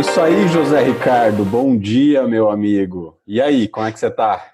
[0.00, 1.44] isso aí, José Ricardo.
[1.44, 3.18] Bom dia, meu amigo.
[3.26, 4.46] E aí, como é que você tá?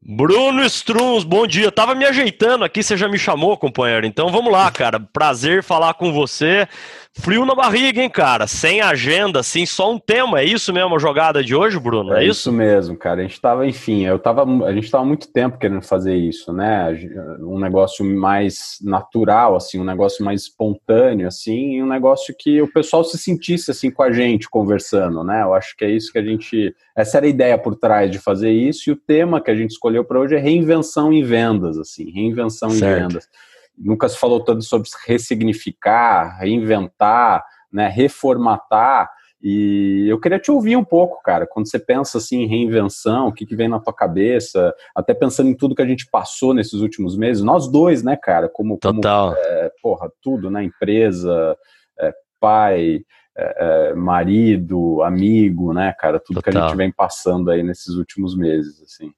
[0.00, 1.72] Bruno Struns, bom dia.
[1.72, 4.06] tava me ajeitando aqui, você já me chamou, companheiro.
[4.06, 5.00] Então vamos lá, cara.
[5.00, 6.68] Prazer falar com você.
[7.16, 8.44] Frio na barriga, hein, cara?
[8.48, 10.40] Sem agenda, assim, só um tema.
[10.40, 12.12] É isso mesmo a jogada de hoje, Bruno?
[12.12, 12.40] É, é isso?
[12.40, 13.20] isso mesmo, cara.
[13.20, 16.92] A gente tava, enfim, eu tava, a gente tava muito tempo querendo fazer isso, né?
[17.40, 22.70] Um negócio mais natural, assim, um negócio mais espontâneo, assim, e um negócio que o
[22.70, 25.42] pessoal se sentisse assim com a gente conversando, né?
[25.42, 28.18] Eu acho que é isso que a gente, essa era a ideia por trás de
[28.18, 28.90] fazer isso.
[28.90, 32.70] E o tema que a gente escolheu para hoje é reinvenção em vendas, assim, reinvenção
[32.70, 32.84] certo.
[32.84, 33.28] em vendas
[33.76, 39.10] nunca se falou tanto sobre ressignificar, reinventar, né, reformatar.
[39.42, 43.32] E eu queria te ouvir um pouco, cara, quando você pensa assim em reinvenção, o
[43.32, 46.80] que, que vem na tua cabeça, até pensando em tudo que a gente passou nesses
[46.80, 49.34] últimos meses, nós dois, né, cara, como, Total.
[49.34, 51.56] como é, porra, tudo, né, empresa,
[52.00, 53.00] é, pai,
[53.36, 56.52] é, é marido, amigo, né, cara, tudo Total.
[56.52, 59.12] que a gente vem passando aí nesses últimos meses, assim.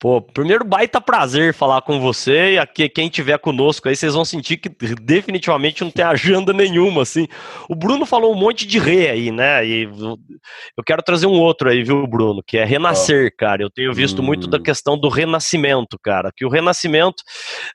[0.00, 4.24] Pô, primeiro baita prazer falar com você e aqui quem tiver conosco aí vocês vão
[4.24, 7.28] sentir que definitivamente não tem agenda nenhuma, assim.
[7.68, 9.62] O Bruno falou um monte de re aí, né?
[9.66, 13.62] E eu quero trazer um outro aí, viu, Bruno, que é renascer, cara.
[13.62, 14.24] Eu tenho visto hum.
[14.24, 14.62] muito da hum.
[14.62, 17.22] questão do renascimento, cara, que o renascimento,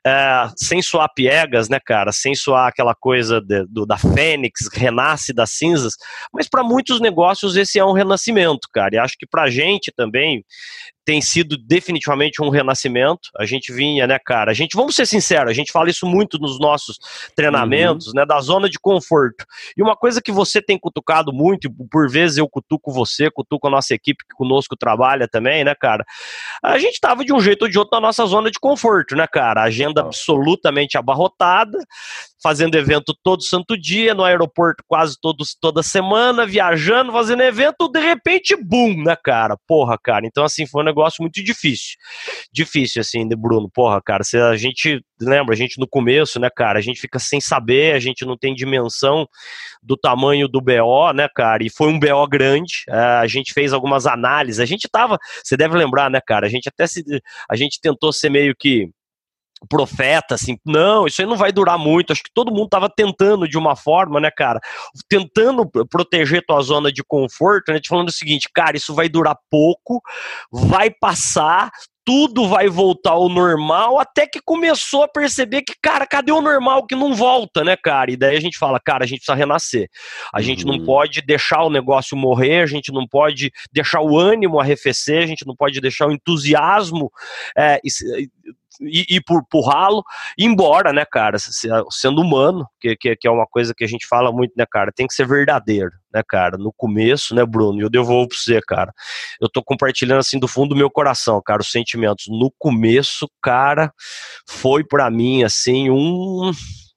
[0.04, 5.32] é, sem soar piegas, né, cara, sem soar aquela coisa de, do, da fênix, renasce
[5.32, 5.92] das cinzas,
[6.34, 8.96] mas para muitos negócios esse é um renascimento, cara.
[8.96, 10.42] E acho que pra gente também
[11.06, 13.30] tem sido definitivamente um renascimento.
[13.38, 14.50] A gente vinha, né, cara?
[14.50, 16.98] A gente, vamos ser sinceros, a gente fala isso muito nos nossos
[17.34, 18.12] treinamentos, uhum.
[18.16, 19.44] né, da zona de conforto.
[19.76, 23.66] E uma coisa que você tem cutucado muito, e por vezes eu cutuco você, cutuco
[23.68, 26.04] a nossa equipe que conosco trabalha também, né, cara?
[26.62, 29.26] A gente tava de um jeito ou de outro na nossa zona de conforto, né,
[29.26, 29.62] cara?
[29.62, 31.78] Agenda absolutamente abarrotada,
[32.46, 37.98] fazendo evento todo santo dia, no aeroporto quase todos, toda semana, viajando, fazendo evento, de
[37.98, 39.56] repente, boom, né, cara?
[39.66, 40.24] Porra, cara.
[40.24, 41.96] Então, assim, foi um negócio muito difícil.
[42.52, 43.68] Difícil, assim, de Bruno.
[43.68, 47.18] Porra, cara, se a gente, lembra, a gente no começo, né, cara, a gente fica
[47.18, 49.26] sem saber, a gente não tem dimensão
[49.82, 51.64] do tamanho do BO, né, cara?
[51.64, 52.84] E foi um BO grande.
[52.88, 54.60] É, a gente fez algumas análises.
[54.60, 56.46] A gente tava, você deve lembrar, né, cara?
[56.46, 57.02] A gente até se,
[57.50, 58.88] a gente tentou ser meio que
[59.68, 62.12] profeta, assim, não, isso aí não vai durar muito.
[62.12, 64.60] Acho que todo mundo estava tentando de uma forma, né, cara,
[65.08, 69.36] tentando proteger tua zona de conforto, né, te falando o seguinte, cara, isso vai durar
[69.50, 70.00] pouco,
[70.50, 71.70] vai passar,
[72.06, 76.86] tudo vai voltar ao normal, até que começou a perceber que, cara, cadê o normal
[76.86, 78.12] que não volta, né, cara?
[78.12, 79.88] E daí a gente fala, cara, a gente precisa renascer.
[80.32, 80.42] A uhum.
[80.44, 80.86] gente não uhum.
[80.86, 85.44] pode deixar o negócio morrer, a gente não pode deixar o ânimo arrefecer, a gente
[85.44, 87.10] não pode deixar o entusiasmo
[87.58, 87.80] é,
[88.80, 90.02] ir, ir por, por ralo,
[90.38, 91.36] embora, né, cara,
[91.90, 94.92] sendo humano, que, que, que, é uma coisa que a gente fala muito, né, cara,
[94.92, 98.92] tem que ser verdadeiro, né, cara, no começo, né, Bruno, eu devolvo pra você, cara,
[99.40, 103.92] eu tô compartilhando, assim, do fundo do meu coração, cara, os sentimentos, no começo, cara,
[104.48, 106.50] foi para mim, assim, um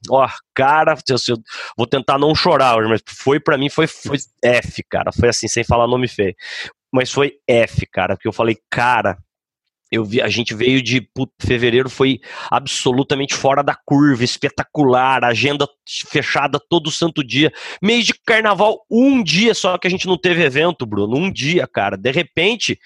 [0.10, 1.38] ó, cara, eu, eu,
[1.78, 5.48] vou tentar não chorar hoje, mas foi para mim, foi, foi F, cara, foi assim,
[5.48, 6.36] sem falar nome feio,
[6.92, 9.18] mas foi F, cara, porque eu falei, cara,
[9.92, 12.20] eu vi, a gente veio de put, fevereiro, foi
[12.52, 15.68] absolutamente fora da curva, espetacular, agenda
[16.08, 17.52] fechada todo santo dia.
[17.82, 21.18] Mês de carnaval, um dia só que a gente não teve evento, Bruno.
[21.18, 21.98] Um dia, cara.
[21.98, 22.78] De repente,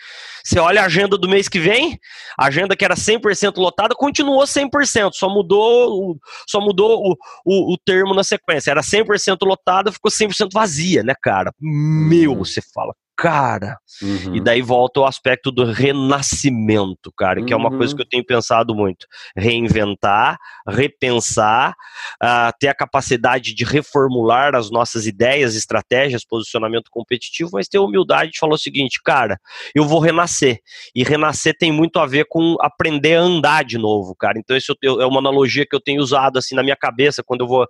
[0.44, 2.00] você olha a agenda do mês que vem,
[2.38, 7.78] a agenda que era 100% lotada, continuou 100%, só mudou, só mudou o, o, o
[7.78, 8.72] termo na sequência.
[8.72, 11.52] Era 100% lotada, ficou 100% vazia, né, cara?
[11.60, 12.38] Meu, uhum.
[12.38, 13.78] você fala, cara.
[14.02, 14.36] Uhum.
[14.36, 17.60] E daí volta o aspecto do renascimento, cara, que uhum.
[17.60, 17.98] é uma coisa uhum.
[17.98, 19.06] que eu tenho pensado muito.
[19.36, 20.38] Reinventar,
[20.68, 21.76] repensar,
[22.22, 27.82] uh, ter a capacidade de reformular as nossas ideias, estratégias, posicionamento competitivo, mas ter a
[27.82, 29.40] humildade de falar o seguinte, cara,
[29.76, 30.60] eu vou renascer.
[30.96, 34.38] E renascer tem muito a ver com aprender a andar de novo, cara.
[34.40, 37.48] Então, isso é uma analogia que eu tenho usado assim na minha cabeça quando eu
[37.48, 37.68] vou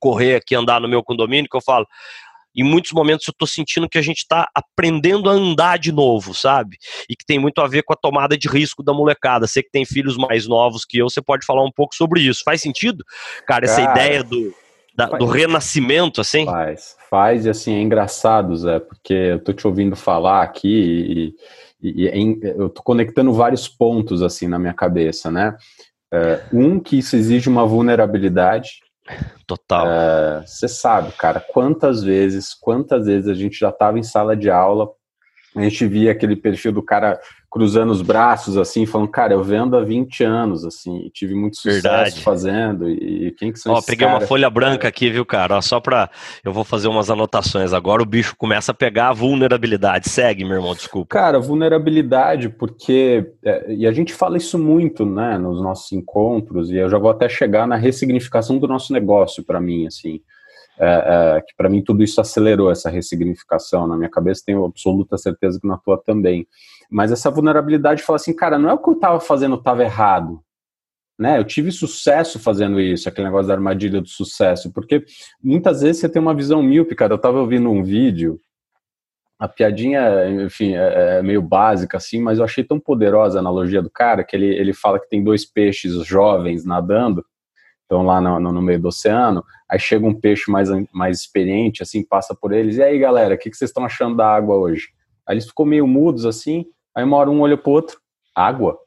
[0.00, 1.86] correr aqui, andar no meu condomínio, que eu falo,
[2.54, 6.34] em muitos momentos eu estou sentindo que a gente está aprendendo a andar de novo,
[6.34, 6.76] sabe?
[7.08, 9.46] E que tem muito a ver com a tomada de risco da molecada.
[9.46, 12.42] Você que tem filhos mais novos que eu, você pode falar um pouco sobre isso.
[12.44, 13.04] Faz sentido?
[13.46, 14.54] Cara, essa Cara, ideia do,
[14.94, 16.44] da, do renascimento, assim?
[16.44, 21.34] Faz, faz, e assim, é engraçado, Zé, porque eu tô te ouvindo falar aqui
[21.82, 25.56] e, e, e eu tô conectando vários pontos, assim, na minha cabeça, né?
[26.12, 28.80] É, um, que isso exige uma vulnerabilidade,
[29.46, 29.86] Total.
[30.46, 34.50] Você é, sabe, cara, quantas vezes, quantas vezes a gente já estava em sala de
[34.50, 34.88] aula,
[35.56, 39.76] a gente via aquele perfil do cara cruzando os braços, assim, falando, cara, eu vendo
[39.76, 42.22] há 20 anos, assim, tive muito sucesso Verdade.
[42.22, 44.18] fazendo, e quem que são Ó, peguei cara?
[44.20, 46.08] uma folha branca aqui, viu, cara, Ó, só pra,
[46.44, 50.58] eu vou fazer umas anotações agora, o bicho começa a pegar a vulnerabilidade, segue, meu
[50.58, 51.08] irmão, desculpa.
[51.08, 56.76] Cara, vulnerabilidade, porque, é, e a gente fala isso muito, né, nos nossos encontros, e
[56.76, 60.20] eu já vou até chegar na ressignificação do nosso negócio, para mim, assim,
[60.80, 63.86] é, é, que para mim tudo isso acelerou essa ressignificação.
[63.86, 66.46] Na minha cabeça tenho absoluta certeza que na tua também.
[66.90, 70.40] Mas essa vulnerabilidade fala assim, cara, não é o que eu estava fazendo estava errado.
[71.18, 71.38] Né?
[71.38, 75.04] Eu tive sucesso fazendo isso, aquele negócio da armadilha do sucesso, porque
[75.44, 77.12] muitas vezes você tem uma visão míope, cara.
[77.12, 78.40] Eu estava ouvindo um vídeo,
[79.38, 83.82] a piadinha, enfim, é, é, meio básica assim, mas eu achei tão poderosa a analogia
[83.82, 87.22] do cara que ele, ele fala que tem dois peixes jovens nadando
[87.90, 92.04] estão lá no, no, meio do oceano, aí chega um peixe mais, mais experiente, assim,
[92.04, 94.90] passa por eles, e aí galera, o que, que vocês estão achando da água hoje?
[95.26, 96.64] Aí eles ficam meio mudos assim,
[96.94, 98.00] aí uma hora um olha pro outro,
[98.34, 98.78] água?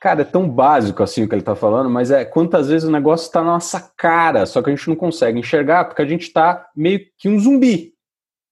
[0.00, 2.92] Cara, é tão básico assim o que ele tá falando, mas é quantas vezes o
[2.92, 6.22] negócio está na nossa cara, só que a gente não consegue enxergar porque a gente
[6.22, 7.92] está meio que um zumbi,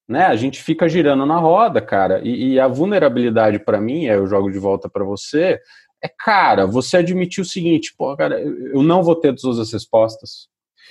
[0.08, 0.26] né?
[0.26, 4.26] A gente fica girando na roda, cara, e, e a vulnerabilidade para mim, aí eu
[4.26, 5.58] jogo de volta para você,
[6.02, 10.48] é, cara, você admitir o seguinte, pô, cara, eu não vou ter todas as respostas.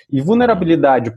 [0.09, 1.15] E vulnerabilidade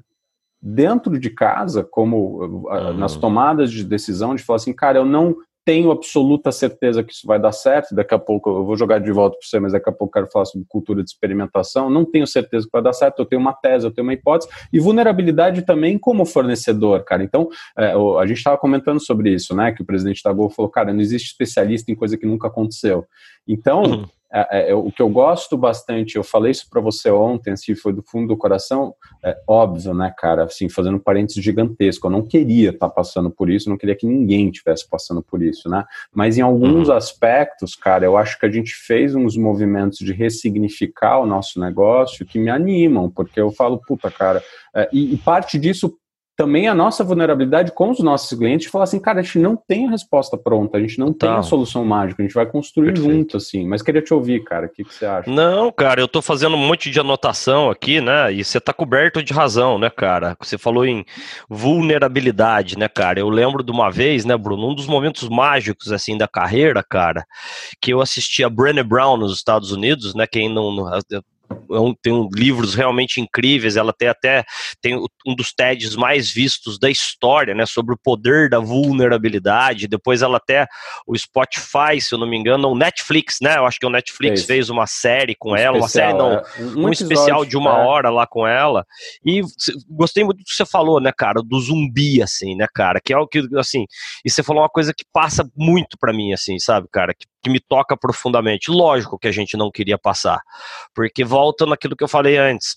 [0.62, 2.92] dentro de casa, como uhum.
[2.94, 7.26] nas tomadas de decisão, de falar assim, cara, eu não tenho absoluta certeza que isso
[7.26, 9.88] vai dar certo, daqui a pouco eu vou jogar de volta para você, mas daqui
[9.88, 12.92] a pouco eu quero falar sobre cultura de experimentação, não tenho certeza que vai dar
[12.92, 17.22] certo, eu tenho uma tese, eu tenho uma hipótese, e vulnerabilidade também como fornecedor, cara.
[17.22, 20.70] Então, é, a gente estava comentando sobre isso, né, que o presidente da Gol falou,
[20.70, 23.04] cara, não existe especialista em coisa que nunca aconteceu.
[23.46, 24.04] Então, uhum.
[24.32, 27.74] É, é, é, o que eu gosto bastante, eu falei isso para você ontem, assim,
[27.74, 28.94] foi do fundo do coração,
[29.24, 33.28] é óbvio, né, cara, assim, fazendo um parênteses gigantesco, eu não queria estar tá passando
[33.28, 35.84] por isso, não queria que ninguém estivesse passando por isso, né,
[36.14, 36.94] mas em alguns uhum.
[36.94, 42.24] aspectos, cara, eu acho que a gente fez uns movimentos de ressignificar o nosso negócio
[42.24, 44.40] que me animam, porque eu falo, puta, cara,
[44.74, 45.98] é, e, e parte disso
[46.40, 49.86] também a nossa vulnerabilidade com os nossos clientes falar assim, cara, a gente não tem
[49.86, 53.12] a resposta pronta, a gente não tem a solução mágica, a gente vai construir Perfeito.
[53.12, 53.68] junto, assim.
[53.68, 55.30] Mas queria te ouvir, cara, o que, que, você acha?
[55.30, 58.32] Não, cara, eu tô fazendo um monte de anotação aqui, né?
[58.32, 60.34] E você tá coberto de razão, né, cara?
[60.40, 61.04] Você falou em
[61.46, 63.20] vulnerabilidade, né, cara?
[63.20, 67.22] Eu lembro de uma vez, né, Bruno, um dos momentos mágicos, assim, da carreira, cara,
[67.82, 70.26] que eu assisti a Brené Brown nos Estados Unidos, né?
[70.26, 70.88] Quem não,
[71.70, 74.44] é tem um, livros realmente incríveis, ela tem até
[74.80, 74.96] tem
[75.26, 80.36] um dos TEDs mais vistos da história, né, sobre o poder da vulnerabilidade, depois ela
[80.36, 80.66] até,
[81.06, 84.42] o Spotify, se eu não me engano, o Netflix, né, eu acho que o Netflix
[84.42, 86.78] é fez uma série com um ela, especial, uma série não, é.
[86.78, 87.84] um, um especial de uma é.
[87.84, 88.84] hora lá com ela,
[89.24, 89.40] e
[89.88, 93.18] gostei muito do que você falou, né, cara, do zumbi, assim, né, cara, que é
[93.18, 93.84] o que, assim,
[94.24, 97.50] e você falou uma coisa que passa muito para mim, assim, sabe, cara, que que
[97.50, 98.70] me toca profundamente.
[98.70, 100.40] Lógico que a gente não queria passar,
[100.94, 102.76] porque volta naquilo que eu falei antes.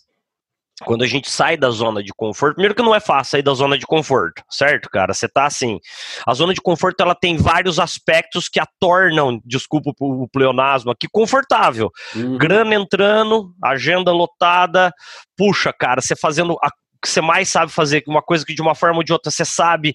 [0.86, 3.54] Quando a gente sai da zona de conforto, primeiro que não é fácil sair da
[3.54, 5.14] zona de conforto, certo, cara?
[5.14, 5.80] Você tá assim.
[6.28, 11.08] A zona de conforto ela tem vários aspectos que a tornam, desculpa o pleonasmo aqui,
[11.12, 11.92] confortável.
[12.16, 12.38] Uhum.
[12.38, 14.92] Grana entrando, agenda lotada,
[15.38, 16.70] puxa, cara, você fazendo a
[17.04, 19.44] que você mais sabe fazer, uma coisa que de uma forma ou de outra você
[19.44, 19.94] sabe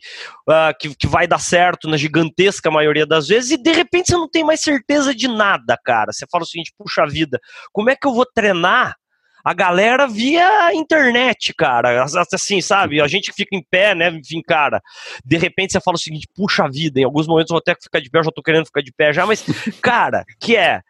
[0.49, 4.17] uh, que, que vai dar certo na gigantesca maioria das vezes, e de repente você
[4.17, 6.13] não tem mais certeza de nada, cara.
[6.13, 7.41] Você fala o seguinte, puxa vida,
[7.73, 8.95] como é que eu vou treinar
[9.45, 12.05] a galera via internet, cara.
[12.05, 13.00] Assim, sabe?
[13.00, 14.11] A gente fica em pé, né?
[14.11, 14.83] Enfim, cara.
[15.25, 18.00] De repente você fala o seguinte: puxa vida, em alguns momentos eu vou até ficar
[18.00, 19.43] de pé, eu já tô querendo ficar de pé já, mas,
[19.81, 20.83] cara, que é.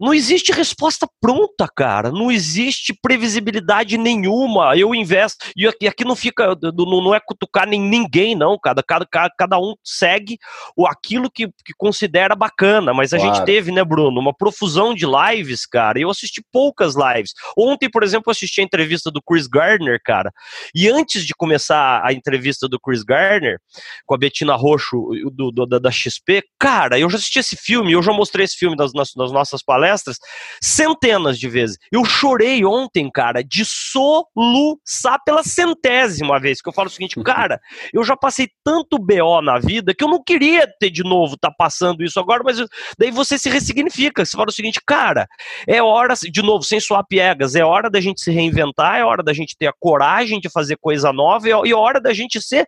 [0.00, 2.10] Não existe resposta pronta, cara.
[2.10, 4.74] Não existe previsibilidade nenhuma.
[4.74, 5.44] Eu investo.
[5.54, 6.56] E aqui não fica.
[6.74, 8.58] Não é cutucar nem ninguém, não.
[8.58, 10.38] Cada, cada, cada um segue
[10.74, 12.94] o, aquilo que, que considera bacana.
[12.94, 13.34] Mas a claro.
[13.34, 16.00] gente teve, né, Bruno, uma profusão de lives, cara.
[16.00, 17.34] Eu assisti poucas lives.
[17.54, 20.32] Ontem, por exemplo, eu assisti a entrevista do Chris Gardner, cara.
[20.74, 23.58] E antes de começar a entrevista do Chris Gardner,
[24.06, 27.92] com a Betina Roxo do, do, da, da XP, cara, eu já assisti esse filme,
[27.92, 30.18] eu já mostrei esse filme nas, nas, nas nossas palestras palestras
[30.62, 31.76] centenas de vezes.
[31.90, 37.60] Eu chorei ontem, cara, de soluçar pela centésima vez, que eu falo o seguinte, cara,
[37.92, 41.50] eu já passei tanto BO na vida que eu não queria ter de novo tá
[41.50, 42.58] passando isso agora, mas
[42.98, 45.26] daí você se ressignifica, você fala o seguinte, cara,
[45.66, 49.22] é hora, de novo, sem suar piegas, é hora da gente se reinventar, é hora
[49.22, 52.66] da gente ter a coragem de fazer coisa nova e é hora da gente ser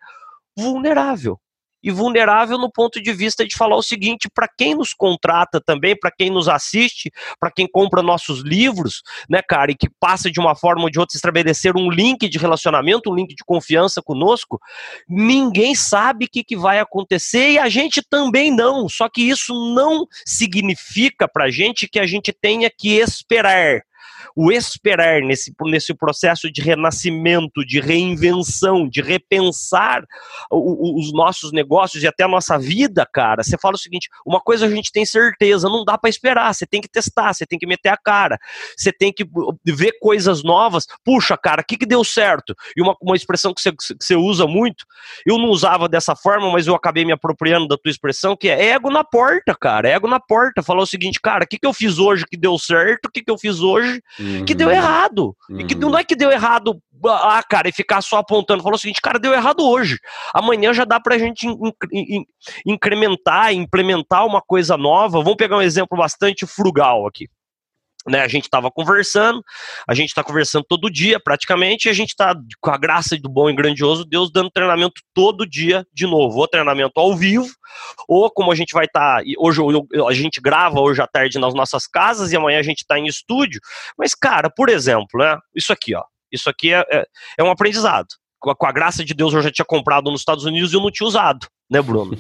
[0.57, 1.39] vulnerável.
[1.83, 5.99] E vulnerável no ponto de vista de falar o seguinte para quem nos contrata também,
[5.99, 7.11] para quem nos assiste,
[7.41, 10.99] para quem compra nossos livros, né, cara, e que passa de uma forma ou de
[10.99, 14.61] outra estabelecer um link de relacionamento, um link de confiança conosco,
[15.09, 18.89] ninguém sabe o que, que vai acontecer e a gente também não.
[18.89, 23.83] Só que isso não significa para a gente que a gente tenha que esperar
[24.37, 30.05] o esperar nesse, nesse processo de renascimento, de reinvenção, de repensar
[30.51, 34.41] o, os nossos negócios e até a nossa vida, cara, você fala o seguinte: uma
[34.41, 37.59] coisa a gente tem certeza, não dá para esperar, você tem que testar, você tem
[37.59, 38.39] que meter a cara,
[38.77, 39.25] você tem que
[39.65, 40.87] ver coisas novas.
[41.05, 42.55] Puxa, cara, o que, que deu certo?
[42.77, 44.85] E uma, uma expressão que você, que você usa muito,
[45.27, 48.71] eu não usava dessa forma, mas eu acabei me apropriando da tua expressão, que é
[48.71, 50.63] ego na porta, cara, ego na porta.
[50.63, 53.23] Falar o seguinte, cara, o que, que eu fiz hoje que deu certo, o que,
[53.23, 54.45] que eu fiz hoje uhum.
[54.45, 55.37] que deu errado.
[55.49, 55.61] Uhum.
[55.61, 58.63] E que não é que deu errado, ah, cara, e ficar só apontando.
[58.63, 59.99] Falou o seguinte, cara, deu errado hoje.
[60.35, 61.47] Amanhã já dá pra gente
[62.65, 65.23] incrementar, implementar uma coisa nova.
[65.23, 67.29] Vamos pegar um exemplo bastante frugal aqui.
[68.07, 69.43] Né, a gente estava conversando,
[69.89, 73.29] a gente está conversando todo dia praticamente, e a gente está, com a graça do
[73.29, 77.49] bom e grandioso Deus, dando treinamento todo dia de novo, ou treinamento ao vivo,
[78.09, 81.39] ou como a gente vai estar, tá, hoje eu, a gente grava hoje à tarde
[81.39, 83.61] nas nossas casas e amanhã a gente está em estúdio,
[83.97, 87.07] mas cara, por exemplo, né, isso aqui, ó, isso aqui é, é,
[87.39, 88.09] é um aprendizado,
[88.41, 90.77] com a, com a graça de Deus eu já tinha comprado nos Estados Unidos e
[90.77, 92.17] eu não tinha usado né, Bruno?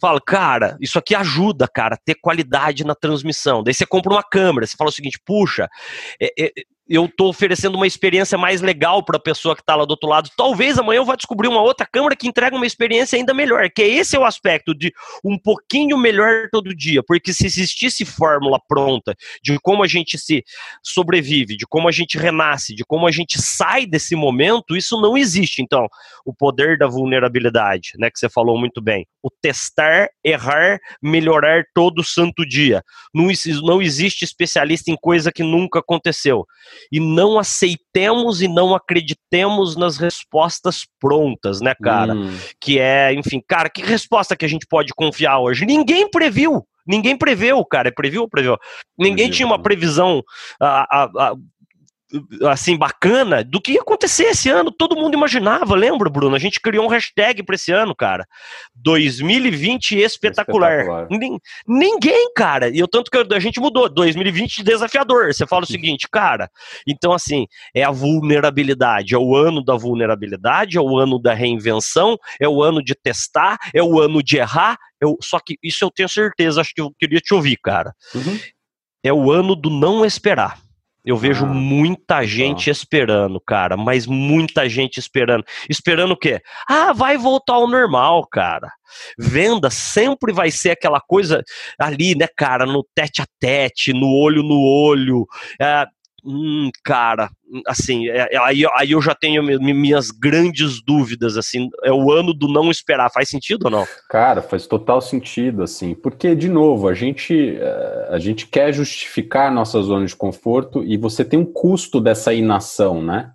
[0.00, 3.62] Fala, cara, isso aqui ajuda, cara, a ter qualidade na transmissão.
[3.62, 5.68] Daí você compra uma câmera, você fala o seguinte, puxa,
[6.20, 6.52] é, é,
[6.88, 10.08] eu estou oferecendo uma experiência mais legal para a pessoa que está lá do outro
[10.08, 10.30] lado.
[10.36, 13.70] Talvez amanhã eu vá descobrir uma outra câmera que entrega uma experiência ainda melhor.
[13.70, 14.92] Que é esse é o aspecto de
[15.24, 17.02] um pouquinho melhor todo dia.
[17.02, 20.44] Porque se existisse fórmula pronta de como a gente se
[20.82, 25.16] sobrevive, de como a gente renasce, de como a gente sai desse momento, isso não
[25.16, 25.62] existe.
[25.62, 25.86] Então,
[26.24, 28.93] o poder da vulnerabilidade, né, que você falou muito bem.
[29.22, 32.82] O testar, errar, melhorar todo santo dia.
[33.14, 33.26] Não,
[33.62, 36.44] não existe especialista em coisa que nunca aconteceu
[36.92, 42.14] e não aceitemos e não acreditemos nas respostas prontas, né, cara?
[42.14, 42.36] Hum.
[42.60, 45.64] Que é, enfim, cara, que resposta que a gente pode confiar hoje?
[45.64, 46.66] Ninguém previu.
[46.86, 47.90] Ninguém preveu, cara.
[47.90, 48.58] Previu ou previu?
[48.98, 49.32] Ninguém previu.
[49.32, 50.22] tinha uma previsão
[50.60, 51.34] a, a, a,
[52.48, 54.70] assim, bacana do que ia acontecer esse ano.
[54.70, 56.34] Todo mundo imaginava, lembra, Bruno?
[56.34, 58.26] A gente criou um hashtag para esse ano, cara.
[58.74, 60.80] 2020 espetacular.
[60.80, 61.40] espetacular.
[61.66, 62.68] Ninguém, cara.
[62.68, 63.88] E eu tanto que a gente mudou.
[63.88, 65.32] 2020 desafiador.
[65.32, 66.50] Você fala o seguinte, cara.
[66.86, 69.14] Então, assim, é a vulnerabilidade.
[69.14, 73.58] É o ano da vulnerabilidade, é o ano da reinvenção, é o ano de testar,
[73.74, 74.76] é o ano de errar.
[75.00, 77.92] Eu, só que isso eu tenho certeza, acho que eu queria te ouvir, cara.
[78.14, 78.38] Uhum.
[79.02, 80.63] É o ano do não esperar.
[81.04, 85.44] Eu vejo ah, muita gente esperando, cara, mas muita gente esperando.
[85.68, 86.40] Esperando o quê?
[86.66, 88.72] Ah, vai voltar ao normal, cara.
[89.18, 91.42] Venda sempre vai ser aquela coisa
[91.78, 95.26] ali, né, cara, no tete a tete, no olho no olho.
[95.60, 95.86] É,
[96.24, 97.30] hum, cara,
[97.66, 102.32] assim, é, é, aí, aí eu já tenho minhas grandes dúvidas, assim, é o ano
[102.32, 103.86] do não esperar, faz sentido ou não?
[104.08, 109.52] Cara, faz total sentido, assim, porque, de novo, a gente, é, a gente quer justificar
[109.52, 113.32] nossa zona de conforto e você tem um custo dessa inação, né?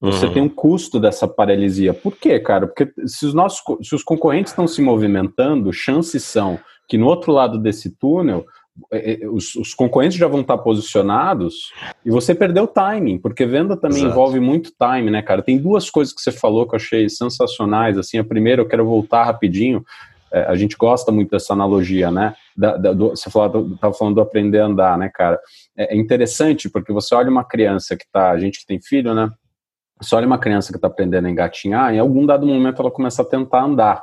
[0.00, 0.32] Você uhum.
[0.32, 1.94] tem um custo dessa paralisia.
[1.94, 2.66] Por quê, cara?
[2.66, 6.58] Porque se os, nossos, se os concorrentes estão se movimentando, chances são
[6.88, 8.44] que no outro lado desse túnel
[9.30, 11.72] os, os, concorrentes já vão estar posicionados
[12.04, 14.12] e você perdeu o timing, porque venda também Exato.
[14.12, 15.42] envolve muito time, né, cara?
[15.42, 17.98] Tem duas coisas que você falou que eu achei sensacionais.
[17.98, 19.84] Assim, a primeira, eu quero voltar rapidinho.
[20.32, 22.34] É, a gente gosta muito dessa analogia, né?
[22.56, 25.38] Da, da, do, você estava falando do aprender a andar, né, cara?
[25.76, 29.12] É, é interessante porque você olha uma criança que tá, a gente que tem filho,
[29.12, 29.30] né?
[30.00, 33.20] Você olha uma criança que está aprendendo a engatinhar, em algum dado momento ela começa
[33.20, 34.02] a tentar andar.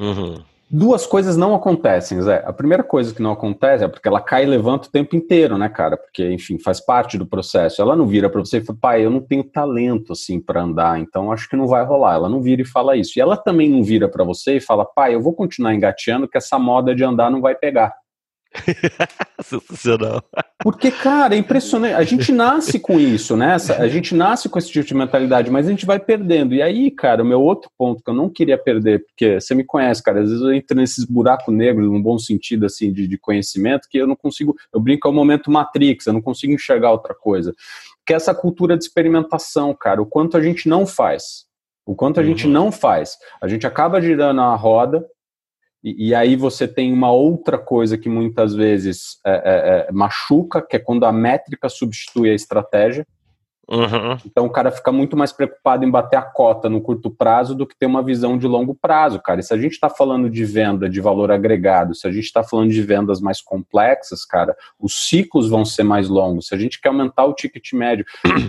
[0.00, 0.42] Uhum.
[0.74, 2.42] Duas coisas não acontecem, Zé.
[2.46, 5.58] A primeira coisa que não acontece é porque ela cai e levanta o tempo inteiro,
[5.58, 5.98] né, cara?
[5.98, 7.82] Porque, enfim, faz parte do processo.
[7.82, 10.98] Ela não vira para você e fala, pai, eu não tenho talento assim para andar,
[10.98, 12.14] então acho que não vai rolar.
[12.14, 13.18] Ela não vira e fala isso.
[13.18, 16.38] E ela também não vira para você e fala, pai, eu vou continuar engateando que
[16.38, 17.92] essa moda de andar não vai pegar.
[19.42, 20.22] Sensacional.
[20.62, 21.94] Porque, cara, é impressionante.
[21.94, 23.56] A gente nasce com isso, né?
[23.78, 26.54] A gente nasce com esse tipo de mentalidade, mas a gente vai perdendo.
[26.54, 29.64] E aí, cara, o meu outro ponto que eu não queria perder, porque você me
[29.64, 33.18] conhece, cara, às vezes eu entro nesses buracos negros, num bom sentido, assim, de, de
[33.18, 34.54] conhecimento, que eu não consigo.
[34.72, 37.54] Eu brinco, é o momento Matrix, eu não consigo enxergar outra coisa.
[38.06, 41.46] Que é essa cultura de experimentação, cara, o quanto a gente não faz.
[41.84, 42.28] O quanto a uhum.
[42.28, 43.16] gente não faz.
[43.40, 45.04] A gente acaba girando a roda,
[45.82, 50.62] e, e, aí você tem uma outra coisa que muitas vezes é, é, é, machuca,
[50.62, 53.06] que é quando a métrica substitui a estratégia.
[53.68, 54.18] Uhum.
[54.26, 57.66] Então o cara fica muito mais preocupado em bater a cota no curto prazo do
[57.66, 59.40] que ter uma visão de longo prazo, cara.
[59.40, 62.42] E se a gente está falando de venda de valor agregado, se a gente está
[62.42, 66.48] falando de vendas mais complexas, cara, os ciclos vão ser mais longos.
[66.48, 68.04] Se a gente quer aumentar o ticket médio,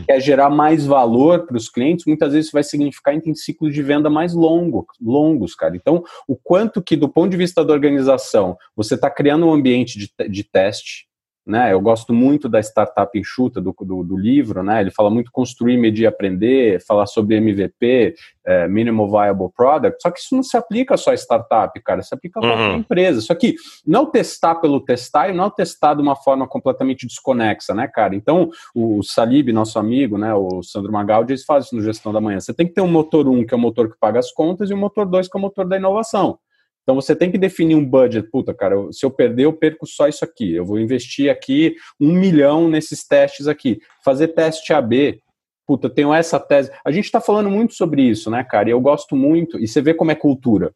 [0.08, 3.82] quer gerar mais valor para os clientes, muitas vezes isso vai significar em ciclos de
[3.82, 5.76] venda mais longo, longos, cara.
[5.76, 9.98] Então, o quanto que, do ponto de vista da organização, você está criando um ambiente
[9.98, 11.08] de, de teste,
[11.46, 11.74] né?
[11.74, 14.80] Eu gosto muito da startup enxuta do, do, do, livro, né?
[14.80, 20.20] Ele fala muito construir, medir, aprender, falar sobre MVP, é, Minimal Viable Product, só que
[20.20, 22.78] isso não se aplica só a startup, cara, se aplica a qualquer uhum.
[22.78, 23.22] empresa.
[23.22, 27.88] Só que não testar pelo testar e não testar de uma forma completamente desconexa, né,
[27.88, 28.16] cara?
[28.16, 32.22] Então, o Salib, nosso amigo, né, o Sandro Magaldi, eles fazem isso no Gestão da
[32.22, 32.40] Manhã.
[32.40, 34.70] Você tem que ter um motor 1, que é o motor que paga as contas,
[34.70, 36.38] e um motor 2, que é o motor da inovação.
[36.84, 38.30] Então você tem que definir um budget.
[38.30, 40.54] Puta, cara, se eu perder, eu perco só isso aqui.
[40.54, 43.80] Eu vou investir aqui um milhão nesses testes aqui.
[44.04, 45.22] Fazer teste AB.
[45.66, 46.72] Puta, eu tenho essa tese.
[46.84, 48.68] A gente está falando muito sobre isso, né, cara?
[48.68, 49.58] E eu gosto muito.
[49.58, 50.74] E você vê como é cultura.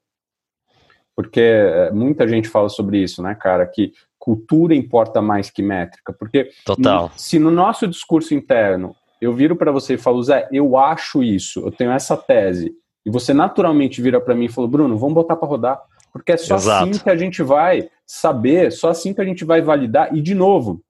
[1.14, 3.66] Porque é, muita gente fala sobre isso, né, cara?
[3.66, 6.14] Que cultura importa mais que métrica.
[6.14, 7.12] Porque Total.
[7.18, 11.62] se no nosso discurso interno eu viro para você e falo, Zé, eu acho isso,
[11.62, 12.72] eu tenho essa tese,
[13.06, 15.82] e você naturalmente vira para mim e falou, Bruno, vamos botar para rodar.
[16.18, 16.90] Porque é só Exato.
[16.90, 20.16] assim que a gente vai saber, só assim que a gente vai validar.
[20.16, 20.82] E, de novo,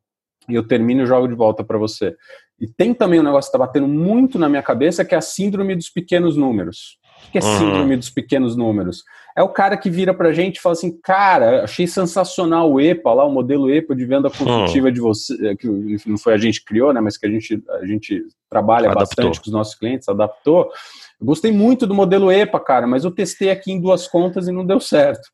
[0.49, 2.15] e eu termino e jogo de volta para você.
[2.59, 5.21] E tem também um negócio que está batendo muito na minha cabeça, que é a
[5.21, 6.97] síndrome dos pequenos números.
[7.27, 7.57] O que é uhum.
[7.57, 9.03] síndrome dos pequenos números?
[9.35, 12.81] É o cara que vira para a gente e fala assim, cara, achei sensacional o
[12.81, 14.93] EPA, lá o modelo EPA de venda consultiva uhum.
[14.93, 15.67] de você, que
[16.07, 19.25] não foi a gente que criou, né, mas que a gente, a gente trabalha adaptou.
[19.25, 20.71] bastante com os nossos clientes, adaptou.
[21.19, 24.51] Eu gostei muito do modelo EPA, cara, mas eu testei aqui em duas contas e
[24.51, 25.29] não deu certo.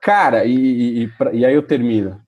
[0.00, 2.20] Cara, e, e, e, aí eu termino.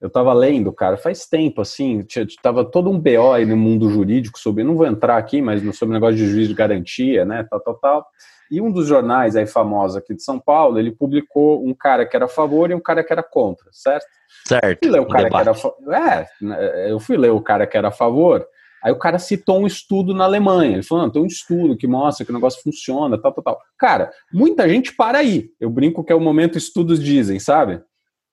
[0.00, 3.88] Eu tava lendo, cara, faz tempo, assim, tinha, tava todo um BO aí no mundo
[3.88, 7.46] jurídico sobre, não vou entrar aqui, mas sobre o negócio de juiz de garantia, né,
[7.48, 8.06] tal, tal, tal.
[8.50, 12.14] E um dos jornais aí famosos aqui de São Paulo, ele publicou um cara que
[12.14, 14.06] era a favor e um cara que era contra, certo?
[14.46, 14.84] Certo.
[14.84, 15.52] Eu fui ler o cara que era,
[15.96, 18.46] é, né, eu fui ler o cara que era a favor,
[18.84, 20.74] Aí o cara citou um estudo na Alemanha.
[20.74, 23.60] Ele falou: tem um estudo que mostra que o negócio funciona, tal, tal, tal.
[23.78, 25.48] Cara, muita gente para aí.
[25.58, 27.80] Eu brinco que é o momento estudos dizem, sabe?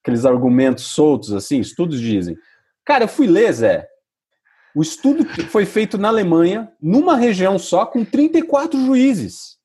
[0.03, 2.35] Aqueles argumentos soltos assim, estudos dizem.
[2.85, 3.87] Cara, eu fui ler, Zé.
[4.75, 9.57] O estudo foi feito na Alemanha, numa região só, com 34 juízes.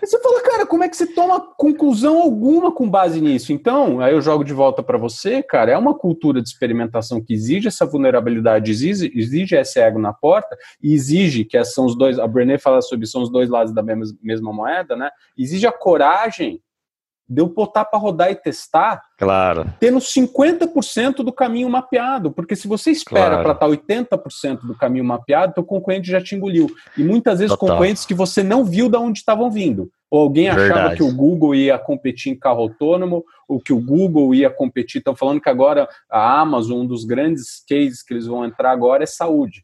[0.00, 3.52] Você fala, cara, como é que você toma conclusão alguma com base nisso?
[3.52, 7.32] Então, aí eu jogo de volta para você, cara, é uma cultura de experimentação que
[7.32, 12.18] exige essa vulnerabilidade, exige, exige esse ego na porta, e exige que são os dois,
[12.18, 15.10] a Brené fala sobre são os dois lados da mesma, mesma moeda, né?
[15.36, 16.60] Exige a coragem
[17.30, 19.72] de eu botar para rodar e testar, claro.
[19.78, 23.56] tendo 50% do caminho mapeado, porque se você espera claro.
[23.56, 26.66] para estar 80% do caminho mapeado, teu concorrente já te engoliu.
[26.98, 27.68] E muitas vezes Total.
[27.76, 29.88] concorrentes que você não viu de onde estavam vindo.
[30.10, 30.96] Ou alguém achava Verdade.
[30.96, 34.98] que o Google ia competir em carro autônomo, ou que o Google ia competir.
[34.98, 39.04] Estão falando que agora a Amazon, um dos grandes cases que eles vão entrar agora
[39.04, 39.62] é saúde.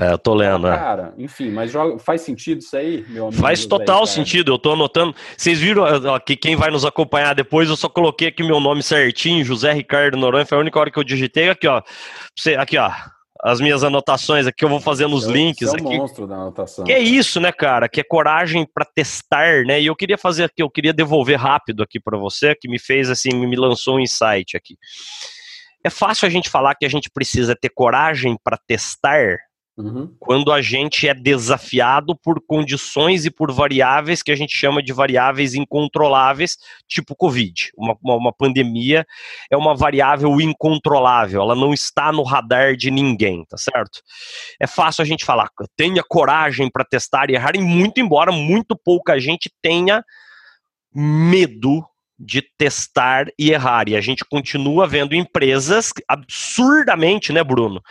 [0.00, 3.42] É, eu tô lendo, ah, Cara, enfim, mas joga, faz sentido isso aí, meu amigo?
[3.42, 5.12] Faz total sentido, eu tô anotando.
[5.36, 5.84] Vocês viram
[6.24, 10.16] que quem vai nos acompanhar depois, eu só coloquei aqui meu nome certinho, José Ricardo
[10.16, 11.82] Noronha, foi a única hora que eu digitei aqui, ó.
[12.38, 12.92] Você, aqui, ó.
[13.40, 15.82] As minhas anotações aqui, eu vou fazendo os eu, links é aqui.
[15.96, 16.84] monstro da anotação.
[16.84, 17.88] Que é isso, né, cara?
[17.88, 19.80] Que é coragem para testar, né?
[19.80, 23.10] E eu queria fazer aqui, eu queria devolver rápido aqui para você, que me fez
[23.10, 24.76] assim, me lançou um insight aqui.
[25.84, 29.38] É fácil a gente falar que a gente precisa ter coragem para testar,
[29.78, 30.12] Uhum.
[30.18, 34.92] Quando a gente é desafiado por condições e por variáveis que a gente chama de
[34.92, 37.70] variáveis incontroláveis, tipo Covid.
[37.76, 39.06] Uma, uma, uma, pandemia
[39.48, 44.00] é uma variável incontrolável, ela não está no radar de ninguém, tá certo?
[44.60, 48.76] É fácil a gente falar, tenha coragem para testar e errar, e muito embora muito
[48.76, 50.04] pouca gente tenha
[50.92, 51.84] medo
[52.18, 53.88] de testar e errar.
[53.88, 57.82] E a gente continua vendo empresas absurdamente, né, Bruno,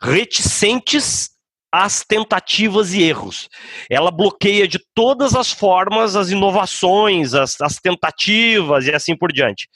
[0.00, 1.30] reticentes
[1.72, 3.48] às tentativas e erros.
[3.90, 9.68] Ela bloqueia de todas as formas as inovações, as, as, tentativas e assim por diante.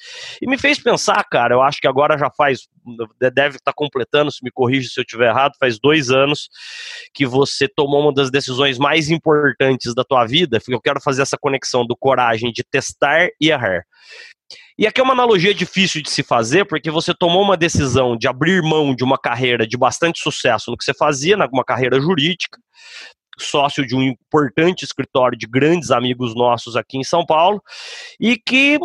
[0.43, 2.69] E me fez pensar, cara, eu acho que agora já faz,
[3.33, 6.49] deve estar completando, se me corrija se eu estiver errado, faz dois anos
[7.15, 11.39] que você tomou uma das decisões mais importantes da tua vida, eu quero fazer essa
[11.41, 13.85] conexão do coragem de testar e errar.
[14.79, 18.29] E aqui é uma analogia difícil de se fazer, porque você tomou uma decisão de
[18.29, 22.59] abrir mão de uma carreira de bastante sucesso no que você fazia, uma carreira jurídica,
[23.39, 27.63] sócio de um importante escritório de grandes amigos nossos aqui em São Paulo,
[28.21, 28.79] e que,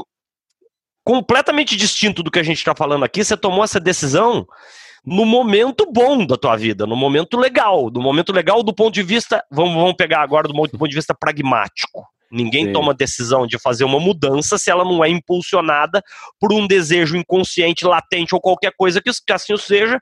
[1.03, 4.47] completamente distinto do que a gente está falando aqui, você tomou essa decisão
[5.05, 9.03] no momento bom da tua vida, no momento legal, no momento legal do ponto de
[9.03, 12.05] vista, vamos, vamos pegar agora do ponto de vista pragmático.
[12.31, 12.73] Ninguém Sim.
[12.73, 16.01] toma decisão de fazer uma mudança se ela não é impulsionada
[16.39, 19.99] por um desejo inconsciente, latente ou qualquer coisa que, assim seja,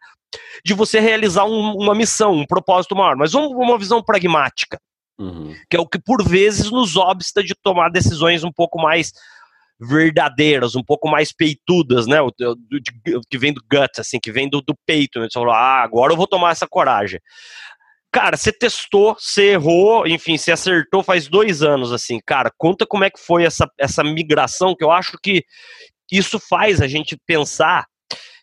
[0.63, 3.15] de você realizar um, uma missão, um propósito maior.
[3.15, 4.79] Mas vamos uma visão pragmática,
[5.17, 5.55] uhum.
[5.69, 9.11] que é o que por vezes nos obsta de tomar decisões um pouco mais
[9.79, 12.21] verdadeiras, um pouco mais peitudas, né?
[12.21, 12.31] O
[13.29, 15.19] que vem do gut, assim, que vem do, do peito.
[15.19, 15.27] Né?
[15.29, 17.19] Você falou, ah, agora eu vou tomar essa coragem.
[18.11, 23.03] Cara, você testou, você errou, enfim, você acertou faz dois anos, assim, cara, conta como
[23.03, 25.43] é que foi essa, essa migração, que eu acho que
[26.11, 27.85] isso faz a gente pensar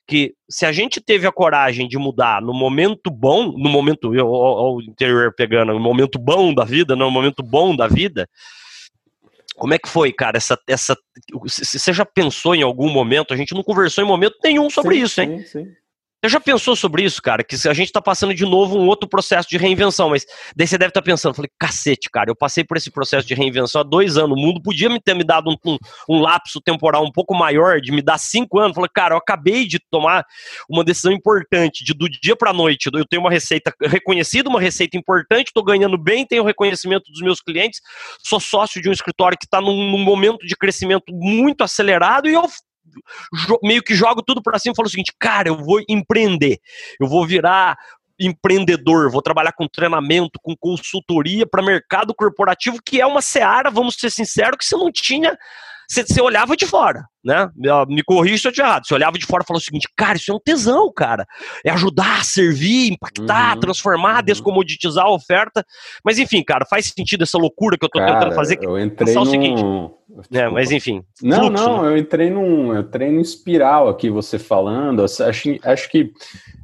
[0.06, 4.80] que se a gente teve a coragem de mudar no momento bom, no momento, o
[4.80, 8.28] interior pegando, no momento bom da vida, no momento bom da vida,
[9.56, 10.36] como é que foi, cara?
[10.36, 10.96] Essa, essa,
[11.42, 13.34] você já pensou em algum momento?
[13.34, 15.38] A gente não conversou em momento nenhum sobre sim, isso, hein?
[15.40, 15.72] Sim, sim.
[16.24, 17.44] Você já pensou sobre isso, cara?
[17.44, 20.24] Que a gente tá passando de novo um outro processo de reinvenção, mas
[20.56, 23.34] daí você deve estar tá pensando, falei, cacete, cara, eu passei por esse processo de
[23.34, 26.60] reinvenção há dois anos, o mundo podia me ter me dado um, um, um lapso
[26.60, 28.74] temporal um pouco maior, de me dar cinco anos.
[28.74, 30.24] Falei, cara, eu acabei de tomar
[30.68, 34.96] uma decisão importante, de do dia pra noite, eu tenho uma receita reconhecida, uma receita
[34.96, 37.80] importante, tô ganhando bem, tenho reconhecimento dos meus clientes,
[38.24, 42.34] sou sócio de um escritório que está num, num momento de crescimento muito acelerado e
[42.34, 42.46] eu
[43.62, 46.58] meio que jogo tudo para cima e falo o seguinte, cara, eu vou empreender,
[47.00, 47.76] eu vou virar
[48.18, 53.96] empreendedor, vou trabalhar com treinamento, com consultoria para mercado corporativo, que é uma seara, vamos
[53.96, 55.36] ser sinceros, que você não tinha
[55.88, 57.50] você, você olhava de fora, né?
[57.88, 58.86] Me corrija se eu estiver errado.
[58.86, 61.26] Você olhava de fora e falava o seguinte, cara, isso é um tesão, cara.
[61.64, 64.24] É ajudar, servir, impactar, uhum, transformar, uhum.
[64.24, 65.66] descomoditizar a oferta.
[66.04, 68.58] Mas enfim, cara, faz sentido essa loucura que eu tô cara, tentando fazer.
[68.62, 69.20] Eu entrei num...
[69.20, 69.62] o seguinte.
[70.32, 71.02] É, mas enfim.
[71.20, 71.88] Não, fluxo, não, né?
[71.88, 75.02] eu entrei num, eu entrei num espiral aqui, você falando.
[75.02, 76.12] Acho, acho que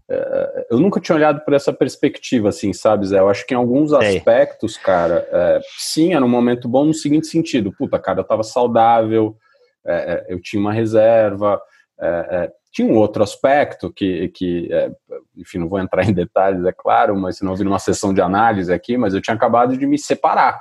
[0.08, 3.18] é, eu nunca tinha olhado por essa perspectiva, assim, sabe, Zé?
[3.18, 7.26] Eu acho que em alguns aspectos, cara, é, sim, era um momento bom no seguinte
[7.26, 9.36] sentido: puta, cara, eu tava saudável,
[9.86, 11.60] é, é eu tinha uma reserva.
[12.00, 14.68] É, é, tinha um outro aspecto que, que
[15.36, 18.20] enfim, não vou entrar em detalhes, é claro, mas se não vir uma sessão de
[18.20, 20.60] análise aqui, mas eu tinha acabado de me separar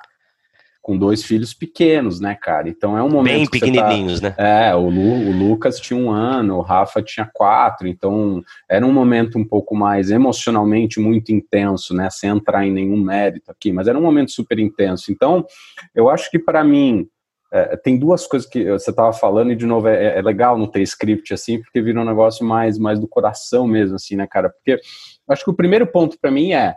[0.81, 2.67] com dois filhos pequenos, né, cara?
[2.67, 3.35] Então é um momento.
[3.35, 4.29] Bem tá pequenininhos, tá...
[4.29, 4.35] né?
[4.37, 8.91] É, o, Lu, o, Lucas tinha um ano, o Rafa tinha quatro, então era um
[8.91, 12.09] momento um pouco mais emocionalmente muito intenso, né?
[12.09, 15.11] Sem entrar em nenhum mérito aqui, mas era um momento super intenso.
[15.11, 15.45] Então,
[15.93, 17.07] eu acho que para mim.
[17.53, 20.67] É, tem duas coisas que você estava falando, e de novo, é, é, legal não
[20.67, 24.49] ter script assim, porque vira um negócio mais, mais do coração mesmo, assim, né, cara?
[24.49, 24.79] Porque
[25.27, 26.75] acho que o primeiro ponto para mim é,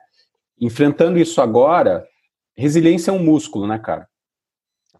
[0.60, 2.04] enfrentando isso agora,
[2.56, 4.08] resiliência é um músculo, né, cara?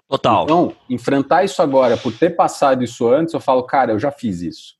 [0.08, 0.44] Total.
[0.44, 4.42] Então, enfrentar isso agora, por ter passado isso antes, eu falo, cara, eu já fiz
[4.42, 4.74] isso.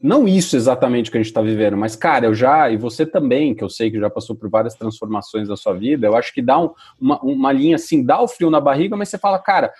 [0.00, 3.54] Não isso exatamente que a gente está vivendo, mas, cara, eu já, e você também,
[3.54, 6.42] que eu sei que já passou por várias transformações da sua vida, eu acho que
[6.42, 9.72] dá um, uma, uma linha assim, dá o frio na barriga, mas você fala, cara,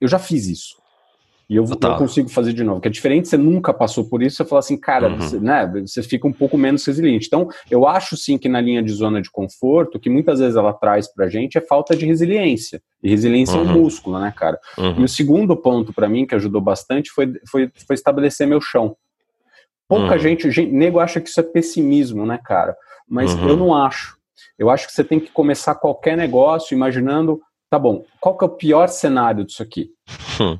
[0.00, 0.76] eu já fiz isso.
[1.50, 2.78] E eu, eu, consigo fazer de novo.
[2.78, 5.16] Que é diferente, você nunca passou por isso, você fala assim, cara, uhum.
[5.16, 7.26] você, né, você fica um pouco menos resiliente.
[7.26, 10.74] Então, eu acho sim que na linha de zona de conforto, que muitas vezes ela
[10.74, 12.82] traz pra gente é falta de resiliência.
[13.02, 13.60] E resiliência uhum.
[13.60, 13.82] é um uhum.
[13.82, 14.58] músculo, né, cara?
[14.76, 15.00] Uhum.
[15.00, 18.94] E o segundo ponto para mim, que ajudou bastante, foi, foi, foi estabelecer meu chão.
[19.88, 20.18] Pouca uhum.
[20.18, 22.76] gente, gente, nego acha que isso é pessimismo, né, cara?
[23.08, 23.56] Mas eu uhum.
[23.56, 24.18] não acho.
[24.58, 28.48] Eu acho que você tem que começar qualquer negócio imaginando, tá bom, qual que é
[28.48, 29.90] o pior cenário disso aqui?
[30.40, 30.58] Hum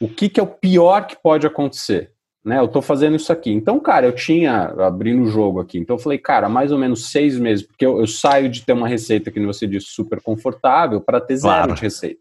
[0.00, 2.12] o que, que é o pior que pode acontecer?
[2.44, 3.50] Né, eu estou fazendo isso aqui.
[3.50, 5.78] Então, cara, eu tinha abrindo o jogo aqui.
[5.78, 8.72] Então, eu falei, cara, mais ou menos seis meses, porque eu, eu saio de ter
[8.72, 11.74] uma receita que você disse super confortável para ter zero claro.
[11.74, 12.20] de receita.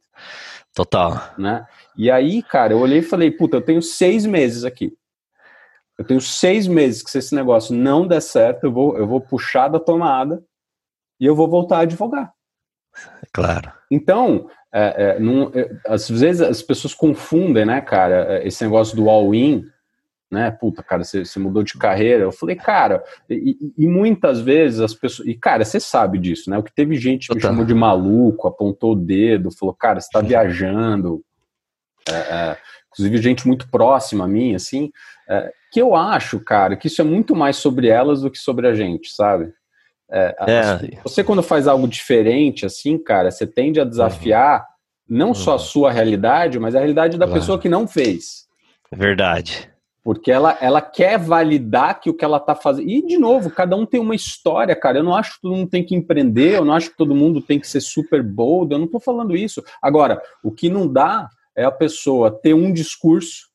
[0.74, 1.32] Total.
[1.38, 1.64] Né?
[1.96, 4.98] E aí, cara, eu olhei e falei, puta, eu tenho seis meses aqui.
[5.96, 9.22] Eu tenho seis meses que se esse negócio não der certo, eu vou, eu vou
[9.22, 10.44] puxar da tomada
[11.20, 12.35] e eu vou voltar a advogar.
[13.34, 13.71] Claro.
[13.91, 18.93] Então, é, é, não, é, às vezes as pessoas confundem, né, cara, é, esse negócio
[18.93, 19.65] do all-in,
[20.29, 22.23] né, puta, cara, você, você, mudou de carreira.
[22.23, 26.58] Eu falei, cara, e, e, muitas vezes as pessoas, e cara, você sabe disso, né,
[26.58, 30.10] o que teve gente que me chamou de maluco, apontou o dedo, falou, cara, você
[30.12, 31.23] tá viajando,
[32.10, 32.58] é, é,
[32.91, 34.91] inclusive gente muito próxima a mim, assim,
[35.71, 38.73] que eu acho, cara, que isso é muito mais sobre elas do que sobre a
[38.73, 39.53] gente, sabe?
[40.12, 41.02] É, é.
[41.04, 44.62] Você, quando faz algo diferente, assim, cara, você tende a desafiar
[45.10, 45.18] uhum.
[45.18, 45.60] não só a uhum.
[45.60, 47.39] sua realidade, mas a realidade da claro.
[47.39, 48.46] pessoa que não fez.
[48.91, 49.70] Verdade.
[50.04, 52.88] Porque ela, ela quer validar que o que ela tá fazendo.
[52.88, 55.00] E, de novo, cada um tem uma história, cara.
[55.00, 57.41] Eu não acho que todo mundo tem que empreender, eu não acho que todo mundo
[57.41, 59.63] tem que ser super bold, eu não tô falando isso.
[59.82, 63.48] Agora, o que não dá é a pessoa ter um discurso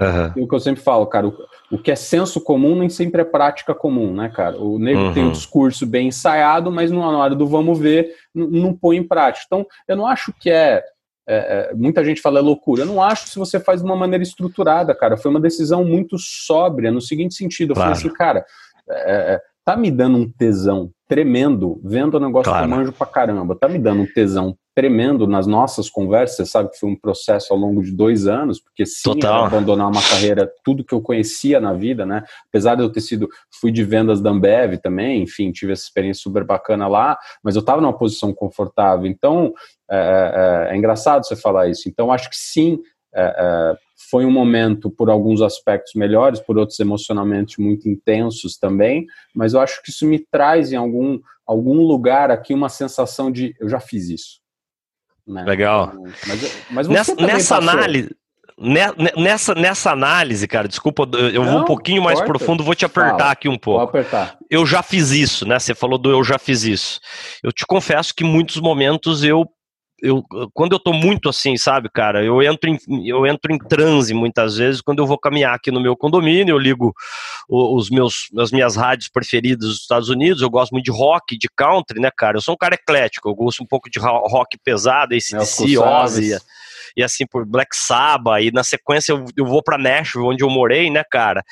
[0.00, 0.44] Uhum.
[0.44, 1.36] O que eu sempre falo, cara, o,
[1.72, 4.56] o, que é senso comum nem sempre é prática comum, né, cara?
[4.56, 5.12] O nego uhum.
[5.12, 9.44] tem um discurso bem ensaiado, mas na hora do vamos ver, não põe em prática.
[9.46, 10.84] Então, eu não acho que é,
[11.28, 12.82] é, é, muita gente fala é loucura.
[12.82, 15.16] Eu não acho se você faz de uma maneira estruturada, cara.
[15.16, 17.72] Foi uma decisão muito sóbria, no seguinte sentido.
[17.72, 17.94] Eu claro.
[17.94, 18.44] falei assim, cara,
[18.88, 22.66] é, é, tá me dando um tesão tremendo vendo o negócio claro.
[22.66, 23.56] que eu manjo pra caramba.
[23.56, 26.36] Tá me dando um tesão tremendo nas nossas conversas.
[26.36, 29.46] Você sabe que foi um processo ao longo de dois anos, porque sim, Total.
[29.46, 32.22] abandonar uma carreira, tudo que eu conhecia na vida, né?
[32.48, 33.28] Apesar de eu ter sido,
[33.60, 37.60] fui de vendas da Ambev também, enfim, tive essa experiência super bacana lá, mas eu
[37.60, 39.06] estava numa posição confortável.
[39.06, 39.52] Então,
[39.90, 41.88] é, é, é, engraçado você falar isso.
[41.88, 42.78] Então, acho que sim,
[43.12, 43.76] é, é,
[44.08, 49.60] foi um momento, por alguns aspectos melhores, por outros emocionalmente muito intensos também, mas eu
[49.60, 53.80] acho que isso me traz em algum, algum lugar aqui uma sensação de eu já
[53.80, 54.46] fiz isso.
[55.28, 55.44] Né?
[55.44, 55.92] Legal.
[56.26, 58.10] Mas, mas nessa, nessa análise.
[59.16, 62.38] Nessa, nessa análise, cara, desculpa, eu Não, vou um pouquinho mais importa.
[62.38, 63.78] profundo, vou te apertar Fala, aqui um pouco.
[63.78, 64.36] Vou apertar.
[64.50, 65.60] Eu já fiz isso, né?
[65.60, 66.98] Você falou do eu já fiz isso.
[67.40, 69.48] Eu te confesso que em muitos momentos eu
[70.00, 74.14] eu, quando eu tô muito assim, sabe, cara, eu entro, em, eu entro em transe
[74.14, 76.94] muitas vezes quando eu vou caminhar aqui no meu condomínio, eu ligo
[77.48, 81.48] os meus, as minhas rádios preferidas dos Estados Unidos, eu gosto muito de rock, de
[81.48, 85.14] country, né, cara, eu sou um cara eclético, eu gosto um pouco de rock pesado,
[85.14, 85.34] esse
[85.78, 86.38] Ozzy,
[86.96, 90.50] e assim por Black Sabbath, e na sequência eu, eu vou para Nashville, onde eu
[90.50, 91.42] morei, né, cara?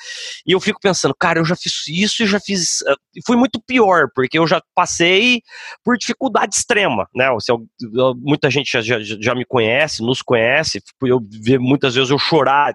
[0.46, 2.80] E eu fico pensando, cara, eu já fiz isso e já fiz.
[2.82, 2.96] Uh,
[3.26, 5.40] fui muito pior, porque eu já passei
[5.84, 7.28] por dificuldade extrema, né?
[7.34, 12.10] Assim, eu, muita gente já, já, já me conhece, nos conhece, eu ver muitas vezes
[12.10, 12.74] eu chorar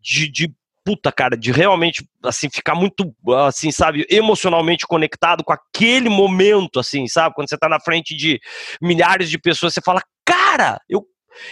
[0.00, 0.52] de, de
[0.84, 3.14] puta, cara, de realmente, assim, ficar muito,
[3.46, 7.34] assim, sabe, emocionalmente conectado com aquele momento, assim, sabe?
[7.34, 8.40] Quando você tá na frente de
[8.80, 11.04] milhares de pessoas, você fala, cara, eu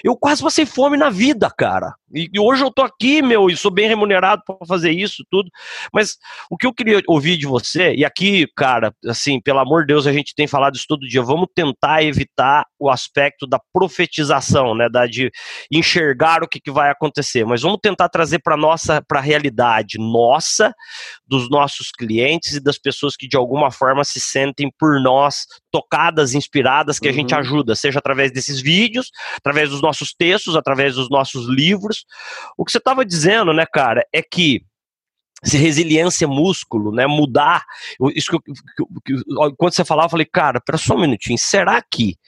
[0.02, 1.94] eu quase passei fome na vida, cara.
[2.12, 5.48] E, e hoje eu tô aqui, meu, e sou bem remunerado para fazer isso, tudo.
[5.92, 6.16] Mas
[6.50, 10.06] o que eu queria ouvir de você, e aqui, cara, assim, pelo amor de Deus,
[10.06, 14.88] a gente tem falado isso todo dia, vamos tentar evitar o aspecto da profetização, né,
[14.88, 15.30] da de
[15.70, 19.98] enxergar o que, que vai acontecer, mas vamos tentar trazer para nossa, para a realidade
[19.98, 20.72] nossa,
[21.26, 26.34] dos nossos clientes e das pessoas que de alguma forma se sentem por nós tocadas,
[26.34, 27.14] inspiradas, que uhum.
[27.14, 27.40] a gente uhum.
[27.40, 32.04] ajuda, seja através desses vídeos, através dos nossos textos, através dos nossos livros.
[32.56, 34.62] O que você estava dizendo, né, cara, é que
[35.42, 37.64] se resiliência é músculo, né, mudar,
[38.14, 39.24] isso que, que, que,
[39.56, 42.18] quando você falava, eu falei, cara, pera só um minutinho, será que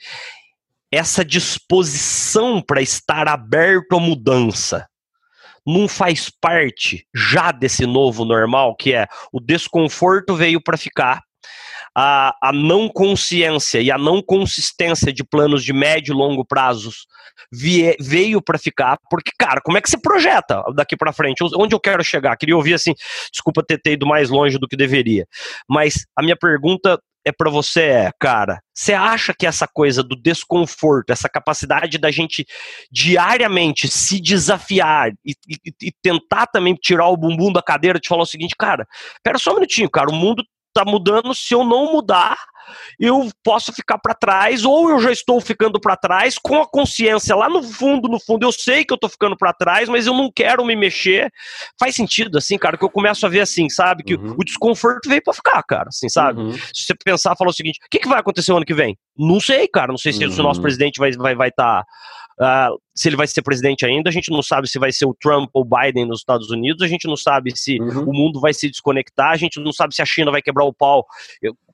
[0.91, 4.87] essa disposição para estar aberto à mudança
[5.65, 11.23] não faz parte já desse novo normal, que é o desconforto veio para ficar,
[11.95, 17.05] a, a não consciência e a não consistência de planos de médio e longo prazos
[17.51, 21.43] vie, veio para ficar, porque, cara, como é que você projeta daqui para frente?
[21.55, 22.35] Onde eu quero chegar?
[22.35, 22.93] Queria ouvir assim,
[23.31, 25.25] desculpa ter, ter ido mais longe do que deveria,
[25.69, 30.15] mas a minha pergunta é para você é, cara, você acha que essa coisa do
[30.15, 32.45] desconforto, essa capacidade da gente
[32.91, 38.23] diariamente se desafiar e, e, e tentar também tirar o bumbum da cadeira de falar
[38.23, 38.85] o seguinte, cara,
[39.23, 42.37] pera só um minutinho, cara, o mundo tá mudando, se eu não mudar,
[42.99, 47.35] eu posso ficar para trás, ou eu já estou ficando para trás, com a consciência
[47.35, 50.13] lá no fundo, no fundo, eu sei que eu tô ficando para trás, mas eu
[50.13, 51.31] não quero me mexer.
[51.79, 54.03] Faz sentido, assim, cara, que eu começo a ver assim, sabe?
[54.03, 54.35] Que uhum.
[54.37, 56.41] o desconforto veio para ficar, cara, assim, sabe?
[56.41, 56.53] Uhum.
[56.53, 58.97] Se você pensar, falar o seguinte: o que, que vai acontecer o ano que vem?
[59.17, 60.33] Não sei, cara, não sei se, uhum.
[60.33, 60.63] o nosso uhum.
[60.63, 61.21] presidente vai estar.
[61.23, 61.83] Vai, vai tá
[62.43, 65.13] Uh, se ele vai ser presidente ainda, a gente não sabe se vai ser o
[65.13, 68.09] Trump ou o Biden nos Estados Unidos, a gente não sabe se uhum.
[68.09, 70.73] o mundo vai se desconectar, a gente não sabe se a China vai quebrar o
[70.73, 71.05] pau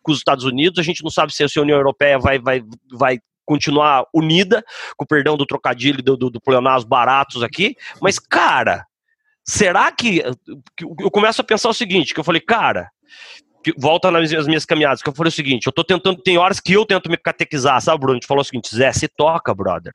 [0.04, 3.18] com os Estados Unidos, a gente não sabe se a União Europeia vai, vai, vai
[3.46, 4.64] continuar unida,
[4.96, 6.40] com o perdão do trocadilho do, do, do
[6.88, 8.86] baratos aqui, mas, cara,
[9.44, 10.22] será que,
[10.78, 10.86] que.
[11.00, 12.92] Eu começo a pensar o seguinte: que eu falei, cara,
[13.76, 16.60] volta nas minhas, minhas caminhadas, que eu falei o seguinte, eu tô tentando, tem horas
[16.60, 18.14] que eu tento me catequizar, sabe, Bruno?
[18.14, 19.94] A gente falou o seguinte, Zé, se toca, brother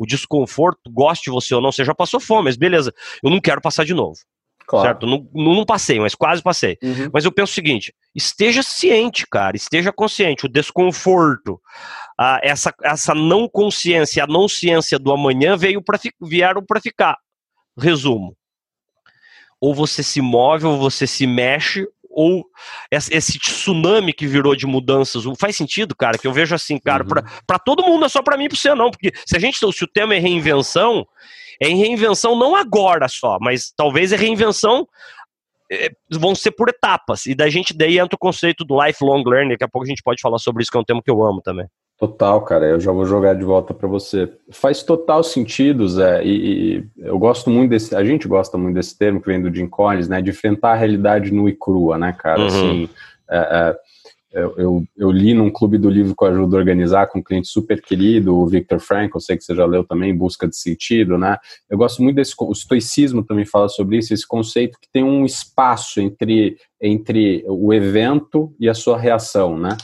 [0.00, 2.90] o desconforto, goste você ou não, você já passou fome, mas beleza,
[3.22, 4.18] eu não quero passar de novo.
[4.66, 4.86] Claro.
[4.86, 5.06] Certo?
[5.06, 6.78] Não, não, passei, mas quase passei.
[6.82, 7.10] Uhum.
[7.12, 10.46] Mas eu penso o seguinte: esteja ciente, cara, esteja consciente.
[10.46, 11.60] O desconforto,
[12.18, 17.18] a, essa, essa não consciência, a não ciência do amanhã veio pra, vieram para ficar.
[17.76, 18.34] Resumo:
[19.60, 22.44] ou você se move, ou você se mexe, ou
[22.90, 27.22] esse tsunami que virou de mudanças, faz sentido, cara, que eu vejo assim, cara, uhum.
[27.46, 29.40] para todo mundo, não é só para mim e pra você não, porque se a
[29.40, 31.06] gente, se o tema é reinvenção,
[31.62, 34.88] é em reinvenção não agora só, mas talvez é reinvenção
[35.70, 39.50] é, vão ser por etapas, e da gente daí entra o conceito do lifelong learning,
[39.50, 41.24] daqui a pouco a gente pode falar sobre isso, que é um tema que eu
[41.24, 41.66] amo também.
[42.00, 42.64] Total, cara.
[42.64, 44.32] Eu já vou jogar de volta para você.
[44.50, 46.24] Faz total sentido, Zé.
[46.24, 47.94] E, e, eu gosto muito desse.
[47.94, 50.22] A gente gosta muito desse termo que vem do Jim Collins, né?
[50.22, 52.40] De enfrentar a realidade nua e crua, né, cara?
[52.40, 52.46] Uhum.
[52.46, 52.88] Assim,
[53.30, 53.76] é, é,
[54.32, 57.22] eu, eu, eu, li num clube do livro que eu ajudo a organizar com um
[57.22, 60.56] cliente super querido, o Victor Frank, eu sei que você já leu também, Busca de
[60.56, 61.36] Sentido, né?
[61.68, 65.26] Eu gosto muito desse, o estoicismo também fala sobre isso, esse conceito que tem um
[65.26, 69.76] espaço entre, entre o evento e a sua reação, né?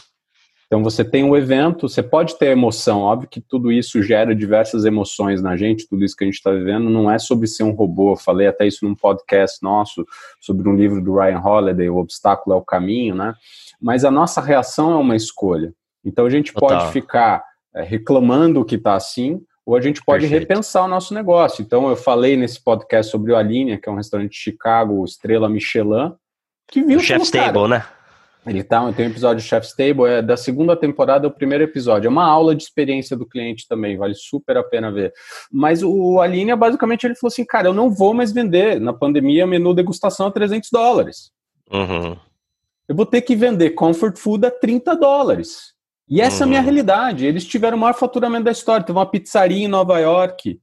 [0.66, 4.84] Então você tem um evento, você pode ter emoção, óbvio que tudo isso gera diversas
[4.84, 7.70] emoções na gente, tudo isso que a gente está vivendo não é sobre ser um
[7.70, 8.12] robô.
[8.12, 10.04] Eu falei até isso num podcast nosso
[10.40, 13.34] sobre um livro do Ryan Holiday, O Obstáculo é o Caminho, né?
[13.80, 15.72] Mas a nossa reação é uma escolha.
[16.04, 20.48] Então a gente pode ficar é, reclamando que está assim, ou a gente pode Perfeito.
[20.48, 21.62] repensar o nosso negócio.
[21.62, 25.48] Então eu falei nesse podcast sobre o Alinea, que é um restaurante de Chicago, estrela
[25.48, 26.12] Michelin,
[26.66, 27.84] que viu o Chef's Table, né?
[28.46, 32.06] Ele tá, tem um episódio Chef's Table, é da segunda temporada, é o primeiro episódio.
[32.06, 35.12] É uma aula de experiência do cliente também, vale super a pena ver.
[35.50, 38.80] Mas o Alinea, basicamente, ele falou assim, cara, eu não vou mais vender.
[38.80, 41.32] Na pandemia, menu degustação a 300 dólares.
[41.72, 42.16] Uhum.
[42.88, 45.74] Eu vou ter que vender comfort food a 30 dólares.
[46.08, 46.42] E essa uhum.
[46.42, 46.66] é a minha uhum.
[46.66, 47.26] realidade.
[47.26, 48.86] Eles tiveram o maior faturamento da história.
[48.86, 50.60] Teve uma pizzaria em Nova York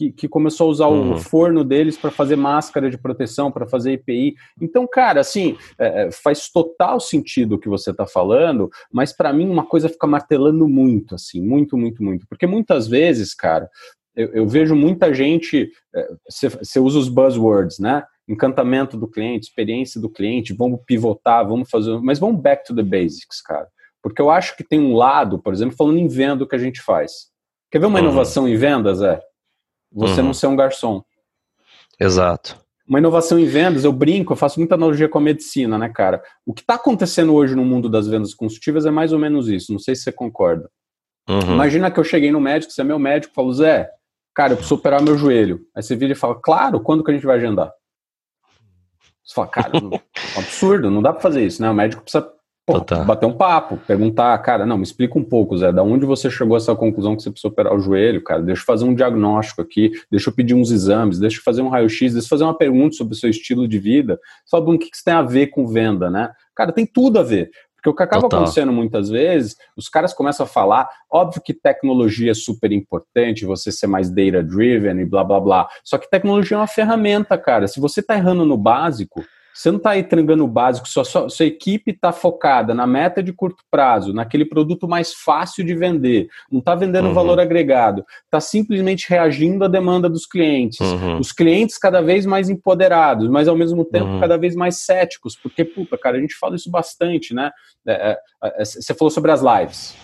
[0.00, 1.12] que, que começou a usar uhum.
[1.12, 4.34] o forno deles para fazer máscara de proteção, para fazer EPI.
[4.58, 9.30] Então, cara, assim, é, é, faz total sentido o que você está falando, mas para
[9.30, 12.26] mim uma coisa fica martelando muito, assim, muito, muito, muito.
[12.26, 13.68] Porque muitas vezes, cara,
[14.16, 15.70] eu, eu vejo muita gente,
[16.26, 18.02] você é, usa os buzzwords, né?
[18.26, 22.82] Encantamento do cliente, experiência do cliente, vamos pivotar, vamos fazer, mas vamos back to the
[22.82, 23.68] basics, cara.
[24.02, 26.80] Porque eu acho que tem um lado, por exemplo, falando em venda que a gente
[26.80, 27.28] faz.
[27.70, 28.06] Quer ver uma uhum.
[28.06, 29.20] inovação em vendas, é?
[29.92, 30.26] Você uhum.
[30.26, 31.02] não ser um garçom.
[31.98, 32.58] Exato.
[32.88, 36.22] Uma inovação em vendas, eu brinco, eu faço muita analogia com a medicina, né, cara?
[36.44, 39.72] O que está acontecendo hoje no mundo das vendas consultivas é mais ou menos isso.
[39.72, 40.68] Não sei se você concorda.
[41.28, 41.54] Uhum.
[41.54, 43.88] Imagina que eu cheguei no médico, você é meu médico, falo, Zé,
[44.34, 45.60] cara, eu preciso operar meu joelho.
[45.74, 47.72] Aí você vira e fala, claro, quando que a gente vai agendar?
[49.24, 49.92] Você fala, cara, é um
[50.36, 51.70] absurdo, não dá para fazer isso, né?
[51.70, 52.28] O médico precisa
[52.72, 56.30] Pô, bater um papo, perguntar, cara, não, me explica um pouco, Zé, da onde você
[56.30, 58.42] chegou a essa conclusão que você precisa operar o joelho, cara?
[58.42, 61.68] Deixa eu fazer um diagnóstico aqui, deixa eu pedir uns exames, deixa eu fazer um
[61.68, 64.18] raio-x, deixa eu fazer uma pergunta sobre o seu estilo de vida.
[64.44, 66.30] Só o que isso tem a ver com venda, né?
[66.54, 67.50] Cara, tem tudo a ver.
[67.80, 68.40] Porque o que acaba Total.
[68.40, 73.72] acontecendo muitas vezes, os caras começam a falar, óbvio que tecnologia é super importante, você
[73.72, 75.68] ser mais data-driven e blá blá blá.
[75.82, 77.66] Só que tecnologia é uma ferramenta, cara.
[77.66, 79.24] Se você tá errando no básico,
[79.60, 83.22] você não está aí trangando o básico, sua, sua, sua equipe está focada na meta
[83.22, 87.12] de curto prazo, naquele produto mais fácil de vender, não está vendendo uhum.
[87.12, 90.80] valor agregado, está simplesmente reagindo à demanda dos clientes.
[90.80, 91.18] Uhum.
[91.18, 94.20] Os clientes cada vez mais empoderados, mas ao mesmo tempo uhum.
[94.20, 97.50] cada vez mais céticos, porque, puta, cara, a gente fala isso bastante, né?
[97.86, 97.92] É,
[98.42, 99.94] é, é, você falou sobre as lives.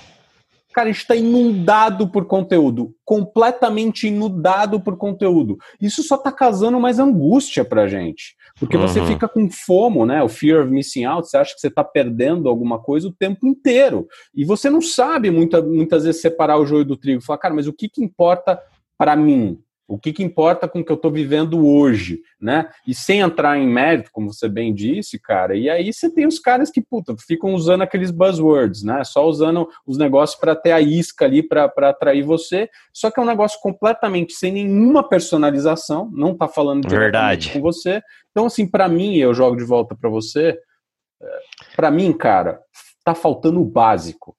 [0.76, 5.56] Cara, a gente está inundado por conteúdo, completamente inundado por conteúdo.
[5.80, 8.36] Isso só está causando mais angústia para gente.
[8.58, 8.88] Porque uhum.
[8.88, 10.22] você fica com fomo, né?
[10.22, 13.46] O fear of missing out, você acha que você está perdendo alguma coisa o tempo
[13.46, 14.06] inteiro.
[14.34, 17.20] E você não sabe muita, muitas vezes separar o joio do trigo.
[17.20, 18.58] Falar, cara, mas o que, que importa
[18.96, 19.60] para mim?
[19.88, 22.68] O que, que importa com o que eu estou vivendo hoje, né?
[22.86, 25.56] E sem entrar em mérito, como você bem disse, cara.
[25.56, 29.04] E aí você tem os caras que, puta, ficam usando aqueles buzzwords, né?
[29.04, 32.68] Só usando os negócios para ter a isca ali para atrair você.
[32.92, 37.52] Só que é um negócio completamente sem nenhuma personalização, não está falando Verdade.
[37.52, 38.02] com você.
[38.32, 40.58] Então, assim, para mim, eu jogo de volta para você.
[41.22, 41.38] É,
[41.76, 42.60] para mim, cara,
[43.04, 44.36] tá faltando o básico.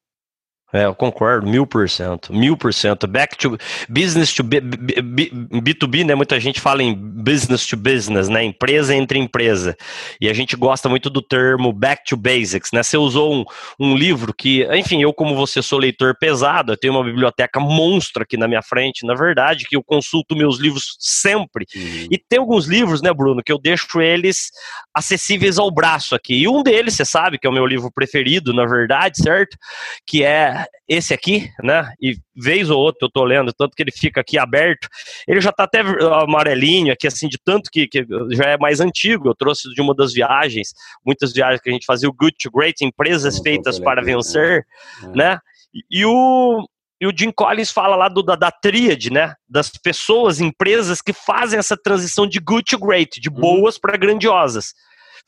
[0.74, 3.08] É, eu concordo, mil por cento, mil por cento.
[3.08, 6.14] Back to business to B, B, B, B2B, né?
[6.14, 8.44] Muita gente fala em business to business, né?
[8.44, 9.78] Empresa entre empresa.
[10.20, 12.84] E a gente gosta muito do termo back to basics, né?
[12.84, 13.46] Você usou um,
[13.80, 18.24] um livro que, enfim, eu, como você, sou leitor pesado, eu tenho uma biblioteca monstra
[18.24, 21.66] aqui na minha frente, na verdade, que eu consulto meus livros sempre.
[21.74, 22.08] Uhum.
[22.12, 24.52] E tem alguns livros, né, Bruno, que eu deixo eles
[24.94, 26.34] acessíveis ao braço aqui.
[26.42, 29.58] E um deles, você sabe, que é o meu livro preferido, na verdade, certo?
[30.06, 30.57] Que é
[30.88, 31.92] esse aqui, né?
[32.02, 34.88] E vez ou outra eu tô lendo, tanto que ele fica aqui aberto.
[35.28, 39.30] Ele já tá até amarelinho aqui, assim, de tanto que, que já é mais antigo.
[39.30, 40.74] Eu trouxe de uma das viagens,
[41.06, 44.66] muitas viagens que a gente fazia, o Good to Great, Empresas Feitas para Vencer,
[45.04, 45.12] né?
[45.16, 45.40] né?
[45.74, 46.68] E, e o,
[47.00, 49.36] e o Jim Collins fala lá do, da, da tríade, né?
[49.48, 53.36] Das pessoas, empresas que fazem essa transição de good to great, de uhum.
[53.36, 54.74] boas para grandiosas.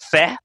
[0.10, 0.38] Fé,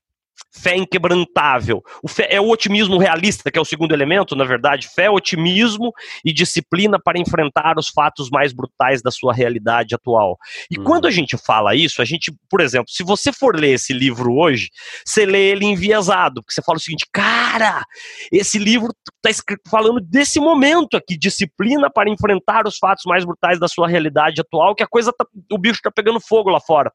[0.55, 1.83] fé inquebrantável.
[2.03, 4.88] O fé é o otimismo realista, que é o segundo elemento, na verdade.
[4.88, 5.92] Fé, otimismo
[6.25, 10.38] e disciplina para enfrentar os fatos mais brutais da sua realidade atual.
[10.70, 10.85] E uhum.
[10.85, 14.32] quando a gente fala isso, a gente, por exemplo, se você for ler esse livro
[14.35, 14.70] hoje,
[15.05, 17.85] você lê ele enviesado, porque você fala o seguinte, cara,
[18.30, 18.93] esse livro
[19.26, 24.41] está falando desse momento aqui, disciplina para enfrentar os fatos mais brutais da sua realidade
[24.41, 26.93] atual, que a coisa tá, o bicho está pegando fogo lá fora.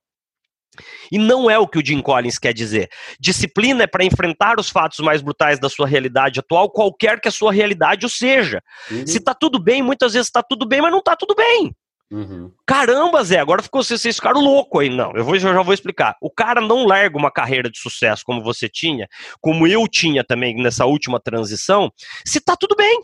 [1.12, 2.90] E não é o que o Jim Collins quer dizer.
[3.20, 7.32] Disciplina é para enfrentar os fatos mais brutais da sua realidade atual, qualquer que a
[7.32, 8.62] sua realidade o seja.
[8.90, 9.06] Uhum.
[9.06, 11.74] Se está tudo bem, muitas vezes está tudo bem, mas não está tudo bem.
[12.12, 12.52] Uhum.
[12.66, 14.90] Caramba, Zé, agora ficou, vocês, vocês ficaram louco aí.
[14.90, 16.16] Não, eu, vou, eu já vou explicar.
[16.22, 19.08] O cara não larga uma carreira de sucesso como você tinha,
[19.40, 21.92] como eu tinha também nessa última transição,
[22.26, 23.02] se está tudo bem.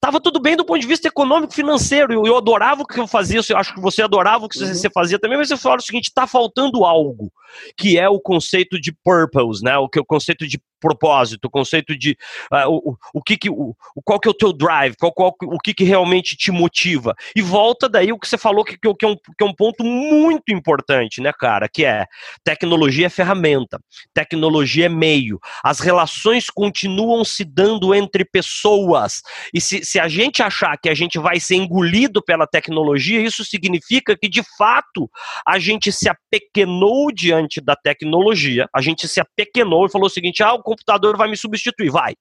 [0.00, 2.12] Tava tudo bem do ponto de vista econômico financeiro.
[2.12, 4.74] Eu, eu adorava o que eu fazia, eu acho que você adorava o que uhum.
[4.74, 7.32] você fazia também, mas eu falo o seguinte: está faltando algo,
[7.76, 9.76] que é o conceito de purpose, né?
[9.78, 12.14] O que é o conceito de propósito, o conceito de
[12.52, 13.74] uh, o, o que, que o,
[14.04, 17.14] qual que é o teu drive, qual, qual, o que, que realmente te motiva.
[17.34, 19.82] E volta daí o que você falou que, que, é, um, que é um ponto
[19.82, 21.70] muito importante, né, cara?
[21.72, 22.04] Que é
[22.44, 23.80] tecnologia é ferramenta,
[24.12, 25.40] tecnologia é meio.
[25.62, 29.22] As relações continuam se dando entre pessoas.
[29.54, 33.42] E se, se a gente achar que a gente vai ser engolido pela tecnologia, isso
[33.42, 35.10] significa que, de fato,
[35.46, 40.42] a gente se apequenou diante da tecnologia, a gente se apequenou e falou o seguinte:
[40.42, 41.90] ah, o computador vai me substituir.
[41.90, 42.14] Vai.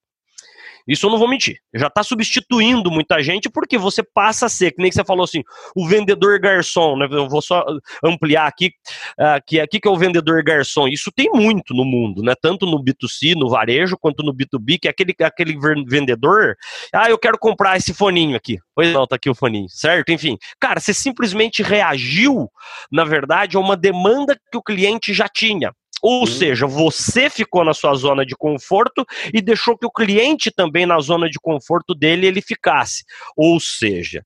[0.88, 1.58] Isso eu não vou mentir.
[1.74, 5.42] Já está substituindo muita gente porque você passa a ser, que nem você falou assim,
[5.76, 7.08] o vendedor garçom, né?
[7.10, 7.66] Eu vou só
[8.04, 8.72] ampliar aqui,
[9.20, 10.88] uh, que aqui que é o vendedor garçom.
[10.88, 12.34] Isso tem muito no mundo, né?
[12.42, 16.56] Tanto no B2C, no varejo, quanto no B2B, que é aquele, aquele vendedor.
[16.94, 18.58] Ah, eu quero comprar esse foninho aqui.
[18.76, 20.12] Pois não, tá aqui o foninho, certo?
[20.12, 22.50] Enfim, cara, você simplesmente reagiu,
[22.92, 25.72] na verdade, a uma demanda que o cliente já tinha.
[26.04, 30.86] Ou seja, você ficou na sua zona de conforto e deixou que o cliente também
[30.86, 33.06] na zona de conforto dele ele ficasse.
[33.38, 34.26] Ou seja,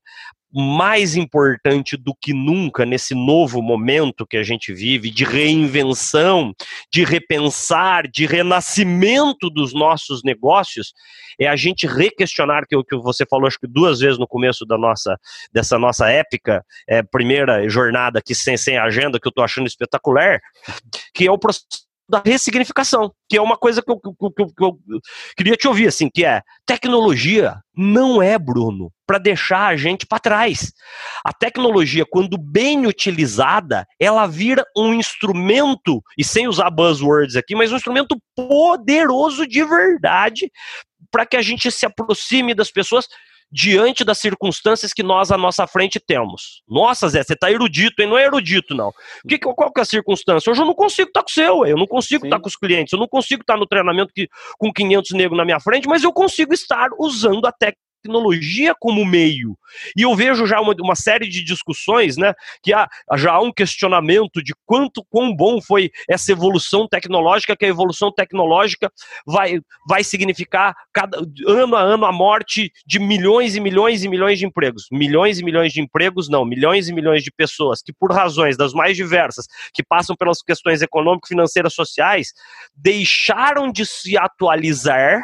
[0.52, 6.54] mais importante do que nunca nesse novo momento que a gente vive de reinvenção,
[6.92, 10.92] de repensar, de renascimento dos nossos negócios,
[11.38, 14.64] é a gente requestionar que o que você falou acho que duas vezes no começo
[14.64, 15.16] da nossa
[15.52, 20.40] dessa nossa épica é, primeira jornada aqui sem, sem agenda que eu estou achando espetacular,
[21.14, 24.64] que é o processo da ressignificação, que é uma coisa que eu, que, eu, que
[24.64, 24.78] eu,
[25.36, 30.18] queria te ouvir, assim, que é tecnologia não é, Bruno, para deixar a gente para
[30.18, 30.72] trás.
[31.24, 37.70] A tecnologia, quando bem utilizada, ela vira um instrumento, e sem usar buzzwords aqui, mas
[37.70, 40.50] um instrumento poderoso de verdade
[41.10, 43.06] para que a gente se aproxime das pessoas
[43.50, 46.62] diante das circunstâncias que nós à nossa frente temos.
[46.68, 48.08] Nossa, Zé, você está erudito, hein?
[48.08, 48.92] Não é erudito, não.
[49.26, 50.50] Que, qual que é a circunstância?
[50.50, 52.48] Hoje eu não consigo estar tá com o seu, eu não consigo estar tá com
[52.48, 54.28] os clientes, eu não consigo estar tá no treinamento que,
[54.58, 59.04] com 500 negros na minha frente, mas eu consigo estar usando a técnica tecnologia como
[59.04, 59.56] meio.
[59.96, 62.32] E eu vejo já uma, uma série de discussões, né,
[62.62, 67.64] que há, já há um questionamento de quanto quão bom foi essa evolução tecnológica, que
[67.64, 68.90] a evolução tecnológica
[69.26, 74.38] vai, vai significar cada, ano a ano a morte de milhões e milhões e milhões
[74.38, 74.86] de empregos.
[74.90, 78.72] Milhões e milhões de empregos, não, milhões e milhões de pessoas que, por razões das
[78.72, 82.32] mais diversas, que passam pelas questões econômicas, financeiras, sociais,
[82.74, 85.22] deixaram de se atualizar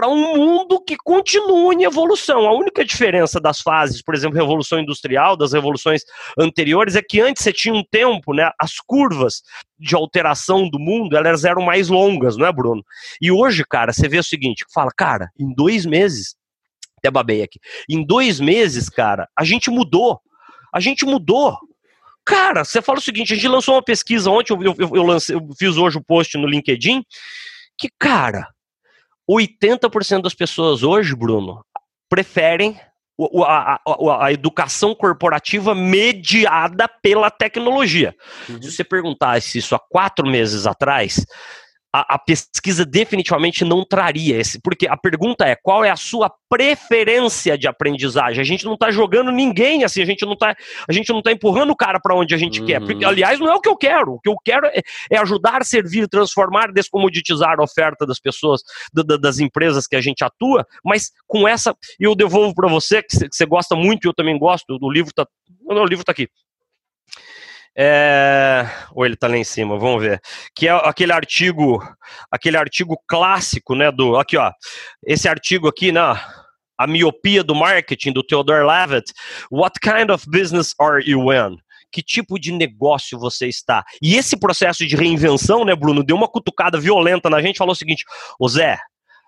[0.00, 2.48] para um mundo que continua em evolução.
[2.48, 6.00] A única diferença das fases, por exemplo, revolução industrial, das revoluções
[6.38, 8.50] anteriores, é que antes você tinha um tempo, né?
[8.58, 9.42] As curvas
[9.78, 12.82] de alteração do mundo, elas eram mais longas, não é, Bruno?
[13.20, 16.34] E hoje, cara, você vê o seguinte, fala, cara, em dois meses,
[16.96, 20.18] até babei aqui, em dois meses, cara, a gente mudou.
[20.72, 21.58] A gente mudou.
[22.24, 25.36] Cara, você fala o seguinte, a gente lançou uma pesquisa ontem, eu, eu, eu, lancei,
[25.36, 27.04] eu fiz hoje o post no LinkedIn,
[27.76, 28.48] que, cara,
[29.30, 31.64] 80% das pessoas hoje, Bruno,
[32.08, 32.78] preferem
[33.44, 38.14] a, a, a, educação corporativa mediada pela tecnologia.
[38.48, 38.62] Uhum.
[38.62, 41.24] Se você perguntasse isso há quatro meses atrás,
[41.92, 46.32] a, a, pesquisa definitivamente não traria esse, porque a pergunta é qual é a sua
[46.48, 48.40] preferência de aprendizagem.
[48.40, 50.54] A gente não está jogando ninguém assim, a gente não está,
[50.88, 52.66] a gente não tá empurrando o cara para onde a gente uhum.
[52.66, 52.80] quer.
[52.80, 54.14] Porque, aliás, não é o que eu quero.
[54.14, 54.80] O que eu quero é,
[55.10, 58.62] é ajudar, servir, transformar, descomoditizar a oferta das pessoas,
[58.92, 60.64] da, das empresas que a gente atua.
[60.84, 64.78] Mas com essa, eu devolvo para você que você gosta muito, eu também gosto.
[64.80, 65.26] O livro está,
[65.64, 66.28] o livro está aqui.
[67.76, 68.66] É...
[68.92, 70.20] Ou ele está lá em cima, vamos ver.
[70.54, 71.82] Que é aquele artigo,
[72.30, 73.90] aquele artigo clássico, né?
[73.90, 74.52] Do aqui, ó.
[75.06, 76.00] Esse artigo aqui, né?
[76.78, 79.12] A miopia do marketing do Theodore Levitt.
[79.50, 81.56] What kind of business are you in?
[81.92, 83.84] que tipo de negócio você está.
[84.00, 87.76] E esse processo de reinvenção, né, Bruno, deu uma cutucada violenta na gente, falou o
[87.76, 88.04] seguinte:
[88.38, 88.78] "Ô Zé,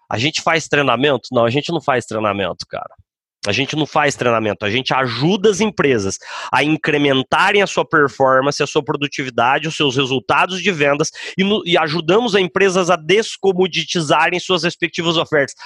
[0.08, 1.28] a gente faz treinamento?
[1.32, 2.94] Não, a gente não faz treinamento, cara.
[3.46, 6.18] A gente não faz treinamento, a gente ajuda as empresas
[6.52, 11.60] a incrementarem a sua performance, a sua produtividade, os seus resultados de vendas e, no,
[11.66, 15.56] e ajudamos as empresas a descomoditizarem suas respectivas ofertas.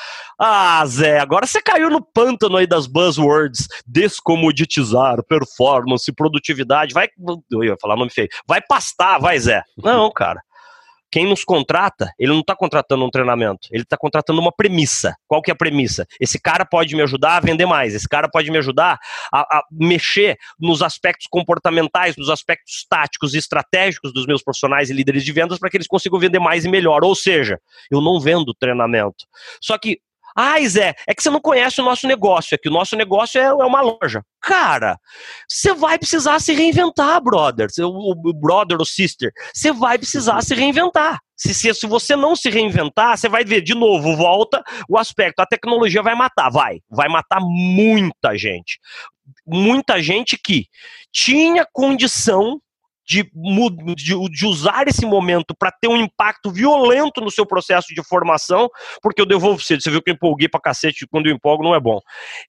[0.40, 3.68] Ah, Zé, agora você caiu no pântano aí das buzzwords.
[3.86, 6.94] Descomoditizar, performance, produtividade.
[6.94, 7.08] Vai.
[7.50, 8.28] Eu ia falar nome feio.
[8.48, 9.62] Vai pastar, vai, Zé.
[9.76, 10.45] Não, cara
[11.16, 15.16] quem nos contrata, ele não está contratando um treinamento, ele está contratando uma premissa.
[15.26, 16.06] Qual que é a premissa?
[16.20, 18.98] Esse cara pode me ajudar a vender mais, esse cara pode me ajudar
[19.32, 24.92] a, a mexer nos aspectos comportamentais, nos aspectos táticos e estratégicos dos meus profissionais e
[24.92, 27.02] líderes de vendas para que eles consigam vender mais e melhor.
[27.02, 27.58] Ou seja,
[27.90, 29.24] eu não vendo treinamento.
[29.58, 30.02] Só que
[30.38, 33.40] Ai, Zé, é que você não conhece o nosso negócio, é que o nosso negócio
[33.40, 34.22] é, é uma loja.
[34.42, 34.98] Cara,
[35.48, 39.32] você vai precisar se reinventar, brother, o, o brother ou sister.
[39.54, 41.18] Você vai precisar se reinventar.
[41.34, 45.40] Se, se, se você não se reinventar, você vai ver de novo, volta o aspecto.
[45.40, 46.80] A tecnologia vai matar, vai.
[46.90, 48.78] Vai matar muita gente.
[49.46, 50.66] Muita gente que
[51.12, 52.60] tinha condição
[53.06, 53.30] de,
[53.96, 58.68] de, de usar esse momento para ter um impacto violento no seu processo de formação,
[59.00, 61.74] porque eu devolvo você, você viu que eu empolguei pra cacete, quando eu empolgo não
[61.74, 62.00] é bom.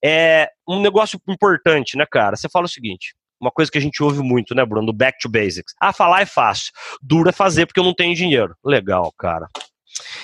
[0.03, 2.35] É um negócio importante, né, cara?
[2.35, 4.91] Você fala o seguinte, uma coisa que a gente ouve muito, né, Bruno?
[4.91, 5.73] Back to basics.
[5.79, 6.71] Ah, falar é fácil.
[7.01, 8.55] Duro é fazer porque eu não tenho dinheiro.
[8.65, 9.47] Legal, cara.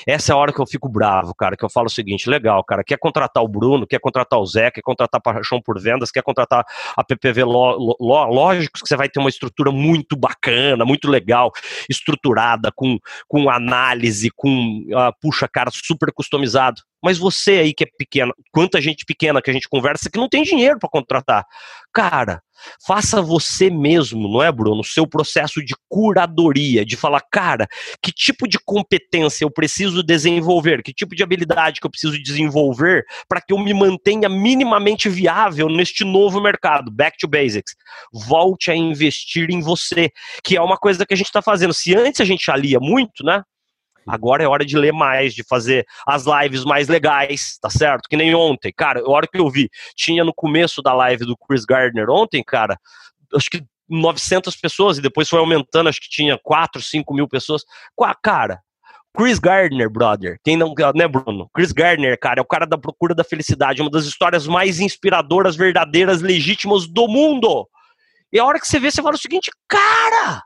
[0.08, 2.64] Essa é a hora que eu fico bravo, cara, que eu falo o seguinte, legal,
[2.64, 6.24] cara, quer contratar o Bruno, quer contratar o Zé, quer contratar Paixão por Vendas, quer
[6.24, 6.66] contratar
[6.96, 11.52] a PPV, lo, lógico que você vai ter uma estrutura muito bacana, muito legal,
[11.90, 12.98] estruturada, com,
[13.28, 16.82] com análise, com, uh, puxa, cara, super customizado.
[17.04, 20.30] Mas você aí que é pequena, quanta gente pequena que a gente conversa que não
[20.30, 21.46] tem dinheiro para contratar.
[21.94, 22.42] Cara,
[22.86, 24.82] faça você mesmo, não é, Bruno?
[24.82, 27.68] O seu processo de curadoria, de falar, cara,
[28.02, 33.04] que tipo de competência eu preciso desenvolver, que tipo de habilidade que eu preciso desenvolver
[33.28, 36.92] para que eu me mantenha minimamente viável neste novo mercado.
[36.92, 37.76] Back to basics.
[38.12, 40.10] Volte a investir em você,
[40.44, 41.74] que é uma coisa que a gente está fazendo.
[41.74, 43.44] Se antes a gente alia muito, né?
[44.08, 48.08] Agora é hora de ler mais, de fazer as lives mais legais, tá certo?
[48.10, 48.72] Que nem ontem.
[48.76, 52.44] Cara, a hora que eu vi, tinha no começo da live do Chris Gardner ontem,
[52.44, 52.78] cara,
[53.36, 57.64] acho que 900 pessoas e depois foi aumentando, acho que tinha 4, 5 mil pessoas.
[58.22, 58.60] Cara,
[59.16, 60.40] Chris Gardner, brother.
[60.44, 61.48] Quem não, né, Bruno?
[61.54, 65.56] Chris Gardner, cara, é o cara da procura da felicidade, uma das histórias mais inspiradoras,
[65.56, 67.68] verdadeiras, legítimas do mundo.
[68.32, 70.42] E a hora que você vê, você fala o seguinte, cara,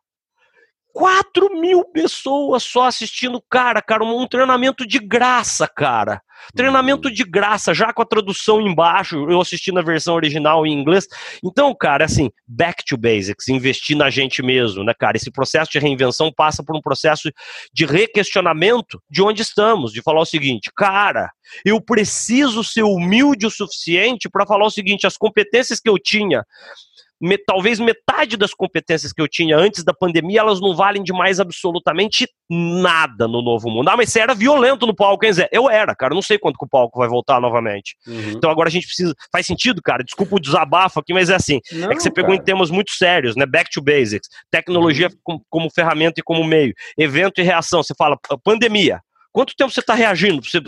[0.98, 6.20] 4 mil pessoas só assistindo, cara, cara, um treinamento de graça, cara.
[6.56, 11.06] Treinamento de graça, já com a tradução embaixo, eu assisti na versão original em inglês.
[11.44, 15.18] Então, cara, assim, back to basics, investir na gente mesmo, né, cara?
[15.18, 17.30] Esse processo de reinvenção passa por um processo
[17.72, 21.30] de requestionamento de onde estamos, de falar o seguinte, cara,
[21.64, 26.44] eu preciso ser humilde o suficiente para falar o seguinte, as competências que eu tinha
[27.20, 31.12] me, talvez metade das competências que eu tinha antes da pandemia, elas não valem de
[31.12, 33.90] mais absolutamente nada no novo mundo.
[33.90, 35.50] Ah, mas você era violento no palco, hein, Zé?
[35.52, 36.14] Eu era, cara.
[36.14, 37.96] Não sei quando que o palco vai voltar novamente.
[38.08, 38.32] Uhum.
[38.32, 39.14] Então agora a gente precisa.
[39.32, 40.04] Faz sentido, cara.
[40.04, 41.60] Desculpa o desabafo aqui, mas é assim.
[41.72, 43.46] Não, é que você pegou em temas muito sérios, né?
[43.46, 44.30] Back to basics.
[44.52, 45.18] Tecnologia uhum.
[45.24, 46.74] como, como ferramenta e como meio.
[46.98, 47.84] Evento e reação.
[47.84, 49.02] Você fala, pandemia.
[49.32, 50.42] Quanto tempo você está reagindo?
[50.44, 50.60] Você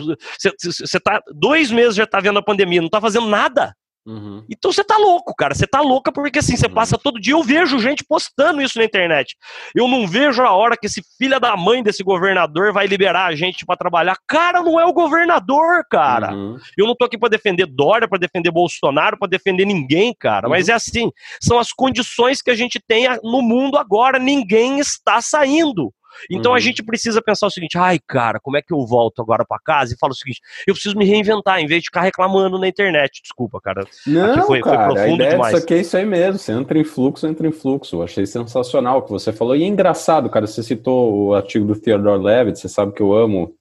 [0.96, 3.74] está dois meses já está vendo a pandemia, não está fazendo nada.
[4.06, 4.44] Uhum.
[4.48, 5.54] Então você tá louco, cara.
[5.54, 6.74] Você tá louca porque assim, você uhum.
[6.74, 7.34] passa todo dia.
[7.34, 9.36] Eu vejo gente postando isso na internet.
[9.74, 13.34] Eu não vejo a hora que esse filho da mãe desse governador vai liberar a
[13.34, 14.16] gente para trabalhar.
[14.26, 16.32] Cara, não é o governador, cara.
[16.32, 16.56] Uhum.
[16.76, 20.48] Eu não tô aqui para defender Dória, para defender Bolsonaro, para defender ninguém, cara.
[20.48, 20.72] Mas uhum.
[20.72, 24.18] é assim, são as condições que a gente tem no mundo agora.
[24.18, 25.92] Ninguém está saindo.
[26.30, 26.56] Então uhum.
[26.56, 29.60] a gente precisa pensar o seguinte: ai, cara, como é que eu volto agora para
[29.60, 32.68] casa e falo o seguinte: eu preciso me reinventar em vez de ficar reclamando na
[32.68, 33.22] internet.
[33.22, 33.86] Desculpa, cara.
[34.06, 35.54] Não, foi, cara, foi profundo a ideia demais.
[35.54, 36.38] Disso aqui é isso aí mesmo.
[36.38, 37.96] Você entra em fluxo, entra em fluxo.
[37.96, 39.56] Eu achei sensacional o que você falou.
[39.56, 40.46] E é engraçado, cara.
[40.46, 42.58] Você citou o artigo do Theodore Levitt.
[42.58, 43.54] Você sabe que eu amo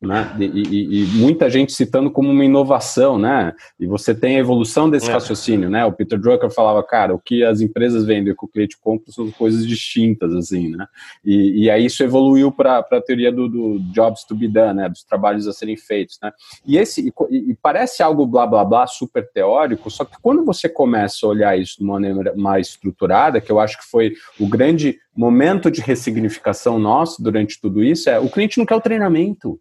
[0.00, 0.34] né?
[0.38, 3.52] E, e, e, muita gente citando como uma inovação, né?
[3.78, 5.12] E você tem a evolução desse é.
[5.12, 5.84] raciocínio, né?
[5.84, 8.78] O Peter Drucker falava, cara, o que as empresas vendem e o que o cliente
[8.80, 10.86] compra são coisas distintas, assim, né?
[11.22, 14.88] E, e aí isso evoluiu para a teoria do, do, jobs to be done, né?
[14.88, 16.32] Dos trabalhos a serem feitos, né?
[16.66, 21.26] E esse e, parece algo blá blá blá super teórico, só que quando você começa
[21.26, 24.98] a olhar isso de uma maneira mais estruturada, que eu acho que foi o grande
[25.14, 29.60] momento de ressignificação nosso durante tudo isso, é o cliente não quer o treinamento.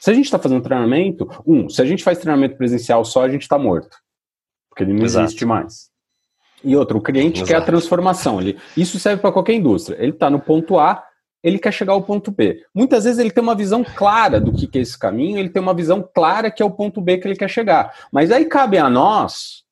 [0.00, 3.28] Se a gente está fazendo treinamento, um, se a gente faz treinamento presencial só, a
[3.28, 3.96] gente está morto.
[4.68, 5.26] Porque ele não Exato.
[5.26, 5.90] existe mais.
[6.62, 7.48] E outro, o cliente Exato.
[7.48, 8.40] quer a transformação.
[8.40, 9.96] Ele, isso serve para qualquer indústria.
[10.00, 11.04] Ele está no ponto A,
[11.42, 12.64] ele quer chegar ao ponto B.
[12.74, 15.74] Muitas vezes ele tem uma visão clara do que é esse caminho, ele tem uma
[15.74, 17.94] visão clara que é o ponto B que ele quer chegar.
[18.12, 19.62] Mas aí cabe a nós,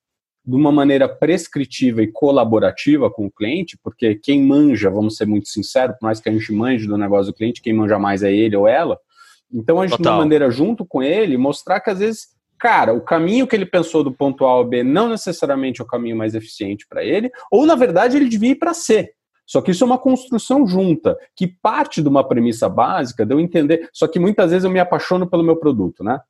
[0.45, 5.49] de uma maneira prescritiva e colaborativa com o cliente, porque quem manja, vamos ser muito
[5.49, 8.33] sinceros, por mais que a gente manje do negócio do cliente, quem manja mais é
[8.33, 8.99] ele ou ela.
[9.53, 10.13] Então a gente, Total.
[10.13, 12.29] de uma maneira junto com ele, mostrar que às vezes,
[12.59, 15.87] cara, o caminho que ele pensou do ponto A ao B não necessariamente é o
[15.87, 19.13] caminho mais eficiente para ele, ou na verdade ele devia ir para C.
[19.47, 23.39] Só que isso é uma construção junta, que parte de uma premissa básica de eu
[23.39, 23.89] entender.
[23.93, 26.21] Só que muitas vezes eu me apaixono pelo meu produto, né?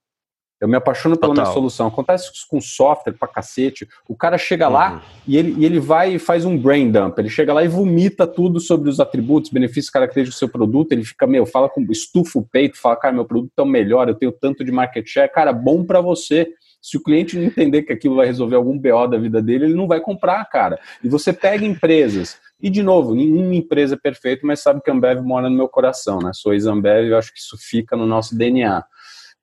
[0.61, 1.45] Eu me apaixono pela Total.
[1.45, 1.87] minha solução.
[1.87, 3.87] Acontece isso com software pra cacete.
[4.09, 4.73] O cara chega uhum.
[4.73, 7.19] lá e ele, e ele vai e faz um brain dump.
[7.19, 10.93] Ele chega lá e vomita tudo sobre os atributos, benefícios, características do seu produto.
[10.93, 14.09] Ele fica, meu, fala com estufa o peito, fala, cara, meu produto é o melhor,
[14.09, 15.31] eu tenho tanto de market share.
[15.31, 16.49] Cara, bom para você.
[16.81, 19.75] Se o cliente não entender que aquilo vai resolver algum BO da vida dele, ele
[19.75, 20.79] não vai comprar, cara.
[21.03, 24.95] E você pega empresas e, de novo, nenhuma empresa é perfeita, mas sabe que a
[24.95, 26.31] Ambev mora no meu coração, né?
[26.33, 28.83] Sou ex-Ambev, eu acho que isso fica no nosso DNA.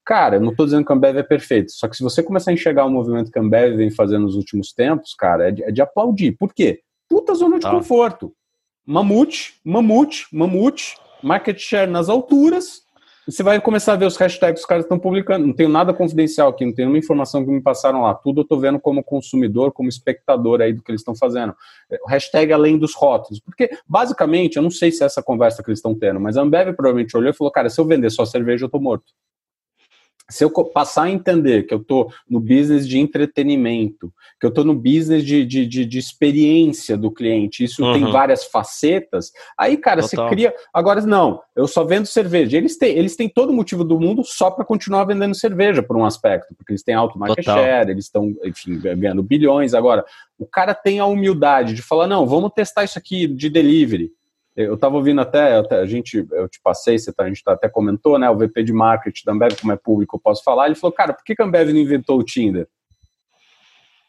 [0.05, 2.51] Cara, eu não estou dizendo que a Ambev é perfeito, só que se você começar
[2.51, 5.63] a enxergar o movimento que a Ambev vem fazendo nos últimos tempos, cara, é de,
[5.63, 6.33] é de aplaudir.
[6.33, 6.81] Por quê?
[7.07, 7.71] Puta zona de ah.
[7.71, 8.33] conforto.
[8.85, 12.83] Mamute, mamute, mamute, market share nas alturas,
[13.25, 15.47] você vai começar a ver os hashtags que os caras estão publicando.
[15.47, 18.13] Não tenho nada confidencial aqui, não tenho nenhuma informação que me passaram lá.
[18.13, 21.55] Tudo eu estou vendo como consumidor, como espectador aí do que eles estão fazendo.
[22.05, 23.39] O hashtag além dos rótulos.
[23.39, 26.41] Porque, basicamente, eu não sei se é essa conversa que eles estão tendo, mas a
[26.41, 29.05] Ambev provavelmente olhou e falou: cara, se eu vender só cerveja, eu estou morto
[30.33, 34.63] se eu passar a entender que eu estou no business de entretenimento, que eu estou
[34.63, 37.93] no business de, de, de, de, experiência do cliente, isso uhum.
[37.93, 40.27] tem várias facetas, aí, cara, Total.
[40.27, 40.53] você cria.
[40.73, 42.57] Agora, não, eu só vendo cerveja.
[42.57, 45.95] Eles têm, eles têm todo o motivo do mundo só para continuar vendendo cerveja, por
[45.95, 47.63] um aspecto, porque eles têm alto market Total.
[47.63, 49.75] share, eles estão, enfim, ganhando bilhões.
[49.75, 50.03] Agora,
[50.39, 54.11] o cara tem a humildade de falar: não, vamos testar isso aqui de delivery.
[54.55, 57.67] Eu estava ouvindo até, a gente, eu te passei, você tá, a gente tá, até
[57.67, 58.29] comentou, né?
[58.29, 60.67] O VP de marketing da Ambev, como é público, eu posso falar.
[60.67, 62.67] Ele falou, cara, por que, que a Ambev não inventou o Tinder?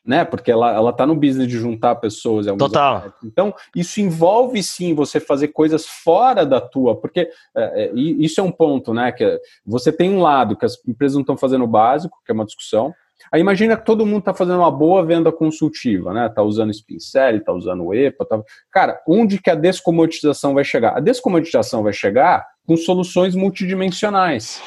[0.05, 0.23] Né?
[0.23, 2.45] Porque ela, ela tá no business de juntar pessoas.
[2.59, 2.97] Total.
[2.97, 3.27] Aspectos.
[3.27, 8.45] Então, isso envolve sim você fazer coisas fora da tua, porque é, é, isso é
[8.45, 9.11] um ponto, né?
[9.13, 12.35] Que você tem um lado que as empresas não estão fazendo o básico, que é
[12.35, 12.95] uma discussão,
[13.33, 16.27] Aí imagina que todo mundo está fazendo uma boa venda consultiva, né?
[16.27, 18.25] Está usando Spincel, está usando o EPA.
[18.25, 18.43] Tá...
[18.71, 20.97] Cara, onde que a descomoditização vai chegar?
[20.97, 24.61] A descomoditização vai chegar com soluções multidimensionais.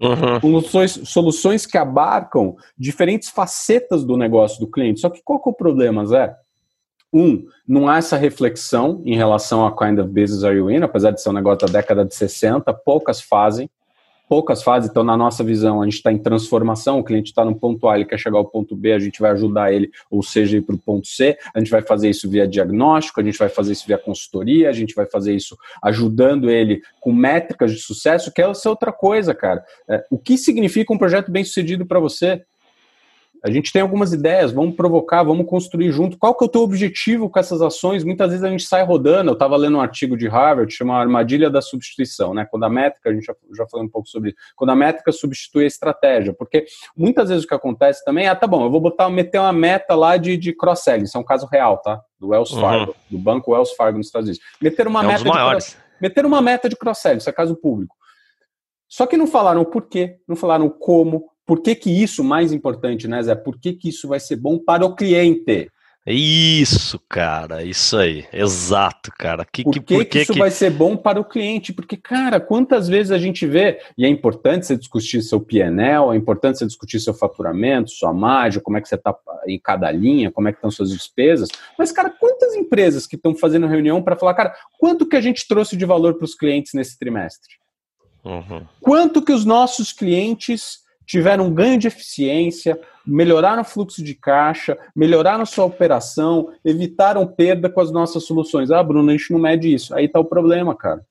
[0.00, 0.40] Uhum.
[0.40, 5.00] Soluções, soluções que abarcam diferentes facetas do negócio do cliente.
[5.00, 6.34] Só que qual que é o problema, Zé?
[7.12, 11.12] Um, não há essa reflexão em relação a kind of business are you in, apesar
[11.12, 13.70] de ser um negócio da década de 60, poucas fazem
[14.28, 17.54] poucas fases, então na nossa visão a gente está em transformação, o cliente está no
[17.54, 20.56] ponto A, ele quer chegar ao ponto B, a gente vai ajudar ele, ou seja,
[20.56, 23.48] ir para o ponto C, a gente vai fazer isso via diagnóstico, a gente vai
[23.48, 28.32] fazer isso via consultoria, a gente vai fazer isso ajudando ele com métricas de sucesso,
[28.32, 29.64] que é essa outra coisa, cara.
[29.88, 32.42] É, o que significa um projeto bem sucedido para você?
[33.46, 36.18] A gente tem algumas ideias, vamos provocar, vamos construir junto.
[36.18, 38.02] Qual que é o teu objetivo com essas ações?
[38.02, 39.30] Muitas vezes a gente sai rodando.
[39.30, 42.44] Eu estava lendo um artigo de Harvard, chama Armadilha da Substituição, né?
[42.50, 45.12] Quando a métrica, a gente já, já falou um pouco sobre isso, quando a métrica
[45.12, 46.34] substitui a estratégia.
[46.34, 46.66] Porque
[46.96, 49.52] muitas vezes o que acontece também é, ah, tá bom, eu vou botar, meter uma
[49.52, 52.00] meta lá de, de cross-selling, isso é um caso real, tá?
[52.18, 52.60] Do Wells uhum.
[52.60, 53.16] Fargo, uhum.
[53.16, 54.44] do banco Wells Fargo nos Estados Unidos.
[54.60, 57.94] Meter uma, é meta, de meter uma meta de cross-selling, isso é caso público.
[58.88, 63.06] Só que não falaram o porquê, não falaram como, por que, que isso, mais importante,
[63.06, 63.34] né, Zé?
[63.34, 65.70] Por que, que isso vai ser bom para o cliente?
[66.08, 69.44] Isso, cara, isso aí, exato, cara.
[69.44, 70.38] Que, por que, que, por que isso que...
[70.38, 71.72] vai ser bom para o cliente?
[71.72, 76.16] Porque, cara, quantas vezes a gente vê, e é importante você discutir seu PNL, é
[76.16, 79.16] importante você discutir seu faturamento, sua margem, como é que você está
[79.48, 83.34] em cada linha, como é que estão suas despesas, mas, cara, quantas empresas que estão
[83.34, 86.72] fazendo reunião para falar, cara, quanto que a gente trouxe de valor para os clientes
[86.72, 87.54] nesse trimestre?
[88.24, 88.64] Uhum.
[88.80, 94.76] Quanto que os nossos clientes tiveram um ganho de eficiência, melhoraram o fluxo de caixa,
[94.94, 98.70] melhoraram sua operação, evitaram perda com as nossas soluções.
[98.70, 99.94] Ah, Bruno, a gente não mede isso.
[99.94, 101.04] Aí está o problema, cara.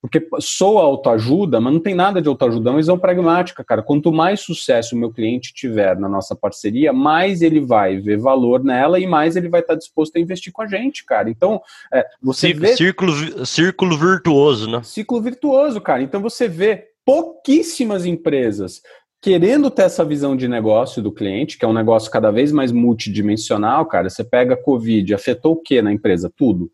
[0.00, 3.82] Porque sou autoajuda, mas não tem nada de autoajuda, é uma visão pragmática, cara.
[3.82, 8.62] Quanto mais sucesso o meu cliente tiver na nossa parceria, mais ele vai ver valor
[8.62, 11.28] nela e mais ele vai estar disposto a investir com a gente, cara.
[11.28, 11.60] Então,
[11.92, 12.76] é, você círculo, vê...
[12.76, 14.82] Círculo, círculo virtuoso, né?
[14.84, 16.02] Círculo virtuoso, cara.
[16.02, 18.82] Então você vê pouquíssimas empresas
[19.22, 22.70] querendo ter essa visão de negócio do cliente, que é um negócio cada vez mais
[22.70, 24.10] multidimensional, cara.
[24.10, 26.30] Você pega a Covid, afetou o que na empresa?
[26.36, 26.70] Tudo.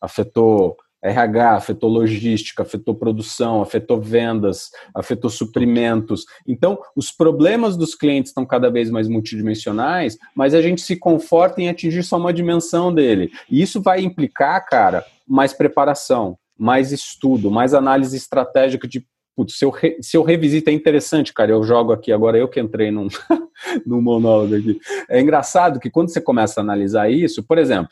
[0.00, 6.24] Afetou RH, afetou logística, afetou produção, afetou vendas, afetou suprimentos.
[6.46, 11.60] Então, os problemas dos clientes estão cada vez mais multidimensionais, mas a gente se conforta
[11.60, 13.30] em atingir só uma dimensão dele.
[13.50, 19.04] E isso vai implicar, cara, mais preparação, mais estudo, mais análise estratégica de
[19.40, 22.60] putz, se eu, re, eu revisito, é interessante, cara, eu jogo aqui, agora eu que
[22.60, 23.08] entrei num,
[23.86, 24.78] num monólogo aqui.
[25.08, 27.90] É engraçado que quando você começa a analisar isso, por exemplo,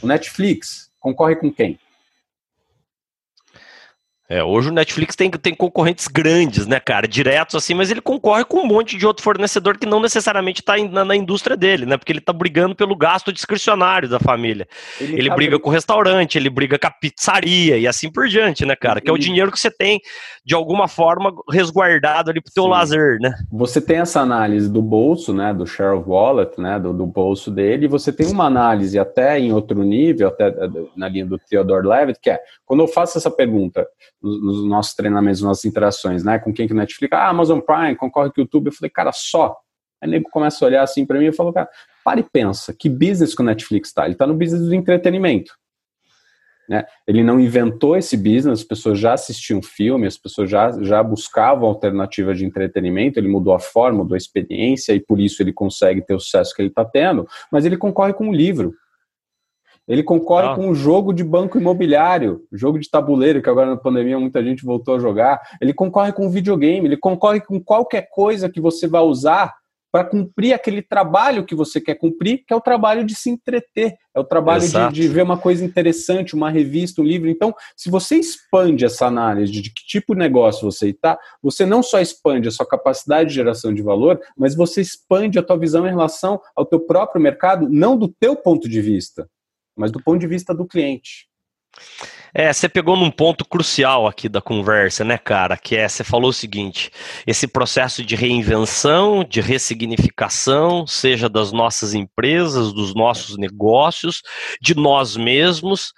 [0.00, 1.76] o Netflix concorre com quem?
[4.28, 8.44] É, hoje o Netflix tem, tem concorrentes grandes, né, cara, diretos assim, mas ele concorre
[8.44, 11.96] com um monte de outro fornecedor que não necessariamente está na, na, indústria dele, né,
[11.96, 14.66] porque ele está brigando pelo gasto discricionário da família.
[15.00, 18.26] Ele, ele tá briga com o restaurante, ele briga com a pizzaria e assim por
[18.26, 20.00] diante, né, cara, que é o dinheiro que você tem,
[20.44, 22.70] de alguma forma, resguardado ali pro teu Sim.
[22.70, 23.32] lazer, né.
[23.52, 27.48] Você tem essa análise do bolso, né, do share of wallet, né, do, do bolso
[27.48, 30.52] dele, e você tem uma análise até em outro nível, até
[30.96, 33.86] na linha do Theodore Levitt, que é, quando eu faço essa pergunta,
[34.26, 36.38] nos, nossos treinamentos, nas nossas interações, né?
[36.38, 38.66] Com quem que Netflix, ah, Amazon Prime, concorre com o YouTube.
[38.66, 39.56] Eu falei, cara, só.
[40.00, 41.68] Aí o nego começa a olhar assim para mim e falou, cara,
[42.04, 44.04] para e pensa, que business que o Netflix está?
[44.04, 45.54] Ele está no business do entretenimento.
[46.68, 46.84] Né?
[47.06, 51.68] Ele não inventou esse business, as pessoas já assistiam filme, as pessoas já, já buscavam
[51.68, 56.02] alternativas de entretenimento, ele mudou a forma, mudou a experiência e por isso ele consegue
[56.02, 58.74] ter o sucesso que ele está tendo, mas ele concorre com um livro.
[59.88, 60.54] Ele concorre ah.
[60.54, 64.64] com o jogo de banco imobiliário, jogo de tabuleiro, que agora na pandemia muita gente
[64.64, 65.40] voltou a jogar.
[65.60, 69.54] Ele concorre com videogame, ele concorre com qualquer coisa que você vai usar
[69.96, 73.96] para cumprir aquele trabalho que você quer cumprir, que é o trabalho de se entreter,
[74.14, 77.30] é o trabalho de, de, ver uma coisa interessante, uma revista, um livro.
[77.30, 81.82] Então, se você expande essa análise de que tipo de negócio você está, você não
[81.82, 85.86] só expande a sua capacidade de geração de valor, mas você expande a tua visão
[85.86, 89.26] em relação ao teu próprio mercado, não do teu ponto de vista,
[89.76, 91.28] mas do ponto de vista do cliente.
[92.34, 95.56] É, você pegou num ponto crucial aqui da conversa, né, cara?
[95.56, 96.90] Que é, você falou o seguinte:
[97.26, 104.22] esse processo de reinvenção, de ressignificação, seja das nossas empresas, dos nossos negócios,
[104.60, 105.92] de nós mesmos,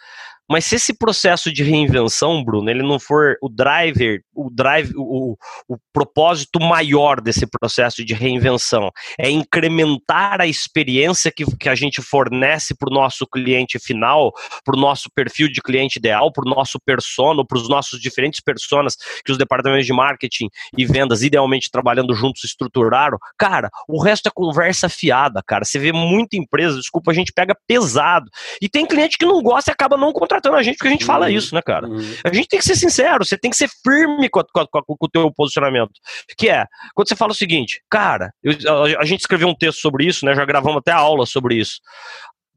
[0.48, 5.36] mas se esse processo de reinvenção, Bruno, ele não for o driver, o drive, o,
[5.68, 12.00] o propósito maior desse processo de reinvenção é incrementar a experiência que, que a gente
[12.00, 14.32] fornece para o nosso cliente final,
[14.64, 18.40] para o nosso perfil de cliente ideal, para o nosso persona, para os nossos diferentes
[18.40, 23.18] personas que os departamentos de marketing e vendas, idealmente trabalhando juntos, estruturaram.
[23.36, 25.64] Cara, o resto é conversa fiada, cara.
[25.64, 28.30] Você vê muita empresa, desculpa, a gente pega pesado.
[28.62, 30.90] E tem cliente que não gosta e acaba não contratando contratando a gente porque a
[30.92, 31.06] gente uhum.
[31.06, 31.86] fala isso, né, cara?
[31.86, 32.14] Uhum.
[32.24, 34.84] A gente tem que ser sincero, você tem que ser firme com, a, com, a,
[34.84, 35.92] com, o teu posicionamento.
[36.36, 36.64] Que é,
[36.94, 40.24] quando você fala o seguinte, cara, eu, a, a gente escreveu um texto sobre isso,
[40.24, 40.34] né?
[40.34, 41.80] Já gravamos até aula sobre isso.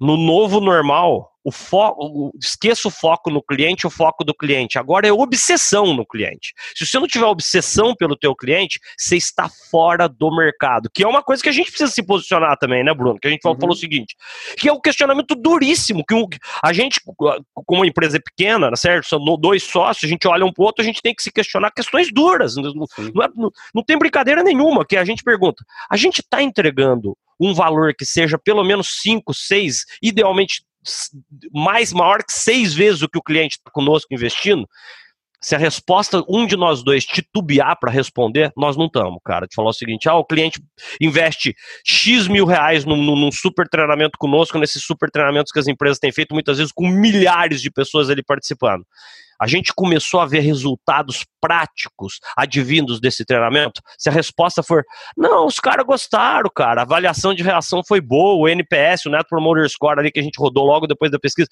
[0.01, 4.79] No novo normal, o foco, esqueça o foco no cliente, o foco do cliente.
[4.79, 6.53] Agora é obsessão no cliente.
[6.75, 11.07] Se você não tiver obsessão pelo teu cliente, você está fora do mercado, que é
[11.07, 13.19] uma coisa que a gente precisa se posicionar também, né, Bruno?
[13.19, 13.55] Que a gente uhum.
[13.59, 14.15] falou o seguinte,
[14.57, 16.15] que é um questionamento duríssimo, que
[16.63, 19.07] a gente, como uma empresa pequena, né, certo?
[19.07, 21.71] São dois sócios, a gente olha um pro outro, a gente tem que se questionar
[21.71, 22.55] questões duras.
[22.55, 26.41] Não, não, é, não, não tem brincadeira nenhuma, que a gente pergunta, a gente está
[26.41, 30.63] entregando um valor que seja pelo menos 5, 6, idealmente
[31.53, 34.67] mais maior que seis vezes o que o cliente está conosco investindo,
[35.43, 39.47] se a resposta, um de nós dois titubear para responder, nós não estamos, cara.
[39.47, 40.61] De falar o seguinte: ah, o cliente
[40.99, 45.97] investe X mil reais num, num, super treinamento conosco, nesses super treinamentos que as empresas
[45.97, 48.85] têm feito, muitas vezes com milhares de pessoas ali participando
[49.41, 53.81] a gente começou a ver resultados práticos advindos desse treinamento?
[53.97, 54.83] Se a resposta for,
[55.17, 59.25] não, os caras gostaram, cara, a avaliação de reação foi boa, o NPS, o Net
[59.27, 61.49] Promoter Score ali que a gente rodou logo depois da pesquisa,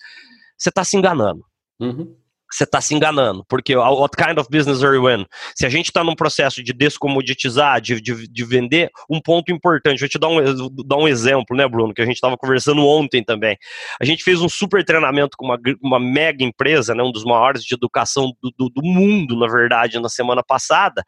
[0.57, 1.43] você está se enganando.
[1.79, 2.15] Uhum
[2.51, 5.25] você está se enganando, porque what kind of business are you in?
[5.55, 9.99] Se a gente está num processo de descomoditizar, de, de, de, vender, um ponto importante,
[9.99, 10.39] vou te dar um,
[10.85, 13.57] dar um exemplo, né, Bruno, que a gente estava conversando ontem também.
[14.01, 17.63] A gente fez um super treinamento com uma, uma mega empresa, né, um dos maiores
[17.63, 21.03] de educação do, do, do mundo, na verdade, na semana passada,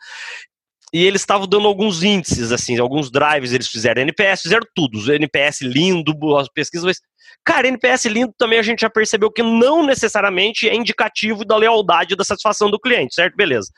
[0.94, 5.62] e eles estavam dando alguns índices, assim, alguns drives eles fizeram NPS, fizeram tudo, NPS
[5.62, 7.00] lindo, as pesquisas, mas
[7.44, 12.16] Cara, NPS lindo também a gente já percebeu que não necessariamente é indicativo da lealdade
[12.16, 13.36] da satisfação do cliente, certo?
[13.36, 13.72] Beleza.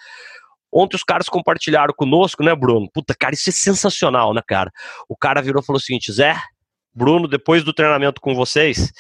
[0.72, 2.90] Ontem os caras compartilharam conosco, né, Bruno?
[2.92, 4.72] Puta, cara, isso é sensacional, né, cara?
[5.08, 6.36] O cara virou e falou o seguinte: Zé,
[6.94, 8.92] Bruno, depois do treinamento com vocês,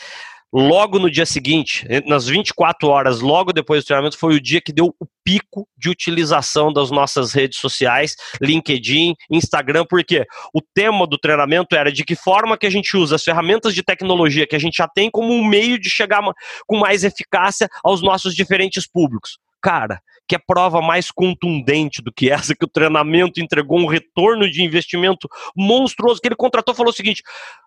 [0.54, 4.72] logo no dia seguinte, nas 24 horas, logo depois do treinamento, foi o dia que
[4.72, 11.18] deu o pico de utilização das nossas redes sociais, LinkedIn, Instagram, porque o tema do
[11.18, 14.60] treinamento era de que forma que a gente usa as ferramentas de tecnologia que a
[14.60, 16.22] gente já tem como um meio de chegar
[16.68, 19.39] com mais eficácia aos nossos diferentes públicos.
[19.62, 24.50] Cara, que é prova mais contundente do que essa, que o treinamento entregou um retorno
[24.50, 27.22] de investimento monstruoso, que ele contratou falou o seguinte: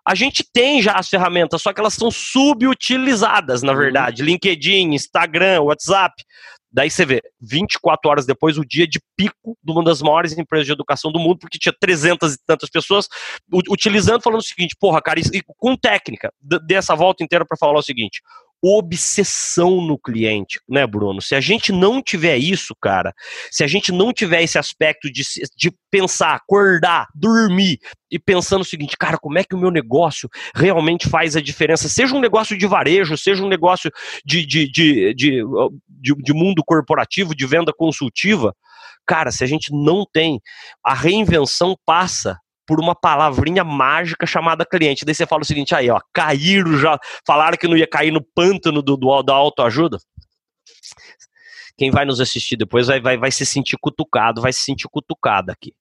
[0.07, 3.77] a gente tem já as ferramentas, só que elas são subutilizadas, na uhum.
[3.77, 4.21] verdade.
[4.21, 4.29] Uhum.
[4.29, 6.23] LinkedIn, Instagram, WhatsApp.
[6.69, 10.65] Daí você vê, 24 horas depois, o dia de pico de uma das maiores empresas
[10.65, 13.07] de educação do mundo, porque tinha 300 e tantas pessoas
[13.69, 16.31] utilizando, falando o seguinte: porra, cara, e com técnica,
[16.67, 18.21] dessa volta inteira para falar o seguinte:
[18.63, 21.21] obsessão no cliente, né, Bruno?
[21.21, 23.13] Se a gente não tiver isso, cara,
[23.51, 25.23] se a gente não tiver esse aspecto de,
[25.55, 27.79] de pensar, acordar, dormir
[28.11, 31.87] e pensando o seguinte, cara, como é que o meu negócio realmente faz a diferença?
[31.89, 33.91] Seja um negócio de varejo, seja um negócio
[34.25, 35.43] de, de, de, de,
[35.87, 38.55] de, de mundo corporativo, de venda consultiva,
[39.05, 40.39] cara, se a gente não tem,
[40.83, 42.37] a reinvenção passa
[42.67, 45.05] por uma palavrinha mágica chamada cliente.
[45.05, 48.21] Daí você fala o seguinte, aí, ó, caíram já, falaram que não ia cair no
[48.21, 49.97] pântano do, do da autoajuda.
[51.77, 55.51] Quem vai nos assistir depois vai, vai, vai se sentir cutucado, vai se sentir cutucado
[55.51, 55.73] aqui.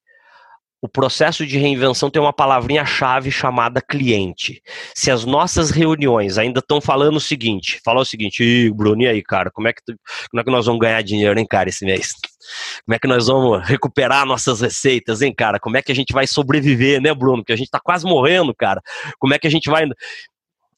[0.86, 4.62] O processo de reinvenção tem uma palavrinha-chave chamada cliente.
[4.94, 9.20] Se as nossas reuniões ainda estão falando o seguinte, fala o seguinte, Bruno, e aí,
[9.20, 9.96] cara, como é, que tu,
[10.30, 12.12] como é que nós vamos ganhar dinheiro, hein, cara, esse mês?
[12.84, 15.58] Como é que nós vamos recuperar nossas receitas, hein, cara?
[15.58, 17.38] Como é que a gente vai sobreviver, né, Bruno?
[17.38, 18.80] Porque a gente tá quase morrendo, cara.
[19.18, 19.86] Como é que a gente vai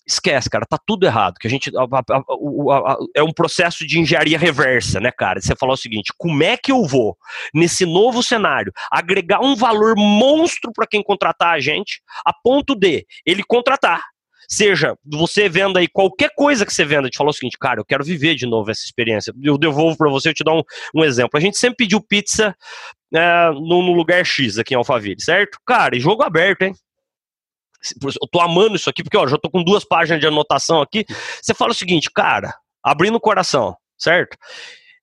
[0.08, 1.34] esquece, cara, tá tudo errado.
[1.38, 5.40] Que a gente a, a, a, é um processo de engenharia reversa, né, cara?
[5.40, 7.16] Você falou o seguinte: como é que eu vou
[7.54, 13.06] nesse novo cenário agregar um valor monstro para quem contratar a gente, a ponto de
[13.26, 14.02] ele contratar?
[14.50, 17.84] Seja você venda aí qualquer coisa que você venda, gente falou o seguinte, cara, eu
[17.84, 19.30] quero viver de novo essa experiência.
[19.42, 20.62] Eu devolvo para você, eu te dar um,
[20.94, 21.32] um exemplo.
[21.34, 22.56] A gente sempre pediu pizza
[23.14, 25.58] é, no, no lugar X aqui em Alphaville, certo?
[25.66, 26.72] Cara, e jogo aberto, hein?
[28.02, 31.04] Eu tô amando isso aqui, porque ó, já tô com duas páginas de anotação aqui.
[31.40, 34.36] Você fala o seguinte, cara, abrindo o coração, certo?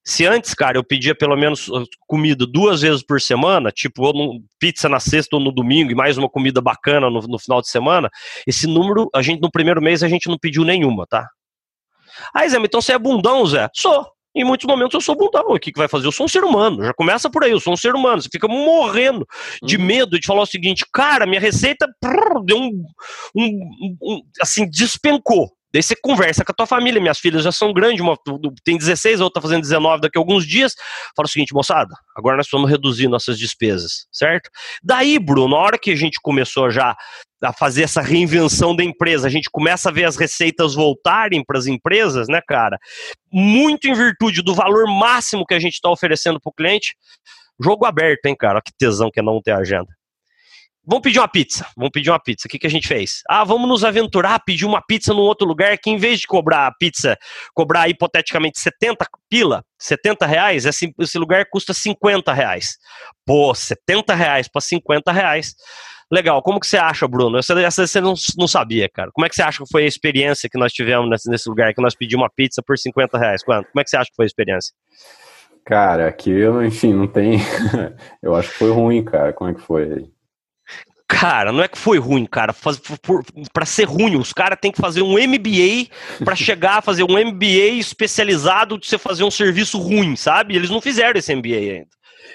[0.07, 4.39] Se antes, cara, eu pedia pelo menos uh, comida duas vezes por semana, tipo no,
[4.59, 7.67] pizza na sexta ou no domingo e mais uma comida bacana no, no, final de
[7.67, 8.07] semana,
[8.45, 11.27] esse número, a gente no primeiro mês a gente não pediu nenhuma, tá?
[12.35, 13.67] Aí, Zé, então você é bundão, Zé?
[13.73, 14.14] Sou.
[14.35, 15.45] Em muitos momentos eu sou bundão.
[15.49, 16.07] O que, que vai fazer?
[16.07, 16.83] Eu sou um ser humano.
[16.83, 18.21] Já começa por aí, eu sou um ser humano.
[18.21, 19.25] Você fica morrendo
[19.63, 19.83] de uhum.
[19.83, 22.85] medo de falar o seguinte, cara, minha receita prrr, deu um,
[23.35, 25.49] um, um, assim, despencou.
[25.75, 28.17] Daí você conversa com a tua família, minhas filhas já são grandes, uma
[28.63, 30.73] tem 16, a outra tá fazendo 19 daqui a alguns dias.
[31.13, 34.49] Fala o seguinte, moçada, agora nós vamos reduzir nossas despesas, certo?
[34.81, 36.95] Daí, Bruno, na hora que a gente começou já
[37.41, 41.57] a fazer essa reinvenção da empresa, a gente começa a ver as receitas voltarem para
[41.57, 42.77] as empresas, né, cara?
[43.31, 46.95] Muito em virtude do valor máximo que a gente está oferecendo para o cliente.
[47.61, 48.61] Jogo aberto, hein, cara?
[48.61, 49.89] Que tesão que é não ter agenda.
[50.87, 51.65] Vamos pedir uma pizza.
[51.75, 52.47] Vamos pedir uma pizza.
[52.47, 53.23] O que, que a gente fez?
[53.27, 56.67] Ah, vamos nos aventurar, pedir uma pizza num outro lugar que, em vez de cobrar
[56.67, 57.17] a pizza,
[57.55, 62.77] cobrar hipoteticamente 70 pila, 70 reais, esse, esse lugar custa 50 reais.
[63.25, 65.55] Pô, 70 reais para 50 reais.
[66.11, 67.37] Legal, como que você acha, Bruno?
[67.37, 69.09] Essa, essa você não, não sabia, cara.
[69.11, 71.73] Como é que você acha que foi a experiência que nós tivemos nesse, nesse lugar,
[71.73, 73.43] que nós pedimos uma pizza por 50 reais?
[73.43, 73.67] Quanto?
[73.71, 74.73] Como é que você acha que foi a experiência?
[75.65, 77.39] Cara, aquilo, enfim, não tem.
[78.21, 79.33] eu acho que foi ruim, cara.
[79.33, 80.15] Como é que foi aí?
[81.07, 82.53] Cara, não é que foi ruim, cara.
[83.51, 85.89] Para ser ruim, os caras têm que fazer um MBA
[86.23, 90.55] para chegar a fazer um MBA especializado de você fazer um serviço ruim, sabe?
[90.55, 91.87] Eles não fizeram esse MBA ainda.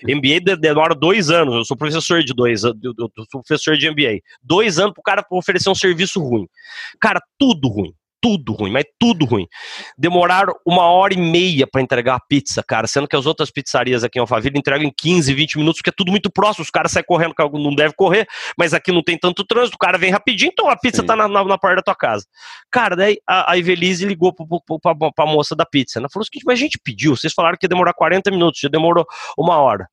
[0.05, 1.55] MBA demora dois anos.
[1.55, 2.95] Eu sou professor de dois anos, eu
[3.31, 4.21] sou professor de MBA.
[4.43, 6.47] Dois anos pro cara oferecer um serviço ruim.
[7.01, 9.47] Cara, tudo ruim tudo ruim, mas tudo ruim.
[9.97, 14.05] Demoraram uma hora e meia para entregar a pizza, cara, sendo que as outras pizzarias
[14.05, 16.93] aqui em Alphaville entregam em 15, 20 minutos, porque é tudo muito próximo, os caras
[16.93, 18.27] saem correndo, que não deve correr,
[18.59, 21.07] mas aqui não tem tanto trânsito, o cara vem rapidinho, então a pizza Sim.
[21.07, 22.27] tá na, na, na, porta da tua casa.
[22.71, 26.23] Cara, daí a, a Evelise ligou pro, pro, pra, pra moça da pizza, ela falou
[26.23, 29.07] o seguinte, mas a gente pediu, vocês falaram que ia demorar 40 minutos, já demorou
[29.39, 29.89] uma hora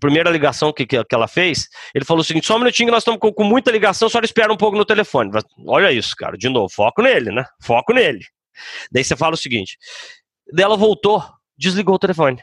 [0.00, 3.02] primeira ligação que, que, que, ela fez, ele falou o seguinte: só um minutinho nós
[3.02, 5.30] estamos com, com, muita ligação, só espera um pouco no telefone.
[5.66, 7.44] Olha isso, cara, de novo, foco nele, né?
[7.62, 8.24] Foco nele.
[8.90, 9.76] Daí você fala o seguinte:
[10.52, 11.22] daí ela voltou,
[11.56, 12.40] desligou o telefone.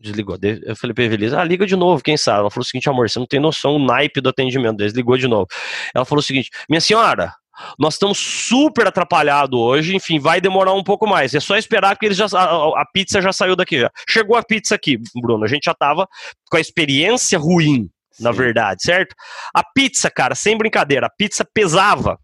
[0.00, 0.38] Desligou.
[0.42, 2.40] Eu falei pra ah, liga de novo, quem sabe?
[2.40, 4.76] Ela falou o seguinte, amor, você não tem noção o naipe do atendimento.
[4.76, 5.48] Desligou de novo.
[5.92, 7.34] Ela falou o seguinte, minha senhora,
[7.78, 11.34] nós estamos super atrapalhados hoje, enfim, vai demorar um pouco mais.
[11.34, 13.80] É só esperar que eles já a, a pizza já saiu daqui.
[13.80, 13.90] Já.
[14.08, 15.44] Chegou a pizza aqui, Bruno.
[15.44, 16.08] A gente já tava
[16.50, 18.24] com a experiência ruim, Sim.
[18.24, 19.14] na verdade, certo?
[19.54, 22.18] A pizza, cara, sem brincadeira, a pizza pesava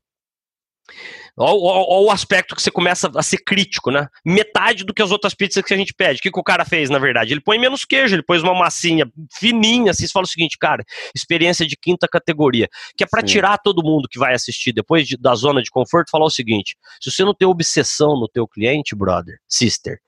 [1.37, 4.07] Olha o aspecto que você começa a ser crítico, né?
[4.25, 6.21] Metade do que as outras pizzas que a gente pede.
[6.21, 7.33] O que, que o cara fez, na verdade?
[7.33, 10.85] Ele põe menos queijo, ele pôs uma massinha fininha, assim, você fala o seguinte, cara,
[11.15, 12.69] experiência de quinta categoria.
[12.97, 16.11] Que é para tirar todo mundo que vai assistir depois de, da zona de conforto,
[16.11, 19.99] falar o seguinte: se você não tem obsessão no teu cliente, brother, sister,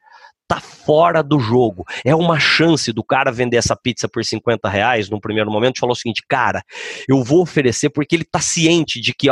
[0.48, 1.84] tá fora do jogo.
[2.04, 5.80] É uma chance do cara vender essa pizza por 50 reais no primeiro momento.
[5.80, 6.62] Falou o seguinte, cara,
[7.08, 9.28] eu vou oferecer porque ele tá ciente de que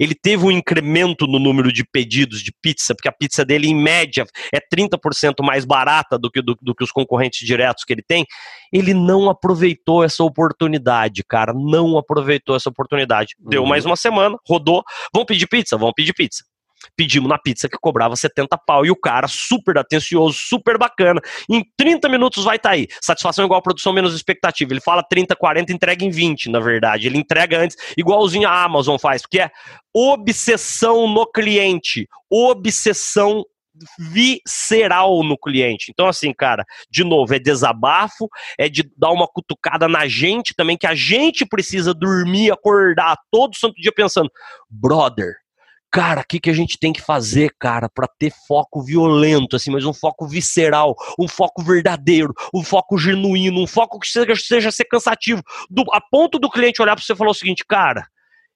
[0.00, 3.74] ele teve um incremento no número de pedidos de pizza, porque a pizza dele, em
[3.74, 8.02] média, é 30% mais barata do que, do, do que os concorrentes diretos que ele
[8.02, 8.26] tem.
[8.72, 11.52] Ele não aproveitou essa oportunidade, cara.
[11.54, 13.36] Não aproveitou essa oportunidade.
[13.38, 13.68] Deu uhum.
[13.68, 14.82] mais uma semana, rodou.
[15.12, 15.76] Vamos pedir pizza?
[15.76, 16.44] Vamos pedir pizza
[16.96, 18.84] pedimos na pizza que cobrava 70 pau.
[18.84, 21.20] E o cara, super atencioso, super bacana.
[21.48, 22.86] Em 30 minutos vai estar tá aí.
[23.00, 24.72] Satisfação igual produção menos expectativa.
[24.72, 27.06] Ele fala 30, 40, entrega em 20, na verdade.
[27.06, 29.50] Ele entrega antes, igualzinho a Amazon faz, porque é
[29.94, 32.08] obsessão no cliente.
[32.30, 33.44] Obsessão
[33.98, 35.90] visceral no cliente.
[35.90, 38.28] Então, assim, cara, de novo, é desabafo,
[38.58, 43.56] é de dar uma cutucada na gente também, que a gente precisa dormir, acordar todo
[43.56, 44.30] santo dia pensando,
[44.70, 45.34] brother,
[45.90, 49.70] cara, o que, que a gente tem que fazer, cara, para ter foco violento, assim,
[49.70, 54.70] mas um foco visceral, um foco verdadeiro, um foco genuíno, um foco que seja, seja
[54.70, 58.06] ser cansativo, do, a ponto do cliente olhar para você e falar o seguinte, cara,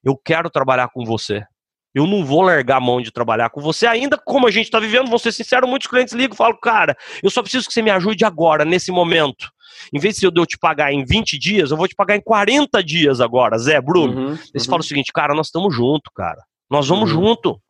[0.05, 1.45] eu quero trabalhar com você.
[1.93, 4.79] Eu não vou largar a mão de trabalhar com você, ainda como a gente está
[4.79, 7.83] vivendo, vou ser sincero, muitos clientes ligam e falam, cara, eu só preciso que você
[7.83, 9.51] me ajude agora, nesse momento.
[9.93, 12.83] Em vez de eu te pagar em 20 dias, eu vou te pagar em 40
[12.85, 14.13] dias agora, Zé, Bruno.
[14.13, 14.71] Uhum, Eles uhum.
[14.71, 16.41] falam o seguinte, cara, nós estamos juntos, cara.
[16.71, 17.23] Nós vamos uhum.
[17.27, 17.61] junto.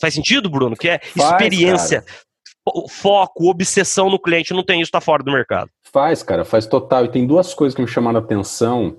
[0.00, 0.76] Faz sentido, Bruno?
[0.76, 2.88] Que é Faz, experiência, cara.
[2.88, 4.52] foco, obsessão no cliente.
[4.52, 5.70] Não tem isso, tá fora do mercado.
[5.82, 7.04] Faz, cara, faz total.
[7.04, 8.96] E tem duas coisas que me chamaram a atenção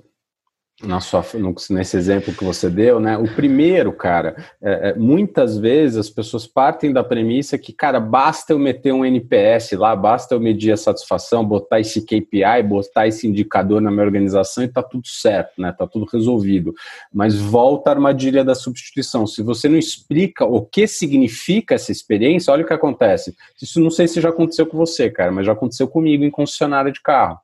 [0.83, 1.23] na sua,
[1.69, 3.17] nesse exemplo que você deu, né?
[3.17, 8.51] O primeiro, cara, é, é, muitas vezes as pessoas partem da premissa que, cara, basta
[8.51, 13.25] eu meter um NPS lá, basta eu medir a satisfação, botar esse KPI, botar esse
[13.25, 15.71] indicador na minha organização e tá tudo certo, né?
[15.71, 16.73] Tá tudo resolvido.
[17.13, 19.25] Mas volta a armadilha da substituição.
[19.25, 23.33] Se você não explica o que significa essa experiência, olha o que acontece.
[23.61, 26.91] Isso não sei se já aconteceu com você, cara, mas já aconteceu comigo em concessionária
[26.91, 27.39] de carro.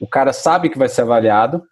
[0.00, 1.62] O cara sabe que vai ser avaliado,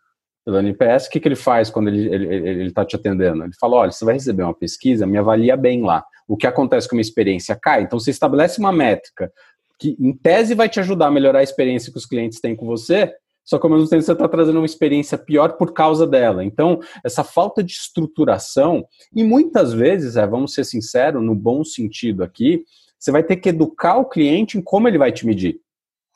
[0.44, 3.44] pelo NPS, o que, que ele faz quando ele está te atendendo?
[3.44, 6.04] Ele fala: olha, você vai receber uma pesquisa, me avalia bem lá.
[6.26, 7.82] O que acontece com a experiência cai.
[7.82, 9.32] Então, você estabelece uma métrica
[9.78, 12.66] que, em tese, vai te ajudar a melhorar a experiência que os clientes têm com
[12.66, 13.12] você,
[13.44, 16.44] só que ao mesmo tempo você está trazendo uma experiência pior por causa dela.
[16.44, 22.22] Então, essa falta de estruturação, e muitas vezes, é, vamos ser sinceros, no bom sentido
[22.22, 22.64] aqui,
[22.98, 25.60] você vai ter que educar o cliente em como ele vai te medir.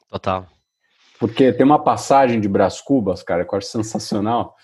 [0.08, 0.46] Total.
[1.18, 4.54] Porque tem uma passagem de Brás Cubas, cara, que eu acho sensacional,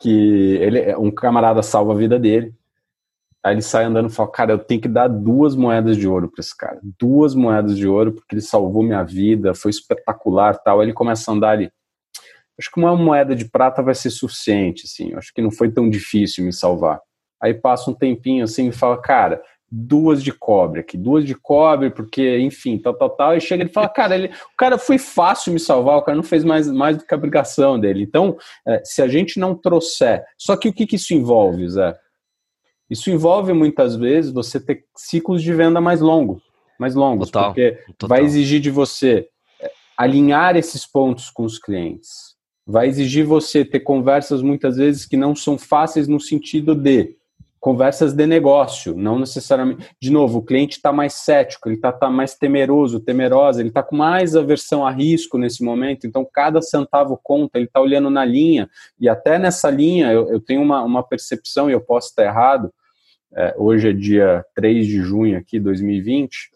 [0.00, 2.54] que ele, um camarada salva a vida dele.
[3.42, 6.28] Aí ele sai andando e fala, cara, eu tenho que dar duas moedas de ouro
[6.28, 6.78] para esse cara.
[6.98, 10.80] Duas moedas de ouro, porque ele salvou minha vida, foi espetacular tal.
[10.80, 11.72] Aí ele começa a andar ali.
[12.58, 15.14] Acho que uma moeda de prata vai ser suficiente, assim.
[15.14, 17.00] Acho que não foi tão difícil me salvar.
[17.42, 21.90] Aí passa um tempinho assim e fala, cara, duas de cobre aqui, duas de cobre,
[21.90, 25.52] porque, enfim, tal, tal, tal, e chega e fala, cara, ele, o cara foi fácil
[25.52, 28.02] me salvar, o cara não fez mais, mais do que a obrigação dele.
[28.02, 31.96] Então, é, se a gente não trouxer, só que o que, que isso envolve, Zé?
[32.88, 36.42] Isso envolve muitas vezes você ter ciclos de venda mais longos,
[36.76, 38.08] mais longos, total, porque total.
[38.08, 39.28] vai exigir de você
[39.60, 42.34] é, alinhar esses pontos com os clientes.
[42.66, 47.19] Vai exigir você ter conversas muitas vezes que não são fáceis no sentido de
[47.60, 49.90] conversas de negócio, não necessariamente.
[50.00, 53.82] De novo, o cliente está mais cético, ele está tá mais temeroso, temerosa, ele está
[53.82, 58.24] com mais aversão a risco nesse momento, então cada centavo conta, ele está olhando na
[58.24, 62.24] linha, e até nessa linha eu, eu tenho uma, uma percepção, e eu posso estar
[62.24, 62.72] errado,
[63.36, 66.50] é, hoje é dia 3 de junho aqui, 2020,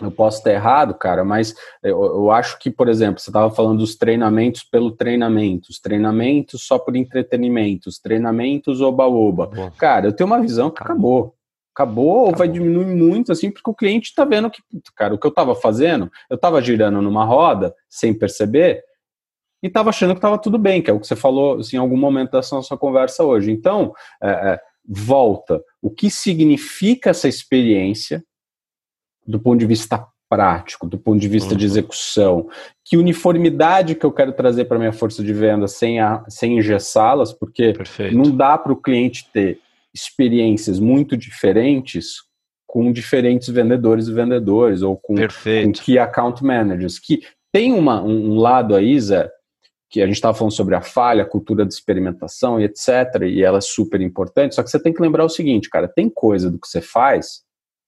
[0.00, 3.78] eu posso estar errado, cara, mas eu, eu acho que, por exemplo, você estava falando
[3.78, 9.50] dos treinamentos pelo treinamento, os treinamentos só por entretenimento, os treinamentos oba-oba.
[9.78, 11.34] Cara, eu tenho uma visão que acabou.
[11.72, 14.62] Acabou, ou vai diminuir muito, assim, porque o cliente está vendo que,
[14.94, 18.84] cara, o que eu estava fazendo, eu estava girando numa roda sem perceber
[19.64, 21.80] e estava achando que estava tudo bem, que é o que você falou assim, em
[21.80, 23.50] algum momento dessa nossa conversa hoje.
[23.50, 25.58] Então, é, é, volta.
[25.80, 28.22] O que significa essa experiência?
[29.26, 31.56] Do ponto de vista prático, do ponto de vista uhum.
[31.56, 32.48] de execução,
[32.84, 37.32] que uniformidade que eu quero trazer para minha força de venda sem, a, sem engessá-las,
[37.32, 38.16] porque Perfeito.
[38.16, 39.60] não dá para o cliente ter
[39.94, 42.16] experiências muito diferentes
[42.66, 47.20] com diferentes vendedores e vendedores, ou com, com key account managers, que
[47.52, 49.30] tem uma, um lado aí, Zé,
[49.88, 53.44] que a gente estava falando sobre a falha, a cultura de experimentação e etc, e
[53.44, 56.50] ela é super importante, só que você tem que lembrar o seguinte, cara, tem coisa
[56.50, 57.43] do que você faz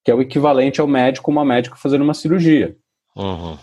[0.07, 2.77] que é o equivalente ao médico, uma médica fazendo uma cirurgia.
[3.17, 3.59] Uhum.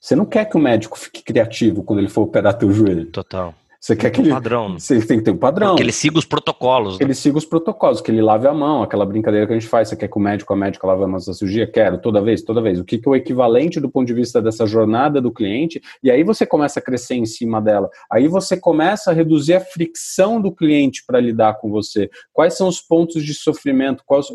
[0.00, 3.06] Você não quer que o médico fique criativo quando ele for operar teu joelho.
[3.06, 3.54] Total.
[3.80, 4.30] Você quer que ele.
[4.30, 4.70] Padrão.
[4.70, 4.80] né?
[4.80, 5.76] Você tem que ter um padrão.
[5.76, 6.96] Que ele siga os protocolos.
[6.96, 7.06] Que né?
[7.06, 9.88] ele siga os protocolos, que ele lave a mão, aquela brincadeira que a gente faz.
[9.88, 11.70] Você quer que o médico, a médica lave a mão da cirurgia?
[11.70, 12.80] Quero, toda vez, toda vez.
[12.80, 15.80] O que, que é o equivalente do ponto de vista dessa jornada do cliente?
[16.02, 17.88] E aí você começa a crescer em cima dela.
[18.10, 22.10] Aí você começa a reduzir a fricção do cliente para lidar com você.
[22.32, 24.02] Quais são os pontos de sofrimento?
[24.04, 24.26] Quais,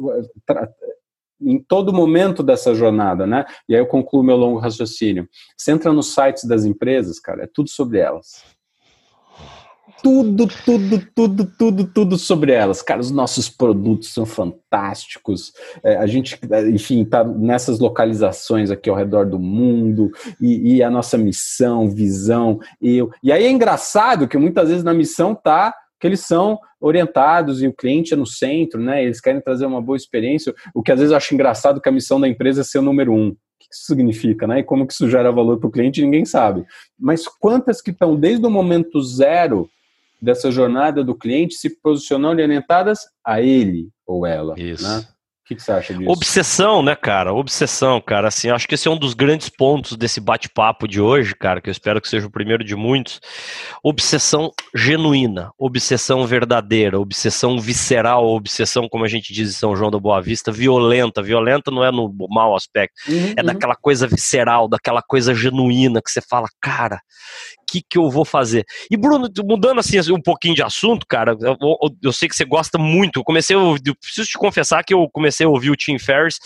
[1.42, 3.46] em todo momento dessa jornada, né?
[3.68, 5.28] E aí eu concluo meu longo raciocínio.
[5.58, 8.44] Você entra nos sites das empresas, cara, é tudo sobre elas.
[10.02, 12.82] Tudo, tudo, tudo, tudo, tudo sobre elas.
[12.82, 15.52] Cara, os nossos produtos são fantásticos.
[15.84, 16.40] É, a gente,
[16.72, 22.60] enfim, tá nessas localizações aqui ao redor do mundo e, e a nossa missão, visão.
[22.82, 27.68] E aí é engraçado que muitas vezes na missão tá que eles são orientados e
[27.68, 29.04] o cliente é no centro, né?
[29.04, 30.54] Eles querem trazer uma boa experiência.
[30.74, 32.84] O que às vezes eu acho engraçado que a missão da empresa é ser o
[32.84, 33.30] número um.
[33.30, 34.60] O que isso significa, né?
[34.60, 36.66] E como que isso gera valor para o cliente, ninguém sabe.
[37.00, 39.70] Mas quantas que estão desde o momento zero
[40.22, 44.84] dessa jornada do cliente se posicionando e orientadas a ele ou ela, Isso.
[44.84, 45.06] né?
[45.46, 46.10] O que, que você acha disso?
[46.10, 47.32] Obsessão, né, cara?
[47.32, 48.30] Obsessão, cara.
[48.30, 51.70] Assim, acho que esse é um dos grandes pontos desse bate-papo de hoje, cara, que
[51.70, 53.20] eu espero que seja o primeiro de muitos.
[53.84, 60.00] Obsessão genuína, obsessão verdadeira, obsessão visceral, obsessão, como a gente diz em São João da
[60.00, 61.22] Boa Vista, violenta.
[61.22, 63.46] Violenta não é no mau aspecto, Uhum, é uhum.
[63.46, 66.96] daquela coisa visceral, daquela coisa genuína que você fala, cara,
[67.62, 68.66] o que, que eu vou fazer?
[68.90, 72.46] E Bruno, mudando assim um pouquinho de assunto, cara, eu, eu- eu sei que você
[72.46, 73.20] gosta muito.
[73.20, 76.40] Eu comecei, ouvir- eu preciso te confessar que eu comecei a ouvir o Tim Ferriss